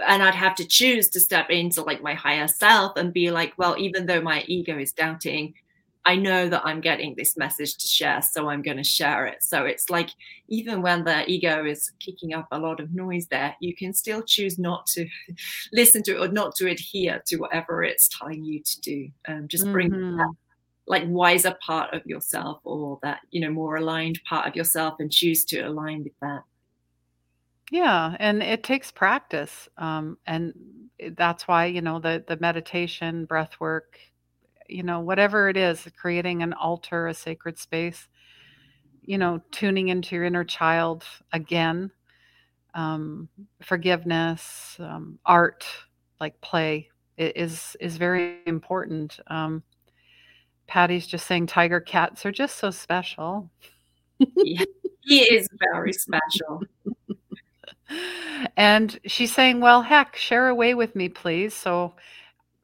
and 0.05 0.21
I'd 0.21 0.35
have 0.35 0.55
to 0.55 0.67
choose 0.67 1.09
to 1.09 1.21
step 1.21 1.49
into 1.49 1.81
like 1.81 2.03
my 2.03 2.13
higher 2.13 2.47
self 2.47 2.97
and 2.97 3.13
be 3.13 3.31
like, 3.31 3.53
well, 3.57 3.75
even 3.77 4.05
though 4.05 4.21
my 4.21 4.43
ego 4.47 4.77
is 4.77 4.91
doubting, 4.91 5.53
I 6.05 6.15
know 6.15 6.47
that 6.49 6.61
I'm 6.63 6.81
getting 6.81 7.15
this 7.15 7.35
message 7.35 7.77
to 7.77 7.87
share, 7.87 8.21
so 8.21 8.47
I'm 8.47 8.61
going 8.61 8.77
to 8.77 8.83
share 8.83 9.25
it. 9.25 9.41
So 9.41 9.65
it's 9.65 9.89
like 9.89 10.11
even 10.47 10.83
when 10.83 11.03
the 11.03 11.27
ego 11.29 11.65
is 11.65 11.91
kicking 11.99 12.33
up 12.33 12.47
a 12.51 12.59
lot 12.59 12.79
of 12.79 12.93
noise 12.93 13.25
there, 13.27 13.55
you 13.59 13.75
can 13.75 13.91
still 13.91 14.21
choose 14.21 14.59
not 14.59 14.85
to 14.87 15.07
listen 15.73 16.03
to 16.03 16.15
it 16.15 16.19
or 16.19 16.31
not 16.31 16.55
to 16.57 16.69
adhere 16.69 17.23
to 17.25 17.37
whatever 17.37 17.83
it's 17.83 18.07
telling 18.07 18.43
you 18.43 18.61
to 18.61 18.81
do. 18.81 19.09
Um, 19.27 19.47
just 19.47 19.65
bring 19.71 19.89
mm-hmm. 19.89 20.17
that 20.17 20.33
like 20.87 21.03
wiser 21.07 21.55
part 21.65 21.93
of 21.95 22.05
yourself 22.05 22.59
or 22.63 22.99
that 23.01 23.21
you 23.31 23.41
know 23.41 23.49
more 23.49 23.77
aligned 23.77 24.21
part 24.29 24.47
of 24.47 24.55
yourself 24.55 24.95
and 24.99 25.11
choose 25.11 25.43
to 25.45 25.61
align 25.61 26.03
with 26.03 26.13
that. 26.21 26.43
Yeah, 27.71 28.15
and 28.19 28.43
it 28.43 28.63
takes 28.63 28.91
practice, 28.91 29.67
um, 29.79 30.19
and 30.27 30.53
that's 31.17 31.47
why 31.47 31.65
you 31.65 31.81
know 31.81 31.99
the 31.99 32.23
the 32.27 32.37
meditation, 32.37 33.25
breath 33.25 33.59
work 33.59 33.97
you 34.67 34.83
know, 34.83 34.99
whatever 34.99 35.49
it 35.49 35.57
is, 35.57 35.87
creating 35.99 36.41
an 36.43 36.53
altar, 36.53 37.07
a 37.07 37.13
sacred 37.13 37.57
space, 37.57 38.07
you 39.01 39.17
know, 39.17 39.41
tuning 39.51 39.89
into 39.89 40.15
your 40.15 40.25
inner 40.25 40.43
child 40.43 41.03
again, 41.31 41.91
um, 42.73 43.29
forgiveness, 43.61 44.75
um, 44.79 45.19
art, 45.25 45.65
like 46.19 46.39
play 46.41 46.89
is 47.17 47.75
is 47.79 47.97
very 47.97 48.39
important. 48.45 49.19
Um, 49.27 49.63
Patty's 50.67 51.07
just 51.07 51.27
saying 51.27 51.47
tiger 51.47 51.79
cats 51.79 52.25
are 52.25 52.31
just 52.31 52.57
so 52.57 52.71
special. 52.71 53.49
yeah, 54.19 54.63
he 55.01 55.21
is 55.21 55.47
very 55.71 55.93
special. 55.93 56.61
and 58.57 58.99
she's 59.05 59.33
saying, 59.33 59.61
Well, 59.61 59.81
heck, 59.81 60.15
share 60.15 60.47
away 60.47 60.73
with 60.73 60.95
me, 60.95 61.09
please. 61.09 61.53
So 61.53 61.93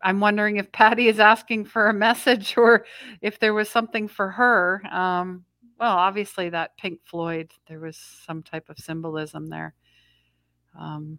I'm 0.03 0.19
wondering 0.19 0.57
if 0.57 0.71
Patty 0.71 1.07
is 1.07 1.19
asking 1.19 1.65
for 1.65 1.87
a 1.87 1.93
message 1.93 2.55
or 2.57 2.85
if 3.21 3.39
there 3.39 3.53
was 3.53 3.69
something 3.69 4.07
for 4.07 4.29
her. 4.29 4.81
Um, 4.91 5.45
well, 5.79 5.95
obviously, 5.97 6.49
that 6.49 6.77
Pink 6.77 6.99
Floyd, 7.05 7.51
there 7.67 7.79
was 7.79 7.97
some 7.97 8.43
type 8.43 8.69
of 8.69 8.77
symbolism 8.77 9.47
there. 9.47 9.73
Um, 10.79 11.17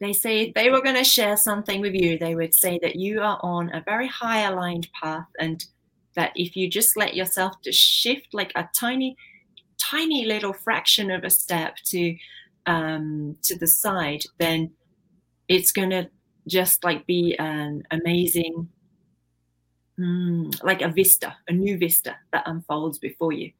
they 0.00 0.12
say 0.12 0.52
they 0.54 0.70
were 0.70 0.82
going 0.82 0.96
to 0.96 1.04
share 1.04 1.36
something 1.36 1.80
with 1.80 1.94
you. 1.94 2.18
They 2.18 2.34
would 2.34 2.54
say 2.54 2.78
that 2.82 2.96
you 2.96 3.20
are 3.20 3.38
on 3.42 3.74
a 3.74 3.82
very 3.82 4.06
high 4.06 4.42
aligned 4.42 4.88
path 5.02 5.26
and 5.40 5.64
that 6.14 6.32
if 6.34 6.54
you 6.54 6.68
just 6.68 6.96
let 6.96 7.14
yourself 7.14 7.54
to 7.62 7.72
shift 7.72 8.28
like 8.32 8.52
a 8.54 8.68
tiny, 8.78 9.16
tiny 9.80 10.26
little 10.26 10.52
fraction 10.52 11.10
of 11.10 11.24
a 11.24 11.30
step 11.30 11.76
to 11.86 12.16
um, 12.66 13.36
to 13.44 13.58
the 13.58 13.66
side, 13.66 14.22
then 14.38 14.70
it's 15.48 15.72
going 15.72 15.90
to 15.90 16.10
just 16.48 16.84
like 16.84 17.06
be 17.06 17.36
an 17.38 17.82
amazing, 17.90 18.68
mm, 19.98 20.62
like 20.62 20.82
a 20.82 20.88
vista, 20.88 21.36
a 21.48 21.52
new 21.52 21.78
vista 21.78 22.16
that 22.32 22.44
unfolds 22.46 22.98
before 22.98 23.32
you. 23.32 23.52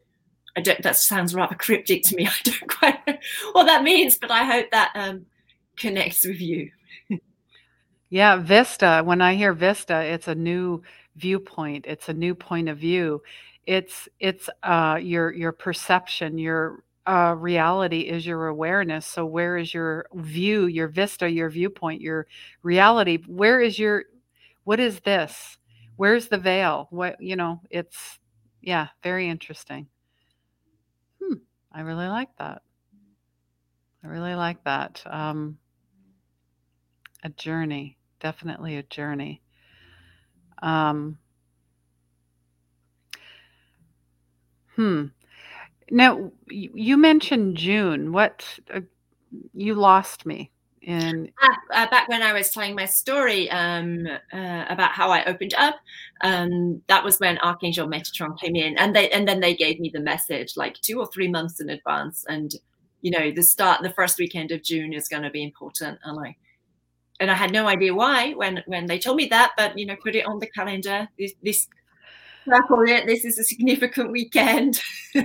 I 0.56 0.60
don't. 0.60 0.82
That 0.82 0.96
sounds 0.96 1.34
rather 1.34 1.54
cryptic 1.58 2.02
to 2.04 2.16
me. 2.16 2.26
I 2.26 2.32
don't 2.42 2.68
quite 2.68 3.06
know 3.06 3.18
what 3.52 3.64
that 3.64 3.84
means, 3.84 4.18
but 4.18 4.30
I 4.30 4.44
hope 4.44 4.70
that 4.72 4.92
um, 4.94 5.26
connects 5.76 6.26
with 6.26 6.40
you. 6.40 6.70
yeah, 8.10 8.36
vista. 8.36 9.02
When 9.04 9.20
I 9.20 9.34
hear 9.34 9.52
vista, 9.52 10.02
it's 10.02 10.28
a 10.28 10.34
new 10.34 10.82
viewpoint. 11.16 11.86
It's 11.86 12.08
a 12.08 12.14
new 12.14 12.34
point 12.34 12.68
of 12.68 12.78
view. 12.78 13.22
It's 13.66 14.08
it's 14.18 14.48
uh, 14.62 14.98
your 15.00 15.32
your 15.32 15.52
perception, 15.52 16.38
your 16.38 16.82
uh, 17.08 17.34
reality 17.34 18.00
is 18.00 18.26
your 18.26 18.48
awareness. 18.48 19.06
So 19.06 19.24
where 19.24 19.56
is 19.56 19.72
your 19.72 20.06
view, 20.14 20.66
your 20.66 20.88
vista, 20.88 21.28
your 21.28 21.48
viewpoint, 21.48 22.02
your 22.02 22.26
reality? 22.62 23.18
Where 23.26 23.60
is 23.62 23.78
your 23.78 24.04
what 24.64 24.78
is 24.78 25.00
this? 25.00 25.56
Where's 25.96 26.28
the 26.28 26.36
veil? 26.36 26.86
What 26.90 27.16
you 27.20 27.34
know, 27.34 27.62
it's 27.70 28.18
yeah, 28.60 28.88
very 29.02 29.28
interesting. 29.28 29.88
Hmm, 31.22 31.36
I 31.72 31.80
really 31.80 32.08
like 32.08 32.28
that. 32.38 32.60
I 34.04 34.08
really 34.08 34.34
like 34.34 34.62
that. 34.64 35.02
Um, 35.06 35.58
a 37.24 37.30
journey, 37.30 37.96
definitely 38.20 38.76
a 38.76 38.82
journey. 38.82 39.40
Um, 40.60 41.18
hmm. 44.76 45.06
Now, 45.90 46.32
you 46.48 46.96
mentioned 46.96 47.56
June. 47.56 48.12
What 48.12 48.44
uh, 48.72 48.80
you 49.54 49.74
lost 49.74 50.26
me 50.26 50.50
in 50.82 51.30
uh, 51.42 51.54
uh, 51.74 51.90
back 51.90 52.08
when 52.08 52.22
I 52.22 52.32
was 52.32 52.50
telling 52.50 52.74
my 52.74 52.86
story 52.86 53.50
um, 53.50 54.06
uh, 54.32 54.64
about 54.68 54.92
how 54.92 55.10
I 55.10 55.24
opened 55.24 55.54
up. 55.54 55.76
Um, 56.22 56.82
that 56.88 57.04
was 57.04 57.18
when 57.18 57.38
Archangel 57.38 57.88
Metatron 57.88 58.38
came 58.38 58.56
in, 58.56 58.78
and 58.78 58.96
they 58.96 59.10
and 59.10 59.28
then 59.28 59.40
they 59.40 59.54
gave 59.54 59.80
me 59.80 59.90
the 59.92 60.00
message 60.00 60.54
like 60.56 60.80
two 60.80 60.98
or 60.98 61.06
three 61.12 61.28
months 61.28 61.60
in 61.60 61.68
advance. 61.68 62.24
And 62.28 62.52
you 63.00 63.10
know, 63.10 63.30
the 63.30 63.42
start, 63.42 63.82
the 63.82 63.90
first 63.90 64.18
weekend 64.18 64.50
of 64.50 64.62
June 64.62 64.92
is 64.92 65.08
going 65.08 65.22
to 65.22 65.30
be 65.30 65.42
important. 65.42 65.98
And 66.04 66.18
I 66.26 66.36
and 67.20 67.30
I 67.30 67.34
had 67.34 67.52
no 67.52 67.66
idea 67.66 67.94
why 67.94 68.32
when 68.32 68.62
when 68.66 68.86
they 68.86 68.98
told 68.98 69.16
me 69.16 69.26
that, 69.26 69.52
but 69.56 69.78
you 69.78 69.86
know, 69.86 69.96
put 70.02 70.14
it 70.14 70.26
on 70.26 70.38
the 70.38 70.48
calendar. 70.48 71.08
This, 71.18 71.34
this 71.42 71.68
it. 72.50 73.06
This 73.06 73.24
is 73.24 73.38
a 73.38 73.44
significant 73.44 74.10
weekend. 74.10 74.80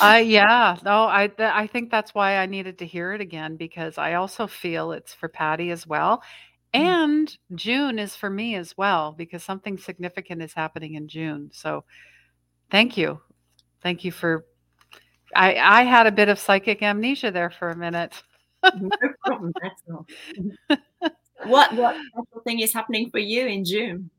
uh, 0.00 0.22
yeah, 0.24 0.76
no, 0.84 1.06
I 1.08 1.28
th- 1.28 1.50
I 1.52 1.66
think 1.66 1.90
that's 1.90 2.14
why 2.14 2.38
I 2.38 2.46
needed 2.46 2.78
to 2.78 2.86
hear 2.86 3.12
it 3.12 3.20
again 3.20 3.56
because 3.56 3.98
I 3.98 4.14
also 4.14 4.46
feel 4.46 4.92
it's 4.92 5.14
for 5.14 5.28
Patty 5.28 5.70
as 5.70 5.86
well, 5.86 6.22
mm. 6.74 6.80
and 6.80 7.38
June 7.54 7.98
is 7.98 8.16
for 8.16 8.30
me 8.30 8.54
as 8.54 8.76
well 8.76 9.12
because 9.12 9.42
something 9.42 9.78
significant 9.78 10.42
is 10.42 10.54
happening 10.54 10.94
in 10.94 11.08
June. 11.08 11.50
So, 11.52 11.84
thank 12.70 12.96
you, 12.96 13.20
thank 13.82 14.04
you 14.04 14.12
for. 14.12 14.44
I 15.34 15.56
I 15.56 15.82
had 15.82 16.06
a 16.06 16.12
bit 16.12 16.28
of 16.28 16.38
psychic 16.38 16.82
amnesia 16.82 17.30
there 17.30 17.50
for 17.50 17.70
a 17.70 17.76
minute. 17.76 18.22
no 18.74 18.90
problem. 19.24 19.52
That's 19.62 19.82
all. 19.90 20.06
what 21.44 21.74
what 21.74 21.96
special 21.96 22.42
thing 22.44 22.60
is 22.60 22.72
happening 22.72 23.10
for 23.10 23.18
you 23.18 23.46
in 23.46 23.64
June? 23.64 24.10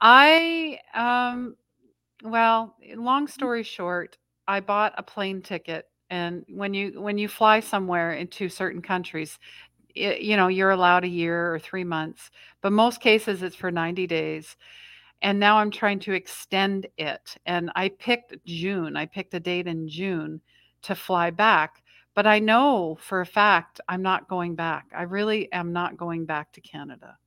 I 0.00 0.78
um 0.94 1.56
well, 2.24 2.76
long 2.96 3.28
story 3.28 3.62
short, 3.64 4.18
I 4.48 4.60
bought 4.60 4.94
a 4.98 5.02
plane 5.02 5.42
ticket 5.42 5.86
and 6.10 6.44
when 6.48 6.74
you 6.74 7.00
when 7.00 7.18
you 7.18 7.28
fly 7.28 7.60
somewhere 7.60 8.12
into 8.14 8.48
certain 8.48 8.82
countries, 8.82 9.38
it, 9.94 10.22
you 10.22 10.36
know, 10.36 10.48
you're 10.48 10.70
allowed 10.72 11.04
a 11.04 11.08
year 11.08 11.54
or 11.54 11.58
3 11.60 11.84
months, 11.84 12.30
but 12.62 12.72
most 12.72 13.00
cases 13.00 13.42
it's 13.42 13.56
for 13.56 13.70
90 13.72 14.06
days. 14.08 14.56
And 15.22 15.40
now 15.40 15.58
I'm 15.58 15.70
trying 15.72 16.00
to 16.00 16.12
extend 16.14 16.86
it 16.98 17.36
and 17.46 17.70
I 17.76 17.90
picked 17.90 18.36
June. 18.46 18.96
I 18.96 19.06
picked 19.06 19.34
a 19.34 19.40
date 19.40 19.66
in 19.68 19.88
June 19.88 20.40
to 20.82 20.94
fly 20.96 21.30
back, 21.30 21.82
but 22.14 22.26
I 22.26 22.38
know 22.40 22.98
for 23.00 23.20
a 23.22 23.26
fact 23.26 23.80
I'm 23.88 24.02
not 24.02 24.28
going 24.28 24.54
back. 24.56 24.86
I 24.96 25.02
really 25.04 25.52
am 25.52 25.72
not 25.72 25.96
going 25.98 26.26
back 26.26 26.52
to 26.54 26.60
Canada. 26.62 27.18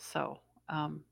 So 0.00 0.40
um, 0.68 1.02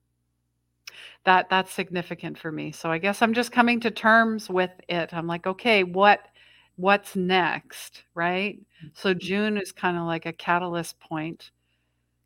that 1.24 1.48
that's 1.50 1.72
significant 1.72 2.38
for 2.38 2.50
me. 2.50 2.72
So 2.72 2.90
I 2.90 2.98
guess 2.98 3.22
I'm 3.22 3.34
just 3.34 3.52
coming 3.52 3.80
to 3.80 3.90
terms 3.90 4.48
with 4.48 4.70
it. 4.88 5.12
I'm 5.12 5.26
like, 5.26 5.46
okay, 5.46 5.84
what 5.84 6.20
what's 6.76 7.16
next, 7.16 8.04
right? 8.14 8.58
So 8.94 9.10
mm-hmm. 9.10 9.18
June 9.18 9.58
is 9.58 9.72
kind 9.72 9.96
of 9.96 10.04
like 10.04 10.26
a 10.26 10.32
catalyst 10.32 10.98
point 11.00 11.50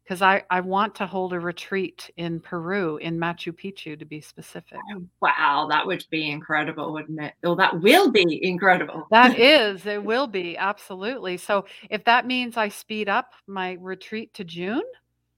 because 0.05 0.21
I, 0.21 0.43
I 0.51 0.61
want 0.61 0.95
to 0.97 1.07
hold 1.07 1.33
a 1.33 1.41
retreat 1.41 2.11
in 2.17 2.41
Peru, 2.41 2.97
in 2.99 3.19
Machu 3.19 3.53
Picchu 3.53 3.99
to 3.99 4.05
be 4.05 4.21
specific. 4.21 4.79
Oh, 4.95 5.05
wow, 5.21 5.67
that 5.71 5.87
would 5.87 6.05
be 6.11 6.31
incredible, 6.31 6.93
wouldn't 6.93 7.21
it? 7.21 7.35
Oh, 7.45 7.55
that 7.55 7.81
will 7.81 8.11
be 8.11 8.45
incredible. 8.45 9.07
that 9.11 9.39
is, 9.39 9.87
it 9.87 10.03
will 10.03 10.27
be, 10.27 10.57
absolutely. 10.57 11.37
So 11.37 11.65
if 11.89 12.05
that 12.05 12.27
means 12.27 12.57
I 12.57 12.69
speed 12.69 13.09
up 13.09 13.33
my 13.47 13.79
retreat 13.81 14.35
to 14.35 14.45
June, 14.45 14.83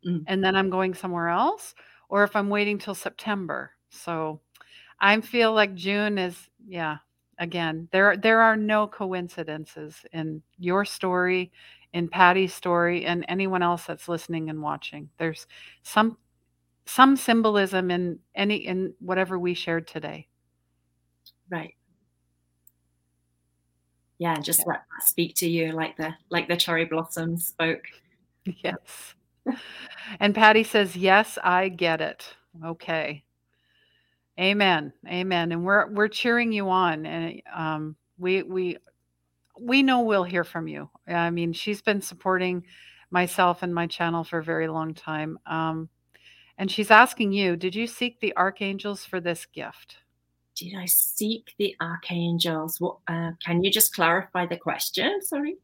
mm. 0.07 0.23
and 0.27 0.43
then 0.43 0.57
I'm 0.57 0.71
going 0.71 0.95
somewhere 0.95 1.29
else, 1.29 1.75
or 2.09 2.25
if 2.25 2.37
I'm 2.37 2.49
waiting 2.49 2.79
till 2.79 2.95
September. 2.95 3.73
So 3.91 4.41
I 5.01 5.21
feel 5.21 5.53
like 5.53 5.75
June 5.75 6.19
is, 6.19 6.49
yeah, 6.67 6.99
again, 7.39 7.89
there 7.93 8.17
there 8.17 8.41
are 8.41 8.57
no 8.57 8.87
coincidences 8.87 10.05
in 10.13 10.43
your 10.59 10.85
story, 10.85 11.53
in 11.93 12.09
Patty's 12.09 12.55
story, 12.55 13.05
and 13.07 13.25
anyone 13.29 13.63
else 13.63 13.85
that's 13.87 14.09
listening 14.09 14.51
and 14.51 14.63
watching. 14.63 15.11
There's 15.19 15.47
some 15.83 16.19
some 16.87 17.17
symbolism 17.17 17.91
in 17.91 18.19
any 18.35 18.57
in 18.57 18.95
whatever 19.01 19.39
we 19.39 19.55
shared 19.55 19.87
today. 19.87 20.29
Right. 21.51 21.75
Yeah, 24.19 24.39
just 24.41 24.61
yeah. 24.61 24.65
let 24.69 24.83
that 24.91 25.07
speak 25.07 25.35
to 25.37 25.49
you 25.49 25.73
like 25.73 25.97
the 25.97 26.15
like 26.31 26.49
the 26.49 26.57
cherry 26.57 26.85
blossoms 26.85 27.47
spoke. 27.47 27.85
Yes. 28.63 29.15
And 30.21 30.35
Patty 30.35 30.65
says, 30.65 30.97
"Yes, 30.97 31.39
I 31.43 31.69
get 31.69 32.01
it." 32.01 32.35
Okay. 32.65 33.25
Amen. 34.39 34.93
Amen. 35.07 35.53
And 35.53 35.65
we're 35.65 35.91
we're 35.93 36.09
cheering 36.09 36.53
you 36.53 36.69
on, 36.69 37.07
and 37.07 37.43
um, 37.55 37.97
we 38.19 38.43
we 38.43 38.79
we 39.59 39.83
know 39.83 40.01
we'll 40.03 40.25
hear 40.25 40.45
from 40.45 40.69
you. 40.69 40.91
I 41.07 41.31
mean, 41.31 41.53
she's 41.53 41.83
been 41.83 42.01
supporting 42.01 42.65
myself 43.11 43.63
and 43.63 43.75
my 43.75 43.87
channel 43.87 44.25
for 44.25 44.39
a 44.39 44.45
very 44.45 44.69
long 44.69 44.95
time. 44.95 45.39
Um, 45.47 45.89
and 46.59 46.71
she's 46.71 46.91
asking 46.91 47.33
you, 47.33 47.57
did 47.57 47.75
you 47.75 47.87
seek 47.87 48.21
the 48.21 48.37
archangels 48.37 49.05
for 49.05 49.21
this 49.21 49.47
gift? 49.47 49.99
Did 50.57 50.75
I 50.77 50.87
seek 50.87 51.55
the 51.59 51.75
archangels? 51.81 52.81
What, 52.81 52.99
uh, 53.09 53.33
can 53.45 53.63
you 53.65 53.71
just 53.71 53.95
clarify 53.95 54.47
the 54.47 54.57
question? 54.57 55.21
Sorry. 55.23 55.57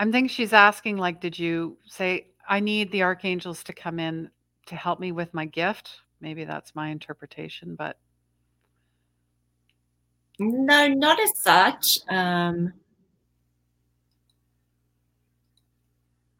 I'm 0.00 0.10
thinking 0.10 0.30
she's 0.30 0.54
asking, 0.54 0.96
like, 0.96 1.20
did 1.20 1.38
you 1.38 1.76
say, 1.86 2.28
I 2.48 2.58
need 2.58 2.90
the 2.90 3.02
archangels 3.02 3.62
to 3.64 3.74
come 3.74 4.00
in 4.00 4.30
to 4.64 4.74
help 4.74 4.98
me 4.98 5.12
with 5.12 5.34
my 5.34 5.44
gift? 5.44 5.90
Maybe 6.22 6.44
that's 6.44 6.74
my 6.74 6.88
interpretation, 6.88 7.74
but. 7.74 7.98
No, 10.38 10.88
not 10.88 11.20
as 11.20 11.38
such. 11.38 11.98
Um, 12.08 12.72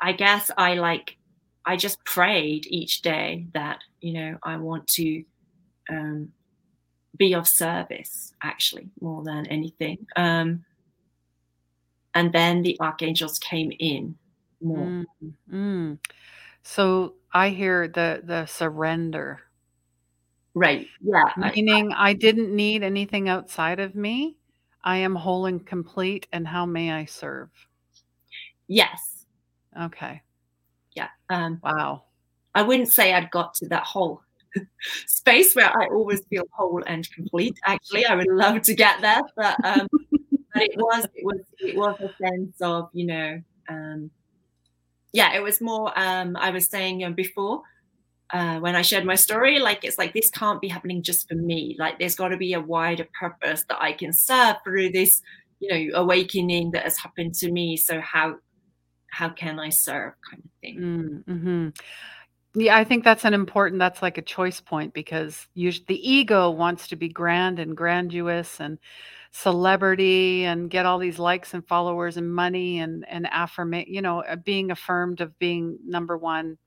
I 0.01 0.13
guess 0.13 0.51
I 0.57 0.77
like, 0.77 1.19
I 1.67 1.77
just 1.77 2.03
prayed 2.07 2.67
each 2.67 3.03
day 3.03 3.45
that, 3.53 3.81
you 4.01 4.15
know, 4.15 4.39
I 4.43 4.57
want 4.57 4.87
to 4.95 5.23
um, 5.91 6.33
be 7.19 7.35
of 7.35 7.47
service, 7.47 8.33
actually, 8.43 8.89
more 9.03 9.23
than 9.23 9.45
anything. 9.49 10.07
Um, 10.17 10.65
and 12.15 12.33
then 12.33 12.63
the 12.63 12.79
archangels 12.81 13.39
came 13.39 13.73
in 13.79 14.17
more. 14.61 14.87
Mm, 14.87 15.33
mm. 15.53 15.99
So 16.63 17.15
I 17.33 17.51
hear 17.51 17.89
the 17.89 18.23
the 18.25 18.47
surrender. 18.47 19.41
Right. 20.55 20.89
Yeah. 21.01 21.33
Meaning 21.37 21.93
I, 21.93 21.97
I, 21.97 22.09
I 22.09 22.13
didn't 22.13 22.55
need 22.55 22.83
anything 22.83 23.29
outside 23.29 23.79
of 23.79 23.95
me. 23.95 24.37
I 24.83 24.97
am 24.99 25.15
whole 25.15 25.47
and 25.47 25.65
complete. 25.65 26.27
And 26.33 26.47
how 26.47 26.67
may 26.67 26.93
I 26.93 27.05
serve? 27.05 27.51
Yes. 28.67 29.27
Okay. 29.81 30.23
Yeah. 30.95 31.09
Um, 31.29 31.61
wow. 31.63 32.03
I 32.55 32.63
wouldn't 32.63 32.93
say 32.93 33.15
I'd 33.15 33.31
got 33.31 33.55
to 33.55 33.69
that 33.69 33.85
whole 33.85 34.23
space 35.07 35.55
where 35.55 35.71
I 35.71 35.87
always 35.87 36.23
feel 36.29 36.45
whole 36.51 36.83
and 36.87 37.09
complete. 37.13 37.59
Actually, 37.65 38.07
I 38.07 38.17
would 38.17 38.27
love 38.29 38.63
to 38.63 38.75
get 38.75 39.01
there, 39.01 39.23
but, 39.37 39.65
um, 39.65 39.87
but 40.53 40.62
it 40.62 40.76
was 40.76 41.07
it 41.14 41.24
was 41.24 41.40
it 41.59 41.76
was 41.76 42.01
a 42.01 42.11
sense 42.22 42.61
of 42.61 42.88
you 42.92 43.07
know 43.07 43.42
um, 43.68 44.11
yeah 45.12 45.34
it 45.34 45.42
was 45.42 45.61
more 45.61 45.92
um, 45.98 46.36
I 46.36 46.51
was 46.51 46.68
saying 46.68 47.05
um, 47.05 47.14
before 47.14 47.62
uh, 48.32 48.61
when 48.61 48.76
I 48.76 48.82
shared 48.82 49.05
my 49.05 49.16
story, 49.16 49.59
like 49.59 49.84
it's 49.84 49.98
like 49.98 50.12
this 50.12 50.30
can't 50.30 50.61
be 50.61 50.68
happening 50.68 51.03
just 51.03 51.28
for 51.28 51.34
me. 51.34 51.74
Like 51.78 51.98
there's 51.98 52.14
got 52.14 52.28
to 52.28 52.36
be 52.36 52.53
a 52.53 52.61
wider 52.61 53.07
purpose 53.18 53.64
that 53.68 53.82
I 53.82 53.92
can 53.92 54.12
serve 54.12 54.57
through 54.62 54.90
this, 54.90 55.20
you 55.59 55.68
know, 55.68 55.98
awakening 55.98 56.70
that 56.72 56.84
has 56.84 56.96
happened 56.96 57.34
to 57.36 57.51
me. 57.51 57.76
So 57.76 58.01
how 58.01 58.36
how 59.11 59.28
can 59.28 59.59
I 59.59 59.70
serve, 59.70 60.14
kind 60.28 60.42
of 60.44 60.51
thing. 60.61 60.78
Mm, 60.78 61.24
mm-hmm. 61.24 61.68
Yeah, 62.61 62.76
I 62.76 62.84
think 62.84 63.05
that's 63.05 63.24
an 63.24 63.34
important. 63.34 63.78
That's 63.78 64.03
like 64.03 64.18
a 64.18 64.22
choice 64.22 64.61
point 64.61 64.94
because 64.94 65.46
usually 65.55 65.84
the 65.88 66.11
ego 66.11 66.51
wants 66.51 66.88
to 66.88 66.96
be 66.96 67.09
grand 67.09 67.59
and 67.59 67.76
grandiose 67.76 68.61
and 68.61 68.78
celebrity 69.33 70.45
and 70.45 70.70
get 70.70 70.87
all 70.87 70.99
these 70.99 71.18
likes 71.18 71.55
and 71.55 71.66
followers 71.66 72.16
and 72.16 72.33
money 72.33 72.81
and 72.81 73.07
and 73.09 73.28
affirmate. 73.31 73.89
You 73.89 74.03
know, 74.03 74.20
uh, 74.22 74.37
being 74.37 74.70
affirmed 74.70 75.20
of 75.20 75.39
being 75.39 75.78
number 75.85 76.16
one 76.16 76.59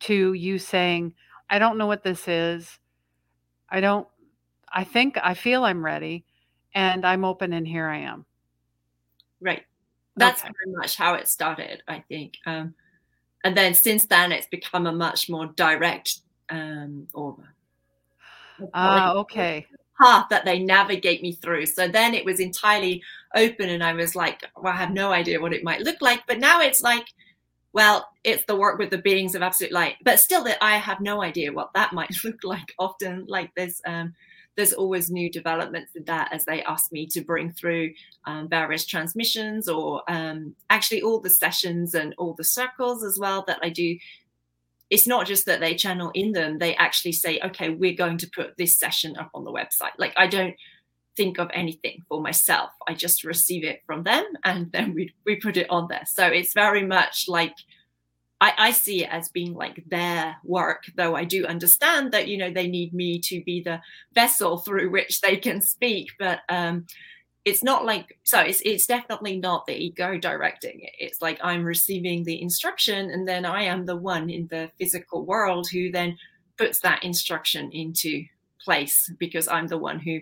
to 0.00 0.32
you 0.32 0.58
saying, 0.58 1.14
I 1.48 1.58
don't 1.58 1.78
know 1.78 1.86
what 1.86 2.02
this 2.02 2.26
is. 2.28 2.78
I 3.68 3.80
don't, 3.80 4.06
I 4.70 4.84
think, 4.84 5.16
I 5.22 5.34
feel 5.34 5.64
I'm 5.64 5.84
ready 5.84 6.24
and 6.74 7.06
I'm 7.06 7.24
open 7.24 7.52
and 7.52 7.66
here 7.66 7.88
I 7.88 7.98
am. 7.98 8.26
Right. 9.40 9.62
That's 10.16 10.42
okay. 10.42 10.52
very 10.64 10.76
much 10.76 10.96
how 10.96 11.14
it 11.14 11.28
started, 11.28 11.82
I 11.88 12.04
think. 12.08 12.34
Um, 12.44 12.74
and 13.44 13.56
then 13.56 13.74
since 13.74 14.06
then, 14.06 14.32
it's 14.32 14.46
become 14.46 14.86
a 14.86 14.92
much 14.92 15.30
more 15.30 15.46
direct 15.46 16.18
um, 16.50 17.08
or 17.14 17.36
ah, 18.74 19.14
okay 19.14 19.66
path 20.00 20.26
that 20.30 20.44
they 20.44 20.58
navigate 20.58 21.22
me 21.22 21.32
through. 21.32 21.66
So 21.66 21.88
then 21.88 22.14
it 22.14 22.24
was 22.24 22.40
entirely 22.40 23.02
open, 23.34 23.68
and 23.68 23.82
I 23.82 23.92
was 23.94 24.14
like, 24.14 24.42
well, 24.56 24.72
I 24.72 24.76
have 24.76 24.92
no 24.92 25.12
idea 25.12 25.40
what 25.40 25.52
it 25.52 25.64
might 25.64 25.80
look 25.80 26.00
like. 26.00 26.22
But 26.26 26.38
now 26.38 26.60
it's 26.60 26.82
like, 26.82 27.06
well, 27.72 28.08
it's 28.22 28.44
the 28.44 28.56
work 28.56 28.78
with 28.78 28.90
the 28.90 28.98
beings 28.98 29.34
of 29.34 29.42
absolute 29.42 29.72
light, 29.72 29.96
but 30.04 30.20
still 30.20 30.44
that 30.44 30.58
I 30.62 30.76
have 30.76 31.00
no 31.00 31.22
idea 31.22 31.52
what 31.52 31.72
that 31.74 31.92
might 31.94 32.24
look 32.24 32.44
like. 32.44 32.74
Often, 32.78 33.26
like 33.28 33.50
there's 33.56 33.80
um, 33.86 34.14
there's 34.56 34.72
always 34.72 35.10
new 35.10 35.30
developments 35.30 35.94
in 35.94 36.04
that 36.04 36.32
as 36.32 36.44
they 36.44 36.62
ask 36.64 36.92
me 36.92 37.06
to 37.06 37.22
bring 37.22 37.50
through 37.52 37.92
um, 38.26 38.48
various 38.48 38.84
transmissions 38.84 39.68
or 39.68 40.02
um, 40.08 40.54
actually 40.68 41.00
all 41.00 41.20
the 41.20 41.30
sessions 41.30 41.94
and 41.94 42.14
all 42.18 42.34
the 42.34 42.44
circles 42.44 43.02
as 43.02 43.18
well 43.18 43.44
that 43.46 43.58
I 43.62 43.70
do. 43.70 43.96
It's 44.92 45.06
not 45.06 45.26
just 45.26 45.46
that 45.46 45.60
they 45.60 45.74
channel 45.74 46.10
in 46.14 46.32
them; 46.32 46.58
they 46.58 46.76
actually 46.76 47.12
say, 47.12 47.40
"Okay, 47.40 47.70
we're 47.70 47.94
going 48.04 48.18
to 48.18 48.30
put 48.30 48.56
this 48.58 48.76
session 48.78 49.16
up 49.16 49.30
on 49.34 49.44
the 49.44 49.50
website." 49.50 49.96
Like 49.98 50.12
I 50.16 50.26
don't 50.26 50.54
think 51.16 51.38
of 51.38 51.50
anything 51.52 52.02
for 52.08 52.20
myself. 52.20 52.70
I 52.86 52.94
just 52.94 53.24
receive 53.24 53.64
it 53.64 53.82
from 53.86 54.02
them 54.02 54.24
and 54.44 54.70
then 54.72 54.94
we, 54.94 55.12
we 55.24 55.36
put 55.36 55.56
it 55.56 55.70
on 55.70 55.88
there. 55.88 56.04
So 56.06 56.26
it's 56.26 56.54
very 56.54 56.84
much 56.84 57.24
like 57.28 57.54
I, 58.40 58.52
I 58.58 58.70
see 58.72 59.04
it 59.04 59.10
as 59.10 59.28
being 59.28 59.54
like 59.54 59.84
their 59.88 60.36
work, 60.44 60.84
though 60.96 61.14
I 61.14 61.24
do 61.24 61.46
understand 61.46 62.12
that, 62.12 62.28
you 62.28 62.36
know, 62.36 62.52
they 62.52 62.66
need 62.66 62.92
me 62.92 63.20
to 63.20 63.42
be 63.44 63.62
the 63.62 63.80
vessel 64.14 64.58
through 64.58 64.90
which 64.90 65.20
they 65.20 65.36
can 65.36 65.60
speak. 65.62 66.08
But 66.18 66.40
um 66.48 66.86
it's 67.44 67.62
not 67.62 67.84
like 67.84 68.18
so 68.22 68.40
it's 68.40 68.60
it's 68.64 68.86
definitely 68.86 69.36
not 69.38 69.66
the 69.66 69.74
ego 69.74 70.16
directing 70.18 70.80
it. 70.80 70.92
It's 70.98 71.20
like 71.20 71.40
I'm 71.42 71.64
receiving 71.64 72.22
the 72.22 72.40
instruction 72.40 73.10
and 73.10 73.26
then 73.26 73.44
I 73.44 73.62
am 73.62 73.84
the 73.84 73.96
one 73.96 74.30
in 74.30 74.46
the 74.48 74.70
physical 74.78 75.24
world 75.24 75.68
who 75.72 75.90
then 75.90 76.16
puts 76.56 76.80
that 76.80 77.02
instruction 77.02 77.70
into 77.72 78.24
place 78.64 79.12
because 79.18 79.48
I'm 79.48 79.66
the 79.66 79.78
one 79.78 79.98
who 79.98 80.20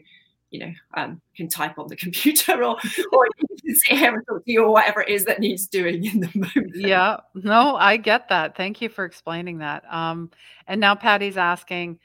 you 0.51 0.59
know, 0.59 0.73
um, 0.95 1.21
can 1.37 1.49
type 1.49 1.79
on 1.79 1.87
the 1.87 1.95
computer 2.05 2.65
or, 2.65 2.77
or 3.13 3.29
sit 3.67 3.97
here 3.99 4.13
and 4.13 4.27
talk 4.27 4.45
to 4.45 4.53
you 4.53 4.65
or 4.65 4.73
whatever 4.73 5.01
it 5.01 5.09
is 5.09 5.25
that 5.25 5.39
needs 5.39 5.69
doing 5.69 6.05
in 6.05 6.19
the 6.19 6.31
moment. 6.35 6.75
Yeah, 6.75 7.19
no, 7.35 7.77
I 7.77 7.97
get 7.97 8.29
that. 8.31 8.57
Thank 8.57 8.83
you 8.83 8.89
for 8.89 9.05
explaining 9.05 9.59
that. 9.59 9.85
Um, 9.89 10.29
and 10.67 10.81
now 10.81 10.97
Patty's 10.97 11.37
asking, 11.37 12.01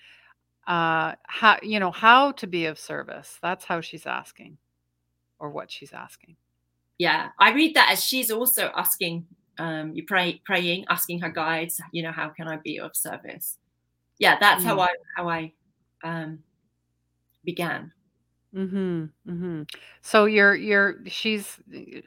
uh, 0.67 1.13
how, 1.23 1.57
you 1.63 1.79
know, 1.79 1.89
how 1.89 2.33
to 2.33 2.45
be 2.45 2.67
of 2.67 2.77
service. 2.77 3.39
That's 3.41 3.65
how 3.65 3.81
she's 3.81 4.05
asking 4.05 4.59
or 5.39 5.49
what 5.49 5.71
she's 5.71 5.93
asking. 5.93 6.35
Yeah, 6.97 7.29
I 7.39 7.53
read 7.53 7.75
that 7.75 7.89
as 7.91 8.03
she's 8.03 8.31
also 8.31 8.71
asking, 8.75 9.25
um, 9.57 9.93
you 9.93 10.03
pray, 10.05 10.41
praying, 10.45 10.85
asking 10.89 11.19
her 11.19 11.29
guides, 11.29 11.81
you 11.91 12.03
know, 12.03 12.11
how 12.11 12.29
can 12.29 12.47
I 12.47 12.57
be 12.57 12.79
of 12.79 12.95
service? 12.95 13.57
Yeah, 14.17 14.37
that's 14.39 14.63
mm. 14.63 14.67
how 14.67 14.79
I, 14.79 14.89
how 15.17 15.29
I, 15.29 15.53
um, 16.03 16.39
began. 17.43 17.91
Mhm. 18.55 19.11
Mhm. 19.27 19.69
So 20.01 20.25
you're 20.25 20.55
you're 20.55 21.05
she's 21.07 21.59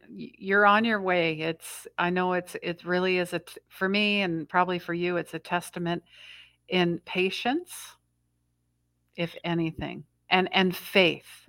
you're 0.08 0.64
on 0.64 0.84
your 0.84 1.00
way. 1.02 1.38
It's 1.40 1.86
I 1.98 2.08
know 2.08 2.32
it's 2.32 2.56
it 2.62 2.84
really 2.84 3.18
is 3.18 3.34
a 3.34 3.42
for 3.68 3.86
me 3.88 4.22
and 4.22 4.48
probably 4.48 4.78
for 4.78 4.94
you 4.94 5.18
it's 5.18 5.34
a 5.34 5.38
testament 5.38 6.02
in 6.68 7.00
patience 7.04 7.70
if 9.14 9.36
anything 9.44 10.04
and 10.30 10.48
and 10.52 10.74
faith. 10.74 11.48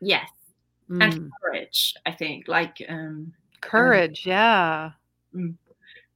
Yes. 0.00 0.30
And 0.88 1.12
mm. 1.12 1.30
courage, 1.42 1.94
I 2.06 2.12
think. 2.12 2.48
Like 2.48 2.82
um, 2.88 2.98
um 2.98 3.32
Courage, 3.60 4.26
yeah. 4.26 4.92
Mm. 5.34 5.54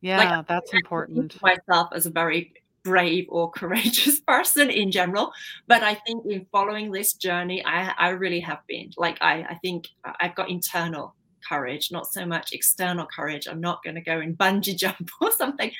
Yeah, 0.00 0.18
like 0.18 0.46
that's 0.48 0.72
important. 0.74 1.40
myself 1.42 1.90
as 1.94 2.06
a 2.06 2.10
very 2.10 2.52
brave 2.82 3.26
or 3.28 3.50
courageous 3.56 4.20
person 4.20 4.68
in 4.68 4.90
general 4.90 5.32
but 5.68 5.84
i 5.84 5.94
think 5.94 6.24
in 6.26 6.44
following 6.50 6.90
this 6.90 7.14
journey 7.14 7.64
i, 7.64 7.92
I 7.96 8.08
really 8.08 8.40
have 8.40 8.58
been 8.66 8.90
like 8.96 9.18
I, 9.20 9.42
I 9.42 9.54
think 9.62 9.88
i've 10.20 10.34
got 10.34 10.50
internal 10.50 11.14
courage 11.48 11.90
not 11.92 12.06
so 12.06 12.26
much 12.26 12.52
external 12.52 13.06
courage 13.06 13.46
i'm 13.48 13.60
not 13.60 13.82
going 13.82 13.94
to 13.94 14.00
go 14.00 14.18
and 14.18 14.36
bungee 14.36 14.76
jump 14.76 15.10
or 15.20 15.30
something 15.32 15.70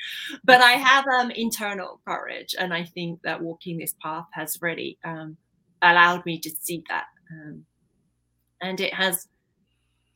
but 0.43 0.61
i 0.61 0.71
have 0.73 1.05
um, 1.07 1.31
internal 1.31 1.99
courage 2.07 2.55
and 2.57 2.73
i 2.73 2.83
think 2.83 3.21
that 3.23 3.41
walking 3.41 3.77
this 3.77 3.95
path 4.01 4.27
has 4.31 4.61
really 4.61 4.97
um, 5.03 5.35
allowed 5.81 6.25
me 6.25 6.39
to 6.39 6.49
see 6.49 6.83
that 6.89 7.05
um, 7.31 7.65
and 8.63 8.79
it 8.79 8.93
has 8.93 9.27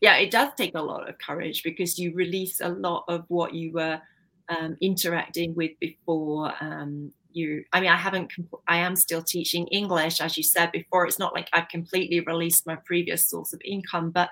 yeah 0.02 0.16
it 0.16 0.32
does 0.32 0.50
take 0.58 0.74
a 0.74 0.82
lot 0.82 1.08
of 1.08 1.18
courage 1.20 1.62
because 1.64 2.00
you 2.00 2.14
release 2.16 2.62
a 2.62 2.70
lot 2.70 3.04
of 3.08 3.26
what 3.28 3.54
you 3.54 3.72
were 3.74 4.02
um, 4.50 4.78
interacting 4.82 5.54
with 5.54 5.72
before 5.80 6.54
um, 6.62 7.12
you 7.34 7.64
i 7.74 7.82
mean 7.82 7.90
i 7.90 7.98
haven't 7.98 8.32
i 8.68 8.78
am 8.78 8.96
still 8.96 9.22
teaching 9.22 9.68
english 9.68 10.20
as 10.22 10.38
you 10.38 10.44
said 10.44 10.72
before. 10.72 11.06
It's 11.06 11.20
not 11.20 11.36
like 11.36 11.50
i've 11.54 11.68
completely 11.68 12.22
released 12.22 12.66
my 12.66 12.78
previous 12.78 13.28
source 13.28 13.54
of 13.54 13.62
income 13.64 14.10
but 14.12 14.30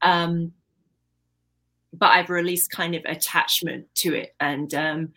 um 0.00 0.52
but 1.92 2.10
i've 2.10 2.30
released 2.30 2.70
kind 2.70 2.94
of 2.94 3.02
attachment 3.04 3.86
to 3.96 4.14
it. 4.14 4.34
And 4.40 4.72
um 4.74 5.12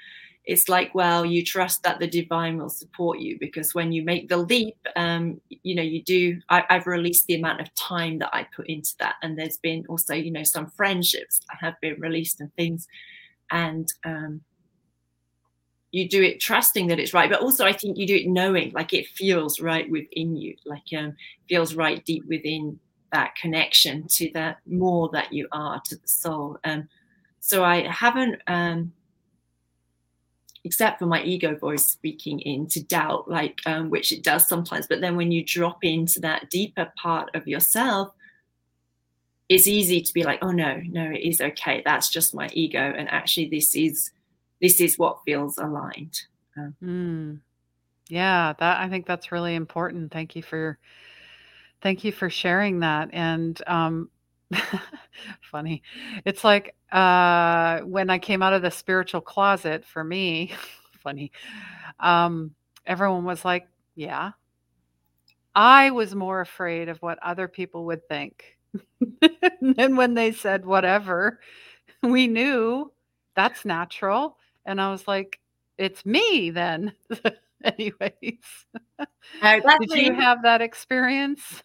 it's 0.51 0.67
like 0.67 0.93
well 0.93 1.25
you 1.25 1.45
trust 1.45 1.81
that 1.83 1.99
the 1.99 2.07
divine 2.07 2.57
will 2.57 2.69
support 2.69 3.19
you 3.19 3.37
because 3.39 3.73
when 3.73 3.93
you 3.93 4.03
make 4.03 4.27
the 4.27 4.35
leap 4.35 4.75
um 4.97 5.39
you 5.49 5.73
know 5.73 5.81
you 5.81 6.03
do 6.03 6.41
I, 6.49 6.63
i've 6.69 6.87
released 6.87 7.25
the 7.27 7.35
amount 7.35 7.61
of 7.61 7.73
time 7.75 8.19
that 8.19 8.31
i 8.33 8.45
put 8.53 8.67
into 8.67 8.93
that. 8.99 9.15
And 9.21 9.39
there's 9.39 9.57
been 9.57 9.85
also 9.87 10.13
you 10.13 10.29
know 10.29 10.43
some 10.43 10.67
friendships 10.67 11.39
that 11.47 11.57
have 11.61 11.75
been 11.81 11.99
released 11.99 12.41
and 12.41 12.53
things. 12.55 12.87
And 13.49 13.87
um, 14.05 14.41
you 15.91 16.07
do 16.07 16.21
it 16.23 16.39
trusting 16.39 16.87
that 16.87 16.99
it's 16.99 17.13
right. 17.13 17.29
But 17.29 17.41
also 17.41 17.65
i 17.65 17.73
think 17.73 17.97
you 17.97 18.05
do 18.05 18.15
it 18.15 18.27
knowing 18.27 18.71
like 18.73 18.93
it 18.93 19.07
feels 19.07 19.61
right 19.61 19.89
within 19.89 20.35
you 20.35 20.55
like 20.65 20.83
um 20.97 21.15
feels 21.47 21.75
right 21.75 22.03
deep 22.05 22.25
within 22.27 22.77
that 23.13 23.35
connection 23.35 24.07
to 24.07 24.31
that 24.33 24.57
more 24.65 25.09
that 25.13 25.31
you 25.33 25.47
are 25.51 25.81
to 25.85 25.95
the 25.95 26.07
soul. 26.07 26.57
Um 26.65 26.89
so 27.39 27.63
i 27.63 27.87
haven't 27.87 28.41
um 28.47 28.91
except 30.63 30.99
for 30.99 31.05
my 31.05 31.21
ego 31.23 31.55
voice 31.55 31.85
speaking 31.85 32.39
into 32.41 32.83
doubt 32.83 33.29
like 33.29 33.61
um, 33.65 33.89
which 33.89 34.11
it 34.11 34.23
does 34.23 34.47
sometimes 34.47 34.87
but 34.87 35.01
then 35.01 35.15
when 35.15 35.31
you 35.31 35.43
drop 35.43 35.83
into 35.83 36.19
that 36.19 36.49
deeper 36.49 36.91
part 37.01 37.29
of 37.33 37.47
yourself 37.47 38.13
it's 39.51 39.67
easy 39.67 39.99
to 39.99 40.13
be 40.13 40.23
like, 40.23 40.39
oh 40.41 40.51
no, 40.51 40.81
no, 40.87 41.11
it 41.11 41.19
is 41.27 41.41
okay. 41.41 41.81
That's 41.83 42.07
just 42.07 42.33
my 42.33 42.47
ego, 42.53 42.79
and 42.79 43.09
actually, 43.09 43.49
this 43.49 43.75
is 43.75 44.11
this 44.61 44.79
is 44.79 44.97
what 44.97 45.19
feels 45.25 45.57
aligned. 45.57 46.21
Um, 46.57 46.75
mm. 46.81 47.39
Yeah, 48.07 48.53
that 48.59 48.79
I 48.79 48.87
think 48.87 49.05
that's 49.05 49.33
really 49.33 49.55
important. 49.55 50.13
Thank 50.13 50.37
you 50.37 50.41
for 50.41 50.79
thank 51.81 52.05
you 52.05 52.13
for 52.13 52.29
sharing 52.29 52.79
that. 52.79 53.09
And 53.11 53.61
um, 53.67 54.09
funny, 55.41 55.83
it's 56.25 56.43
like 56.43 56.75
uh, 56.91 57.79
when 57.81 58.09
I 58.09 58.19
came 58.19 58.41
out 58.41 58.53
of 58.53 58.61
the 58.61 58.71
spiritual 58.71 59.21
closet 59.21 59.85
for 59.85 60.03
me. 60.03 60.53
funny, 61.03 61.31
um, 61.99 62.53
everyone 62.85 63.25
was 63.25 63.43
like, 63.45 63.67
Yeah. 63.95 64.31
I 65.53 65.91
was 65.91 66.15
more 66.15 66.39
afraid 66.39 66.87
of 66.87 67.01
what 67.01 67.19
other 67.21 67.47
people 67.47 67.85
would 67.85 68.07
think. 68.07 68.57
and 69.77 69.97
when 69.97 70.13
they 70.13 70.31
said 70.31 70.65
whatever, 70.65 71.41
we 72.01 72.27
knew 72.27 72.91
that's 73.35 73.65
natural. 73.65 74.37
And 74.65 74.79
I 74.79 74.91
was 74.91 75.07
like, 75.07 75.39
it's 75.77 76.05
me 76.05 76.51
then. 76.51 76.93
Anyways, 77.63 78.65
did 79.41 79.91
you 79.91 80.13
have 80.13 80.43
that 80.43 80.61
experience? 80.61 81.63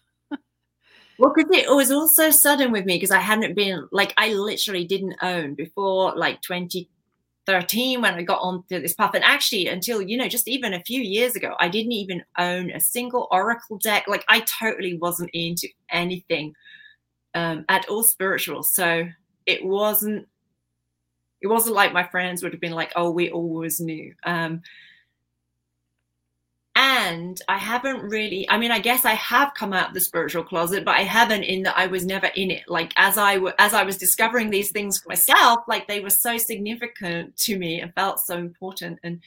Well, 1.19 1.33
because 1.35 1.49
it 1.51 1.69
was 1.69 1.91
all 1.91 2.07
so 2.07 2.29
sudden 2.31 2.71
with 2.71 2.85
me 2.85 2.95
because 2.95 3.11
I 3.11 3.19
hadn't 3.19 3.55
been 3.55 3.87
like 3.91 4.13
I 4.17 4.33
literally 4.33 4.85
didn't 4.85 5.15
own 5.21 5.55
before 5.55 6.13
like 6.15 6.41
2013 6.41 8.01
when 8.01 8.13
I 8.13 8.21
got 8.23 8.41
onto 8.41 8.79
this 8.79 8.93
path, 8.93 9.15
and 9.15 9.23
actually 9.23 9.67
until 9.67 10.01
you 10.01 10.17
know 10.17 10.27
just 10.27 10.47
even 10.47 10.73
a 10.73 10.83
few 10.83 11.01
years 11.01 11.35
ago, 11.35 11.55
I 11.59 11.69
didn't 11.69 11.93
even 11.93 12.23
own 12.37 12.69
a 12.71 12.79
single 12.79 13.27
Oracle 13.31 13.77
deck. 13.77 14.05
Like 14.07 14.25
I 14.29 14.41
totally 14.41 14.95
wasn't 14.97 15.31
into 15.33 15.67
anything 15.91 16.53
um, 17.35 17.65
at 17.69 17.89
all 17.89 18.03
spiritual, 18.03 18.63
so 18.63 19.05
it 19.45 19.65
wasn't. 19.65 20.27
It 21.41 21.47
wasn't 21.47 21.75
like 21.75 21.93
my 21.93 22.03
friends 22.07 22.41
would 22.41 22.51
have 22.53 22.61
been 22.61 22.71
like, 22.73 22.91
"Oh, 22.95 23.11
we 23.11 23.29
always 23.31 23.79
knew." 23.79 24.13
Um, 24.23 24.61
and 27.07 27.41
I 27.47 27.57
haven't 27.57 28.01
really. 28.01 28.47
I 28.49 28.57
mean, 28.57 28.71
I 28.71 28.79
guess 28.79 29.05
I 29.05 29.13
have 29.13 29.53
come 29.53 29.73
out 29.73 29.89
of 29.89 29.93
the 29.93 30.01
spiritual 30.01 30.43
closet, 30.43 30.83
but 30.83 30.95
I 30.95 31.03
haven't 31.03 31.43
in 31.43 31.63
that 31.63 31.77
I 31.77 31.87
was 31.87 32.05
never 32.05 32.27
in 32.35 32.51
it. 32.51 32.63
Like 32.67 32.91
as 32.97 33.17
I 33.17 33.35
w- 33.35 33.53
as 33.59 33.73
I 33.73 33.83
was 33.83 33.97
discovering 33.97 34.49
these 34.49 34.71
things 34.71 34.99
for 34.99 35.09
myself, 35.09 35.59
like 35.67 35.87
they 35.87 36.01
were 36.01 36.09
so 36.09 36.37
significant 36.37 37.37
to 37.37 37.57
me 37.57 37.81
and 37.81 37.93
felt 37.95 38.19
so 38.19 38.37
important, 38.37 38.99
and 39.03 39.21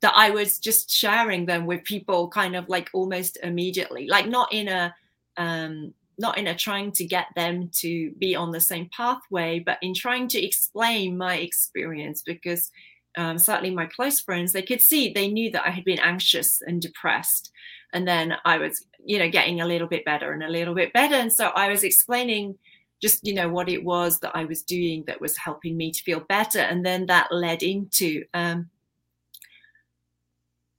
that 0.00 0.12
I 0.14 0.30
was 0.30 0.58
just 0.58 0.90
sharing 0.90 1.46
them 1.46 1.66
with 1.66 1.82
people, 1.82 2.28
kind 2.28 2.54
of 2.54 2.68
like 2.68 2.90
almost 2.92 3.38
immediately, 3.42 4.06
like 4.06 4.28
not 4.28 4.52
in 4.52 4.68
a 4.68 4.94
um, 5.36 5.92
not 6.16 6.38
in 6.38 6.46
a 6.46 6.54
trying 6.54 6.92
to 6.92 7.04
get 7.04 7.26
them 7.34 7.70
to 7.80 8.12
be 8.18 8.36
on 8.36 8.52
the 8.52 8.60
same 8.60 8.88
pathway, 8.96 9.58
but 9.58 9.78
in 9.82 9.94
trying 9.94 10.28
to 10.28 10.44
explain 10.44 11.18
my 11.18 11.38
experience 11.38 12.22
because 12.22 12.70
um, 13.16 13.38
certainly 13.38 13.70
my 13.70 13.86
close 13.86 14.20
friends, 14.20 14.52
they 14.52 14.62
could 14.62 14.80
see, 14.80 15.12
they 15.12 15.28
knew 15.28 15.50
that 15.52 15.66
I 15.66 15.70
had 15.70 15.84
been 15.84 16.00
anxious 16.00 16.60
and 16.66 16.80
depressed. 16.80 17.50
And 17.92 18.08
then 18.08 18.34
I 18.44 18.58
was, 18.58 18.84
you 19.04 19.18
know, 19.18 19.30
getting 19.30 19.60
a 19.60 19.66
little 19.66 19.86
bit 19.86 20.04
better 20.04 20.32
and 20.32 20.42
a 20.42 20.48
little 20.48 20.74
bit 20.74 20.92
better. 20.92 21.14
And 21.14 21.32
so 21.32 21.46
I 21.54 21.68
was 21.68 21.84
explaining 21.84 22.58
just, 23.00 23.26
you 23.26 23.34
know, 23.34 23.48
what 23.48 23.68
it 23.68 23.84
was 23.84 24.18
that 24.20 24.34
I 24.34 24.44
was 24.44 24.62
doing 24.62 25.04
that 25.06 25.20
was 25.20 25.36
helping 25.36 25.76
me 25.76 25.92
to 25.92 26.02
feel 26.02 26.20
better. 26.20 26.58
And 26.58 26.84
then 26.84 27.06
that 27.06 27.30
led 27.30 27.62
into, 27.62 28.24
um, 28.34 28.70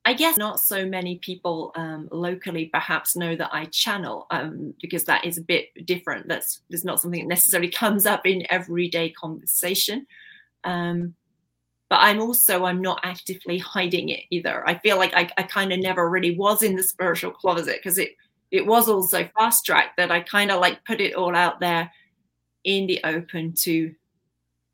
I 0.04 0.14
guess 0.14 0.38
not 0.38 0.60
so 0.60 0.86
many 0.86 1.18
people 1.18 1.72
um, 1.76 2.10
locally 2.12 2.66
perhaps 2.66 3.16
know 3.16 3.36
that 3.36 3.50
I 3.54 3.66
channel 3.66 4.28
um, 4.30 4.74
because 4.82 5.06
that 5.06 5.26
is 5.26 5.38
a 5.38 5.42
bit 5.42 5.70
different. 5.86 6.28
That's, 6.28 6.62
that's 6.70 6.84
not 6.84 7.00
something 7.00 7.22
that 7.22 7.28
necessarily 7.28 7.72
comes 7.72 8.06
up 8.06 8.26
in 8.26 8.46
everyday 8.50 9.10
conversation. 9.10 10.06
Um, 10.64 11.16
but 11.96 12.02
I'm 12.02 12.20
also 12.20 12.66
I'm 12.66 12.82
not 12.82 13.00
actively 13.04 13.58
hiding 13.58 14.10
it 14.10 14.22
either. 14.30 14.68
I 14.68 14.78
feel 14.80 14.98
like 14.98 15.14
I, 15.14 15.30
I 15.38 15.44
kind 15.44 15.72
of 15.72 15.80
never 15.80 16.10
really 16.10 16.36
was 16.38 16.62
in 16.62 16.76
the 16.76 16.84
spiritual 16.84 17.32
closet 17.32 17.78
because 17.82 17.98
it 17.98 18.18
it 18.52 18.66
was 18.66 18.90
also 18.90 19.30
fast 19.38 19.66
track 19.66 19.96
that 19.96 20.12
I 20.12 20.20
kind 20.20 20.52
of 20.52 20.60
like 20.60 20.84
put 20.84 21.00
it 21.00 21.16
all 21.16 21.34
out 21.34 21.62
there 21.62 21.90
in 22.66 22.86
the 22.88 23.00
open 23.06 23.54
to 23.60 23.94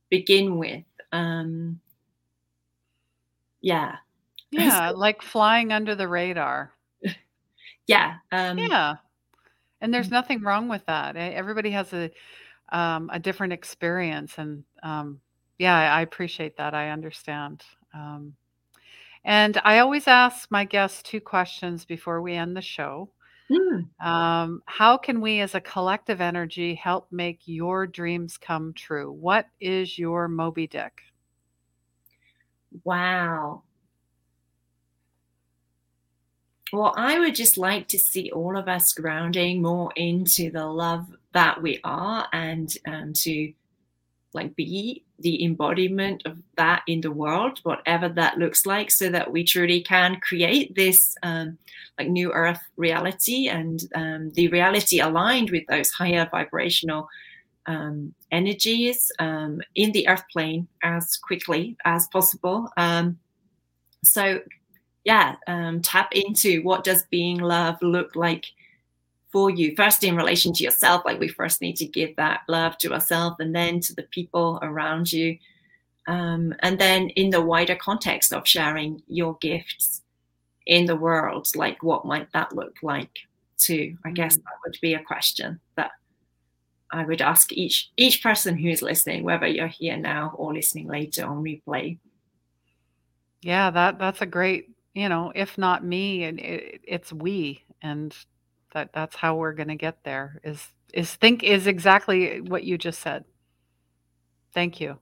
begin 0.09 0.57
with. 0.57 0.83
Um, 1.11 1.79
yeah, 3.61 3.97
Yeah, 4.51 4.89
like 4.95 5.21
flying 5.21 5.71
under 5.71 5.93
the 5.93 6.07
radar. 6.07 6.73
yeah, 7.85 8.15
um, 8.31 8.57
Yeah. 8.57 8.95
And 9.79 9.93
there's 9.93 10.09
nothing 10.11 10.41
wrong 10.41 10.67
with 10.69 10.85
that. 10.87 11.15
E- 11.15 11.19
Everybody 11.19 11.71
has 11.71 11.93
a 11.93 12.09
um, 12.69 13.09
a 13.13 13.19
different 13.19 13.53
experience, 13.53 14.33
and 14.37 14.63
um, 14.83 15.19
yeah, 15.61 15.93
I 15.93 16.01
appreciate 16.01 16.57
that. 16.57 16.73
I 16.73 16.89
understand. 16.89 17.63
Um, 17.93 18.33
and 19.23 19.59
I 19.63 19.79
always 19.79 20.07
ask 20.07 20.49
my 20.51 20.65
guests 20.65 21.03
two 21.03 21.21
questions 21.21 21.85
before 21.85 22.21
we 22.21 22.33
end 22.35 22.57
the 22.57 22.61
show. 22.61 23.11
hmm, 23.49 23.81
Um, 24.01 24.63
how 24.65 24.97
can 24.97 25.21
we, 25.21 25.41
as 25.41 25.55
a 25.55 25.61
collective 25.61 26.21
energy, 26.21 26.75
help 26.75 27.11
make 27.11 27.41
your 27.45 27.87
dreams 27.87 28.37
come 28.37 28.73
true? 28.73 29.11
What 29.11 29.47
is 29.59 29.97
your 29.99 30.27
Moby 30.27 30.67
Dick? 30.67 31.01
Wow. 32.83 33.63
Well, 36.73 36.93
I 36.95 37.19
would 37.19 37.35
just 37.35 37.57
like 37.57 37.87
to 37.89 37.97
see 37.99 38.31
all 38.31 38.57
of 38.57 38.67
us 38.67 38.93
grounding 38.93 39.61
more 39.61 39.91
into 39.95 40.49
the 40.51 40.65
love 40.65 41.05
that 41.33 41.61
we 41.61 41.79
are 41.83 42.27
and 42.31 42.69
um, 42.87 43.13
to 43.23 43.53
like 44.33 44.55
be 44.55 45.03
the 45.21 45.43
embodiment 45.43 46.23
of 46.25 46.37
that 46.57 46.83
in 46.87 47.01
the 47.01 47.11
world, 47.11 47.59
whatever 47.63 48.09
that 48.09 48.37
looks 48.37 48.65
like, 48.65 48.91
so 48.91 49.09
that 49.09 49.31
we 49.31 49.43
truly 49.43 49.81
can 49.81 50.19
create 50.19 50.75
this 50.75 51.15
um, 51.23 51.57
like 51.97 52.09
new 52.09 52.31
earth 52.31 52.61
reality 52.77 53.47
and 53.47 53.83
um, 53.95 54.29
the 54.31 54.47
reality 54.49 54.99
aligned 54.99 55.49
with 55.51 55.65
those 55.67 55.91
higher 55.91 56.27
vibrational 56.31 57.07
um, 57.67 58.13
energies 58.31 59.11
um, 59.19 59.61
in 59.75 59.91
the 59.91 60.07
earth 60.07 60.23
plane 60.31 60.67
as 60.83 61.17
quickly 61.17 61.77
as 61.85 62.07
possible. 62.07 62.69
Um, 62.77 63.19
so, 64.03 64.41
yeah, 65.03 65.35
um, 65.47 65.81
tap 65.81 66.09
into 66.13 66.61
what 66.63 66.83
does 66.83 67.03
being 67.11 67.39
love 67.39 67.77
look 67.81 68.15
like 68.15 68.45
for 69.31 69.49
you 69.49 69.73
first 69.75 70.03
in 70.03 70.15
relation 70.15 70.53
to 70.53 70.63
yourself 70.63 71.03
like 71.05 71.19
we 71.19 71.27
first 71.27 71.61
need 71.61 71.75
to 71.77 71.85
give 71.85 72.15
that 72.17 72.41
love 72.47 72.77
to 72.77 72.93
ourselves 72.93 73.35
and 73.39 73.55
then 73.55 73.79
to 73.79 73.93
the 73.95 74.03
people 74.11 74.59
around 74.61 75.11
you 75.11 75.37
um, 76.07 76.53
and 76.59 76.79
then 76.79 77.09
in 77.09 77.29
the 77.29 77.41
wider 77.41 77.75
context 77.75 78.33
of 78.33 78.47
sharing 78.47 79.01
your 79.07 79.37
gifts 79.41 80.01
in 80.65 80.85
the 80.85 80.95
world 80.95 81.47
like 81.55 81.81
what 81.83 82.05
might 82.05 82.31
that 82.33 82.53
look 82.55 82.75
like 82.83 83.19
too 83.57 83.95
i 84.05 84.11
guess 84.11 84.37
Mm. 84.37 84.43
that 84.43 84.53
would 84.65 84.77
be 84.81 84.93
a 84.93 85.03
question 85.03 85.59
that 85.75 85.91
i 86.91 87.03
would 87.05 87.21
ask 87.21 87.51
each 87.53 87.91
each 87.97 88.21
person 88.23 88.57
who 88.57 88.69
is 88.69 88.81
listening 88.81 89.23
whether 89.23 89.47
you're 89.47 89.67
here 89.67 89.97
now 89.97 90.33
or 90.35 90.53
listening 90.53 90.87
later 90.87 91.25
on 91.25 91.43
replay 91.43 91.97
Yeah, 93.41 93.71
that 93.71 93.97
that's 93.99 94.21
a 94.21 94.25
great, 94.25 94.69
you 94.93 95.09
know, 95.09 95.31
if 95.33 95.57
not 95.57 95.83
me, 95.83 96.23
and 96.23 96.39
it, 96.39 96.81
it's 96.83 97.11
we, 97.11 97.63
and 97.81 98.15
that 98.71 98.93
that's 98.93 99.15
how 99.15 99.35
we're 99.35 99.53
going 99.53 99.69
to 99.69 99.75
get 99.75 100.03
there. 100.03 100.39
Is 100.43 100.67
is 100.93 101.13
think 101.15 101.43
is 101.43 101.67
exactly 101.67 102.41
what 102.41 102.63
you 102.63 102.77
just 102.77 102.99
said. 102.99 103.25
Thank 104.53 104.81
you. 104.81 104.97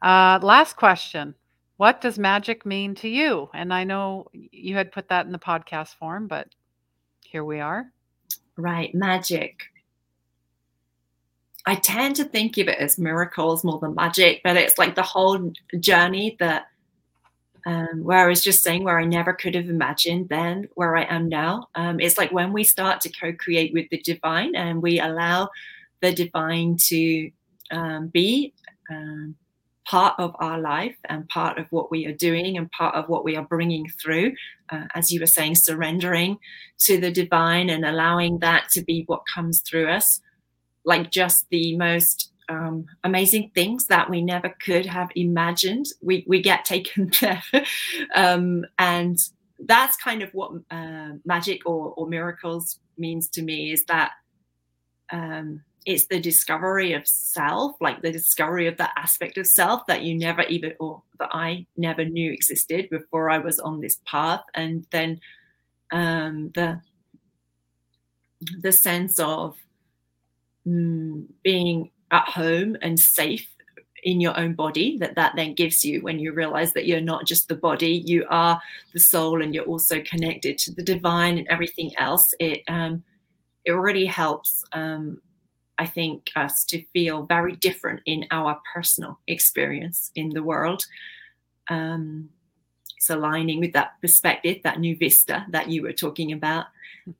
Uh, 0.00 0.38
last 0.42 0.76
question: 0.76 1.34
What 1.76 2.00
does 2.00 2.18
magic 2.18 2.66
mean 2.66 2.94
to 2.96 3.08
you? 3.08 3.48
And 3.54 3.72
I 3.72 3.84
know 3.84 4.26
you 4.32 4.74
had 4.74 4.92
put 4.92 5.08
that 5.08 5.26
in 5.26 5.32
the 5.32 5.38
podcast 5.38 5.94
form, 5.96 6.26
but 6.26 6.48
here 7.24 7.44
we 7.44 7.60
are. 7.60 7.90
right 8.56 8.94
magic 8.94 9.62
I 11.66 11.76
tend 11.76 12.16
to 12.16 12.24
think 12.24 12.58
of 12.58 12.68
it 12.68 12.78
as 12.78 12.98
miracles 12.98 13.62
more 13.62 13.78
than 13.78 13.94
magic, 13.94 14.40
but 14.42 14.56
it's 14.56 14.78
like 14.78 14.94
the 14.94 15.02
whole 15.02 15.52
journey 15.78 16.36
that 16.40 16.66
um, 17.66 18.02
where 18.02 18.18
I 18.18 18.28
was 18.28 18.42
just 18.42 18.62
saying 18.62 18.84
where 18.84 18.98
I 18.98 19.04
never 19.04 19.32
could 19.32 19.54
have 19.54 19.68
imagined 19.68 20.28
then 20.28 20.68
where 20.74 20.96
I 20.96 21.04
am 21.04 21.28
now. 21.28 21.68
Um, 21.74 22.00
it's 22.00 22.18
like 22.18 22.32
when 22.32 22.52
we 22.52 22.64
start 22.64 23.00
to 23.02 23.12
co-create 23.12 23.72
with 23.72 23.88
the 23.90 24.00
divine 24.00 24.54
and 24.56 24.82
we 24.82 25.00
allow 25.00 25.50
the 26.00 26.12
divine 26.12 26.76
to 26.86 27.30
um, 27.70 28.08
be 28.08 28.52
um, 28.90 29.36
part 29.86 30.14
of 30.18 30.34
our 30.38 30.58
life 30.58 30.96
and 31.08 31.28
part 31.28 31.58
of 31.58 31.66
what 31.70 31.90
we 31.90 32.06
are 32.06 32.12
doing 32.12 32.56
and 32.56 32.70
part 32.72 32.94
of 32.94 33.08
what 33.08 33.24
we 33.24 33.36
are 33.36 33.44
bringing 33.44 33.86
through. 34.00 34.32
Uh, 34.68 34.84
as 34.94 35.12
you 35.12 35.20
were 35.20 35.26
saying, 35.26 35.54
surrendering 35.54 36.38
to 36.80 36.98
the 36.98 37.10
divine 37.10 37.70
and 37.70 37.84
allowing 37.84 38.38
that 38.38 38.68
to 38.70 38.82
be 38.82 39.04
what 39.06 39.22
comes 39.34 39.60
through 39.60 39.88
us 39.88 40.20
like 40.84 41.10
just 41.10 41.46
the 41.50 41.76
most 41.76 42.31
um, 42.48 42.86
amazing 43.04 43.50
things 43.54 43.86
that 43.86 44.10
we 44.10 44.22
never 44.22 44.50
could 44.64 44.86
have 44.86 45.10
imagined. 45.14 45.86
We 46.00 46.24
we 46.26 46.42
get 46.42 46.64
taken 46.64 47.10
there, 47.20 47.42
um, 48.14 48.64
and 48.78 49.16
that's 49.58 49.96
kind 49.96 50.22
of 50.22 50.30
what 50.32 50.52
uh, 50.70 51.12
magic 51.24 51.62
or, 51.66 51.94
or 51.96 52.06
miracles 52.06 52.78
means 52.98 53.28
to 53.30 53.42
me. 53.42 53.72
Is 53.72 53.84
that 53.84 54.12
um, 55.10 55.62
it's 55.84 56.06
the 56.06 56.20
discovery 56.20 56.92
of 56.92 57.06
self, 57.06 57.76
like 57.80 58.02
the 58.02 58.12
discovery 58.12 58.66
of 58.66 58.76
that 58.76 58.92
aspect 58.96 59.38
of 59.38 59.46
self 59.46 59.86
that 59.86 60.02
you 60.02 60.16
never 60.16 60.42
even 60.42 60.74
or 60.80 61.02
that 61.18 61.30
I 61.32 61.66
never 61.76 62.04
knew 62.04 62.32
existed 62.32 62.88
before 62.90 63.30
I 63.30 63.38
was 63.38 63.58
on 63.58 63.80
this 63.80 64.00
path, 64.06 64.42
and 64.54 64.86
then 64.90 65.20
um, 65.92 66.50
the 66.54 66.80
the 68.60 68.72
sense 68.72 69.20
of 69.20 69.56
mm, 70.66 71.26
being 71.42 71.90
at 72.12 72.28
home 72.28 72.76
and 72.82 72.98
safe 73.00 73.48
in 74.04 74.20
your 74.20 74.38
own 74.38 74.54
body 74.54 74.98
that 74.98 75.14
that 75.14 75.32
then 75.36 75.54
gives 75.54 75.84
you 75.84 76.00
when 76.02 76.18
you 76.18 76.32
realize 76.32 76.72
that 76.72 76.86
you're 76.86 77.00
not 77.00 77.24
just 77.26 77.48
the 77.48 77.54
body 77.54 78.02
you 78.04 78.26
are 78.30 78.60
the 78.94 79.00
soul 79.00 79.42
and 79.42 79.54
you're 79.54 79.64
also 79.64 80.00
connected 80.02 80.58
to 80.58 80.72
the 80.74 80.82
divine 80.82 81.38
and 81.38 81.46
everything 81.48 81.92
else 81.98 82.34
it 82.40 82.62
um 82.68 83.02
it 83.64 83.72
really 83.72 84.06
helps 84.06 84.64
um 84.72 85.20
i 85.78 85.86
think 85.86 86.30
us 86.36 86.64
to 86.64 86.84
feel 86.92 87.24
very 87.24 87.56
different 87.56 88.00
in 88.06 88.26
our 88.30 88.60
personal 88.74 89.18
experience 89.28 90.10
in 90.14 90.30
the 90.30 90.42
world. 90.42 90.84
Um 91.70 92.30
it's 92.96 93.10
aligning 93.10 93.60
with 93.60 93.72
that 93.74 93.94
perspective 94.00 94.58
that 94.64 94.80
new 94.80 94.96
vista 94.96 95.46
that 95.50 95.68
you 95.70 95.82
were 95.82 95.92
talking 95.92 96.32
about. 96.32 96.66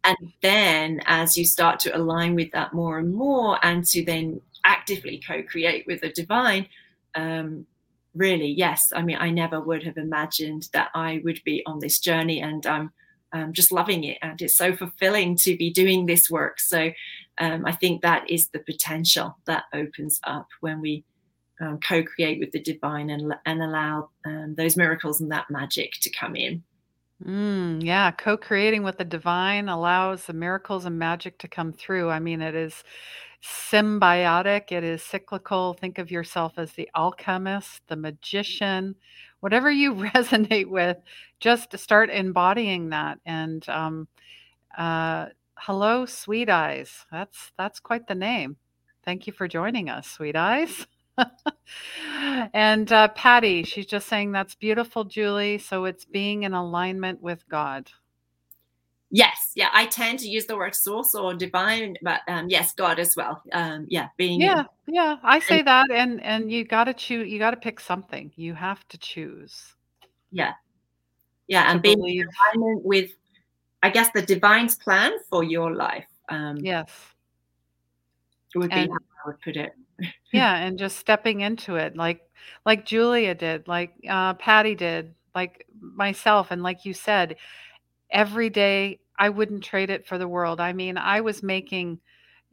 And 0.05 0.17
then 0.43 1.01
as 1.07 1.37
you 1.37 1.45
start 1.45 1.81
to 1.81 1.97
align 1.97 2.35
with 2.37 2.53
that 2.53 2.73
more 2.73 2.99
and 2.99 3.15
more 3.15 3.59
and 3.65 3.85
to 3.87 4.05
then 4.05 4.41
actively 4.65 5.21
co-create 5.27 5.85
with 5.87 6.01
the 6.01 6.11
divine 6.11 6.67
um, 7.15 7.67
really 8.15 8.49
yes 8.49 8.93
i 8.95 9.03
mean 9.03 9.17
i 9.19 9.31
never 9.31 9.61
would 9.61 9.83
have 9.83 9.97
imagined 9.97 10.69
that 10.73 10.91
i 10.95 11.21
would 11.25 11.41
be 11.45 11.63
on 11.67 11.79
this 11.79 11.99
journey 11.99 12.41
and 12.41 12.67
i'm 12.67 12.91
just 13.53 13.73
loving 13.73 14.05
it 14.05 14.19
and 14.21 14.43
it's 14.43 14.57
so 14.57 14.77
fulfilling 14.77 15.35
to 15.35 15.57
be 15.57 15.73
doing 15.73 16.05
this 16.05 16.29
work 16.31 16.61
so 16.61 16.91
um, 17.39 17.65
i 17.65 17.73
think 17.73 18.03
that 18.03 18.29
is 18.29 18.49
the 18.49 18.59
potential 18.61 19.37
that 19.47 19.65
opens 19.73 20.21
up 20.25 20.47
when 20.61 20.81
we 20.81 21.05
um, 21.61 21.79
co-create 21.87 22.41
with 22.41 22.51
the 22.51 22.61
divine 22.61 23.09
and, 23.09 23.35
and 23.47 23.63
allow 23.63 24.11
um, 24.27 24.55
those 24.57 24.77
miracles 24.77 25.21
and 25.21 25.31
that 25.31 25.51
magic 25.51 25.93
to 26.03 26.11
come 26.11 26.37
in 26.37 26.63
Mm, 27.25 27.85
yeah, 27.85 28.11
co-creating 28.11 28.83
with 28.83 28.99
the 28.99 29.05
divine 29.05 29.69
allows 29.69 30.27
the 30.27 30.33
miracles 30.33 30.85
and 30.87 30.99
magic 30.99 31.39
to 31.39 31.49
come 31.49 31.73
through. 31.73 32.11
I 32.11 32.19
mean, 32.19 32.41
it 32.41 32.55
is 32.55 32.83
symbiotic, 33.43 34.73
it 34.73 34.85
is 34.85 35.03
cyclical. 35.03 35.75
Think 35.75 35.99
of 35.99 36.11
yourself 36.11 36.55
as 36.57 36.73
the 36.73 36.89
alchemist, 36.95 37.83
the 37.89 37.97
magician, 37.97 38.95
whatever 39.41 39.71
you 39.71 39.95
resonate 40.15 40.69
with, 40.69 40.99
just 41.41 41.77
start 41.79 42.11
embodying 42.11 42.91
that. 42.91 43.19
And 43.27 43.69
um, 43.69 44.09
uh, 44.77 45.27
hello, 45.57 46.07
Sweet 46.07 46.49
Eyes. 46.49 47.05
That's 47.11 47.53
that's 47.59 47.81
quite 47.81 48.07
the 48.07 48.15
name. 48.15 48.57
Thank 49.05 49.27
you 49.27 49.33
for 49.33 49.49
joining 49.49 49.89
us, 49.91 50.09
Sweet 50.09 50.37
Eyes. 50.37 50.87
and 52.55 52.91
uh, 52.93 53.09
Patty, 53.09 53.65
she's 53.65 53.87
just 53.87 54.09
saying 54.09 54.33
that's 54.33 54.55
beautiful, 54.55 55.05
Julie. 55.05 55.59
So 55.59 55.85
it's 55.85 56.05
being 56.05 56.45
in 56.45 56.55
alignment 56.55 57.21
with 57.21 57.49
God. 57.49 57.91
Yes, 59.15 59.53
yeah, 59.55 59.69
I 59.75 59.87
tend 59.87 60.21
to 60.21 60.29
use 60.29 60.47
the 60.47 60.57
word 60.57 60.75
source 60.75 61.15
or 61.15 61.35
divine, 61.35 61.97
but 62.03 62.23
um, 62.29 62.49
yes, 62.49 62.73
God 62.73 62.99
as 62.99 63.15
well. 63.15 63.43
Um, 63.53 63.85
yeah, 63.89 64.09
being 64.17 64.41
yeah, 64.41 64.65
yeah, 64.87 65.17
I 65.23 65.39
say 65.39 65.59
and, 65.59 65.69
that, 65.69 65.91
and 65.91 66.23
and 66.23 66.51
you 66.51 66.65
got 66.65 66.85
to 66.85 66.95
choose. 66.95 67.31
You 67.31 67.39
got 67.39 67.51
to 67.51 67.59
pick 67.59 67.79
something. 67.79 68.33
You 68.37 68.55
have 68.55 68.89
to 68.89 68.97
choose. 68.97 69.75
Yeah, 70.31 70.55
yeah, 71.47 71.71
and 71.71 71.83
being 71.83 71.99
believe. 71.99 72.23
in 72.23 72.29
alignment 72.57 72.87
with, 72.87 73.11
I 73.83 73.91
guess, 73.91 74.09
the 74.15 74.23
divine's 74.23 74.77
plan 74.77 75.13
for 75.29 75.45
your 75.45 75.75
life. 75.75 76.07
Um, 76.31 76.57
yes, 76.57 76.89
would 78.55 78.73
and, 78.73 78.89
be 78.89 78.93
how 78.93 78.99
I 78.99 79.29
would 79.29 79.41
put 79.41 79.57
it 79.57 79.73
yeah 80.33 80.57
and 80.57 80.79
just 80.79 80.99
stepping 80.99 81.41
into 81.41 81.77
it 81.77 81.97
like 81.97 82.21
like 82.65 82.85
julia 82.85 83.35
did 83.35 83.67
like 83.69 83.93
uh, 84.09 84.35
patty 84.35 84.75
did 84.75 85.15
like 85.35 85.67
myself 85.81 86.51
and 86.51 86.63
like 86.63 86.85
you 86.85 86.93
said 86.93 87.37
every 88.13 88.51
day 88.51 89.01
i 89.19 89.29
wouldn't 89.29 89.65
trade 89.65 89.91
it 89.91 90.07
for 90.07 90.19
the 90.19 90.29
world. 90.29 90.61
I 90.61 90.73
mean 90.73 90.97
i 90.99 91.21
was 91.21 91.43
making 91.43 92.01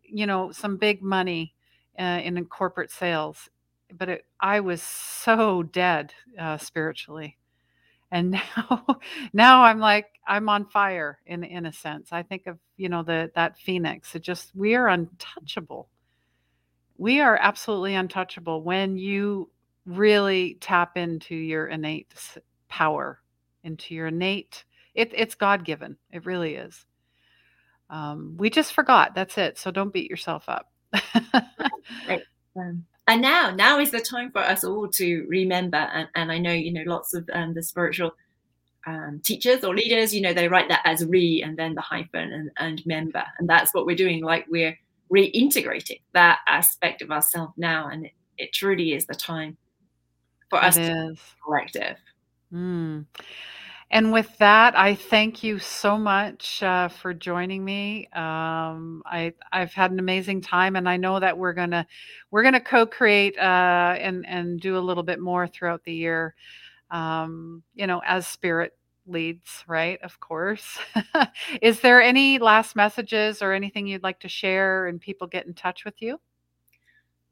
you 0.03 0.27
know 0.27 0.51
some 0.51 0.77
big 0.77 1.01
money 1.03 1.55
uh, 1.99 2.21
in 2.23 2.43
corporate 2.45 2.91
sales 2.91 3.49
but 3.97 4.09
it, 4.09 4.25
i 4.41 4.59
was 4.59 4.81
so 4.81 5.63
dead 5.63 6.13
uh, 6.39 6.57
spiritually. 6.57 7.37
And 8.11 8.31
now 8.57 8.85
now 9.33 9.63
i'm 9.63 9.79
like 9.79 10.07
i'm 10.27 10.49
on 10.49 10.65
fire 10.65 11.19
in 11.25 11.43
in 11.43 11.65
a 11.65 11.73
sense. 11.73 12.09
I 12.11 12.23
think 12.23 12.47
of 12.47 12.59
you 12.77 12.89
know 12.89 13.03
the 13.03 13.31
that 13.35 13.57
phoenix 13.57 14.15
it 14.15 14.23
just 14.23 14.55
we 14.55 14.75
are 14.75 14.87
untouchable. 14.89 15.89
We 16.97 17.21
are 17.21 17.37
absolutely 17.37 17.95
untouchable 17.95 18.61
when 18.61 18.97
you 18.97 19.49
really 19.85 20.57
tap 20.59 20.97
into 20.97 21.35
your 21.35 21.67
innate 21.67 22.13
power, 22.67 23.21
into 23.63 23.95
your 23.95 24.07
innate. 24.07 24.65
It, 24.93 25.11
it's 25.13 25.35
God 25.35 25.65
given. 25.65 25.97
It 26.11 26.25
really 26.25 26.55
is. 26.55 26.85
Um, 27.89 28.35
we 28.37 28.49
just 28.49 28.73
forgot. 28.73 29.15
That's 29.15 29.37
it. 29.37 29.57
So 29.57 29.71
don't 29.71 29.93
beat 29.93 30.09
yourself 30.09 30.47
up. 30.47 30.71
right. 32.07 32.21
um, 32.55 32.85
and 33.07 33.21
now, 33.21 33.51
now 33.51 33.79
is 33.79 33.91
the 33.91 33.99
time 33.99 34.31
for 34.31 34.39
us 34.39 34.63
all 34.63 34.87
to 34.89 35.25
remember. 35.27 35.77
And, 35.77 36.07
and 36.15 36.31
I 36.31 36.37
know, 36.37 36.53
you 36.53 36.71
know, 36.71 36.83
lots 36.85 37.13
of 37.13 37.27
um, 37.33 37.53
the 37.53 37.63
spiritual 37.63 38.11
um, 38.85 39.21
teachers 39.23 39.63
or 39.63 39.75
leaders, 39.75 40.13
you 40.13 40.21
know, 40.21 40.33
they 40.33 40.47
write 40.47 40.69
that 40.69 40.81
as 40.85 41.05
re 41.05 41.41
and 41.43 41.57
then 41.57 41.75
the 41.75 41.81
hyphen 41.81 42.31
and, 42.31 42.51
and 42.57 42.85
member. 42.85 43.23
And 43.37 43.49
that's 43.49 43.73
what 43.73 43.85
we're 43.85 43.95
doing. 43.95 44.23
Like 44.23 44.45
we're 44.49 44.77
reintegrating 45.11 46.01
that 46.13 46.39
aspect 46.47 47.01
of 47.01 47.11
ourselves 47.11 47.53
now. 47.57 47.87
And 47.87 48.05
it, 48.05 48.11
it, 48.37 48.53
truly 48.53 48.93
is 48.93 49.05
the 49.05 49.15
time 49.15 49.57
for 50.49 50.63
us 50.63 50.75
to 50.75 51.13
be 51.13 51.19
collective. 51.43 51.97
Mm. 52.53 53.05
And 53.91 54.13
with 54.13 54.37
that, 54.37 54.77
I 54.77 54.93
thank 54.93 55.41
you 55.41 55.57
so 55.57 55.97
much 55.97 56.61
uh, 56.61 56.89
for 56.89 57.11
joining 57.13 57.65
me. 57.65 58.07
Um, 58.13 59.01
I, 59.03 59.33
I've 59.51 59.73
had 59.73 59.91
an 59.91 59.97
amazing 59.97 60.41
time, 60.41 60.75
and 60.75 60.87
I 60.87 60.97
know 60.97 61.19
that 61.19 61.37
we're 61.37 61.53
gonna 61.53 61.87
we're 62.29 62.43
gonna 62.43 62.61
co-create 62.61 63.35
uh, 63.37 63.95
and 63.99 64.27
and 64.27 64.59
do 64.59 64.77
a 64.77 64.79
little 64.79 65.01
bit 65.01 65.19
more 65.19 65.47
throughout 65.47 65.83
the 65.85 65.93
year. 65.93 66.35
Um, 66.91 67.63
you 67.73 67.87
know, 67.87 68.01
as 68.05 68.27
spirit 68.27 68.75
leads, 69.07 69.63
right? 69.67 69.99
Of 70.03 70.19
course. 70.19 70.77
Is 71.61 71.79
there 71.81 72.01
any 72.01 72.37
last 72.37 72.75
messages 72.75 73.41
or 73.41 73.53
anything 73.53 73.87
you'd 73.87 74.03
like 74.03 74.19
to 74.19 74.29
share 74.29 74.87
and 74.87 75.01
people 75.01 75.25
get 75.27 75.47
in 75.47 75.53
touch 75.53 75.83
with 75.83 75.95
you? 75.99 76.19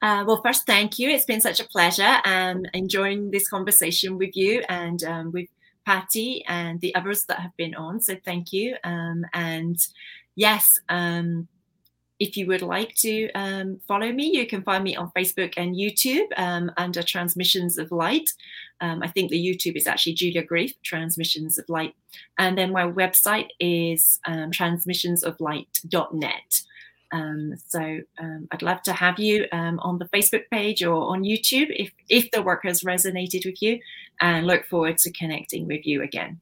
Uh, 0.02 0.24
well, 0.28 0.42
first, 0.44 0.66
thank 0.66 1.00
you. 1.00 1.10
It's 1.10 1.26
been 1.26 1.42
such 1.42 1.60
a 1.60 1.68
pleasure 1.68 2.18
um, 2.24 2.66
enjoying 2.74 3.32
this 3.32 3.50
conversation 3.50 4.18
with 4.18 4.36
you 4.36 4.64
and 4.70 5.04
um, 5.04 5.32
with 5.32 5.48
Patty 5.88 6.44
and 6.48 6.82
the 6.82 6.94
others 6.96 7.24
that 7.30 7.40
have 7.40 7.56
been 7.56 7.76
on. 7.76 8.02
So, 8.02 8.18
thank 8.26 8.52
you. 8.52 8.76
Um, 8.84 9.24
and 9.34 9.78
yes, 10.36 10.68
um, 10.90 11.48
if 12.20 12.36
you 12.36 12.46
would 12.48 12.62
like 12.62 12.94
to 12.96 13.32
um, 13.34 13.80
follow 13.88 14.12
me, 14.12 14.32
you 14.34 14.46
can 14.48 14.64
find 14.64 14.84
me 14.84 14.96
on 14.96 15.12
Facebook 15.16 15.54
and 15.56 15.76
YouTube 15.76 16.26
um, 16.38 16.72
under 16.76 17.04
Transmissions 17.04 17.78
of 17.78 17.92
Light. 17.92 18.28
Um, 18.82 19.04
I 19.04 19.08
think 19.08 19.30
the 19.30 19.40
YouTube 19.40 19.78
is 19.78 19.86
actually 19.88 20.14
Julia 20.14 20.44
Greef, 20.46 20.74
Transmissions 20.84 21.60
of 21.60 21.70
Light. 21.70 21.96
And 22.38 22.58
then 22.58 22.72
my 22.72 22.84
website 22.84 23.48
is 23.60 24.20
um, 24.26 24.52
transmissionsoflight.net. 24.52 26.62
Um, 27.12 27.54
so 27.68 28.00
um, 28.20 28.48
I'd 28.52 28.62
love 28.62 28.82
to 28.84 28.94
have 28.94 29.20
you 29.20 29.46
um, 29.52 29.80
on 29.80 29.98
the 29.98 30.06
Facebook 30.06 30.44
page 30.52 30.84
or 30.84 30.96
on 31.14 31.24
YouTube 31.24 31.68
if, 31.70 31.92
if 32.10 32.30
the 32.32 32.42
work 32.42 32.64
has 32.64 32.82
resonated 32.82 33.46
with 33.46 33.62
you 33.62 33.80
and 34.22 34.46
look 34.46 34.66
forward 34.66 34.98
to 35.00 35.12
connecting 35.12 35.68
with 35.68 35.86
you 35.86 36.04
again. 36.04 36.40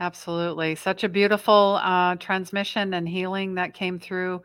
Absolutely. 0.00 0.74
Such 0.74 1.04
a 1.04 1.08
beautiful 1.08 1.78
uh, 1.82 2.16
transmission 2.16 2.94
and 2.94 3.08
healing 3.08 3.54
that 3.56 3.74
came 3.74 3.98
through 3.98 4.42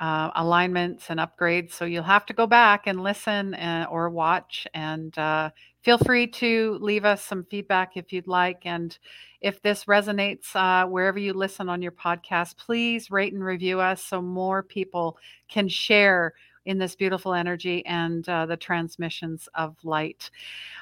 uh, 0.00 0.30
alignments 0.34 1.10
and 1.10 1.20
upgrades. 1.20 1.72
So 1.72 1.84
you'll 1.84 2.02
have 2.02 2.26
to 2.26 2.32
go 2.32 2.46
back 2.46 2.86
and 2.86 3.02
listen 3.02 3.54
and, 3.54 3.86
uh, 3.86 3.90
or 3.90 4.08
watch. 4.08 4.66
And 4.72 5.16
uh, 5.18 5.50
feel 5.82 5.98
free 5.98 6.26
to 6.26 6.78
leave 6.80 7.04
us 7.04 7.22
some 7.22 7.44
feedback 7.44 7.96
if 7.96 8.12
you'd 8.12 8.26
like. 8.26 8.62
And 8.64 8.96
if 9.42 9.60
this 9.62 9.84
resonates 9.84 10.56
uh, 10.56 10.88
wherever 10.88 11.18
you 11.18 11.34
listen 11.34 11.68
on 11.68 11.82
your 11.82 11.92
podcast, 11.92 12.56
please 12.56 13.10
rate 13.10 13.34
and 13.34 13.44
review 13.44 13.78
us 13.78 14.02
so 14.02 14.22
more 14.22 14.62
people 14.62 15.18
can 15.48 15.68
share 15.68 16.32
in 16.66 16.78
this 16.78 16.94
beautiful 16.94 17.34
energy 17.34 17.84
and 17.86 18.28
uh, 18.28 18.46
the 18.46 18.56
transmissions 18.56 19.48
of 19.54 19.76
light. 19.82 20.30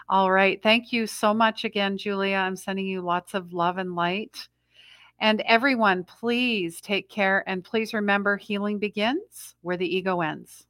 All 0.09 0.31
right. 0.31 0.63
Thank 0.63 0.93
you 0.93 1.07
so 1.07 1.33
much 1.35 1.65
again, 1.65 1.97
Julia. 1.97 2.37
I'm 2.37 2.57
sending 2.57 2.87
you 2.87 3.01
lots 3.01 3.35
of 3.35 3.53
love 3.53 3.79
and 3.79 3.95
light. 3.95 4.49
And 5.21 5.41
everyone, 5.43 6.05
please 6.05 6.81
take 6.81 7.09
care 7.09 7.45
and 7.49 7.65
please 7.65 7.93
remember 7.93 8.37
healing 8.37 8.79
begins 8.79 9.57
where 9.63 9.77
the 9.77 9.97
ego 9.97 10.21
ends. 10.21 10.68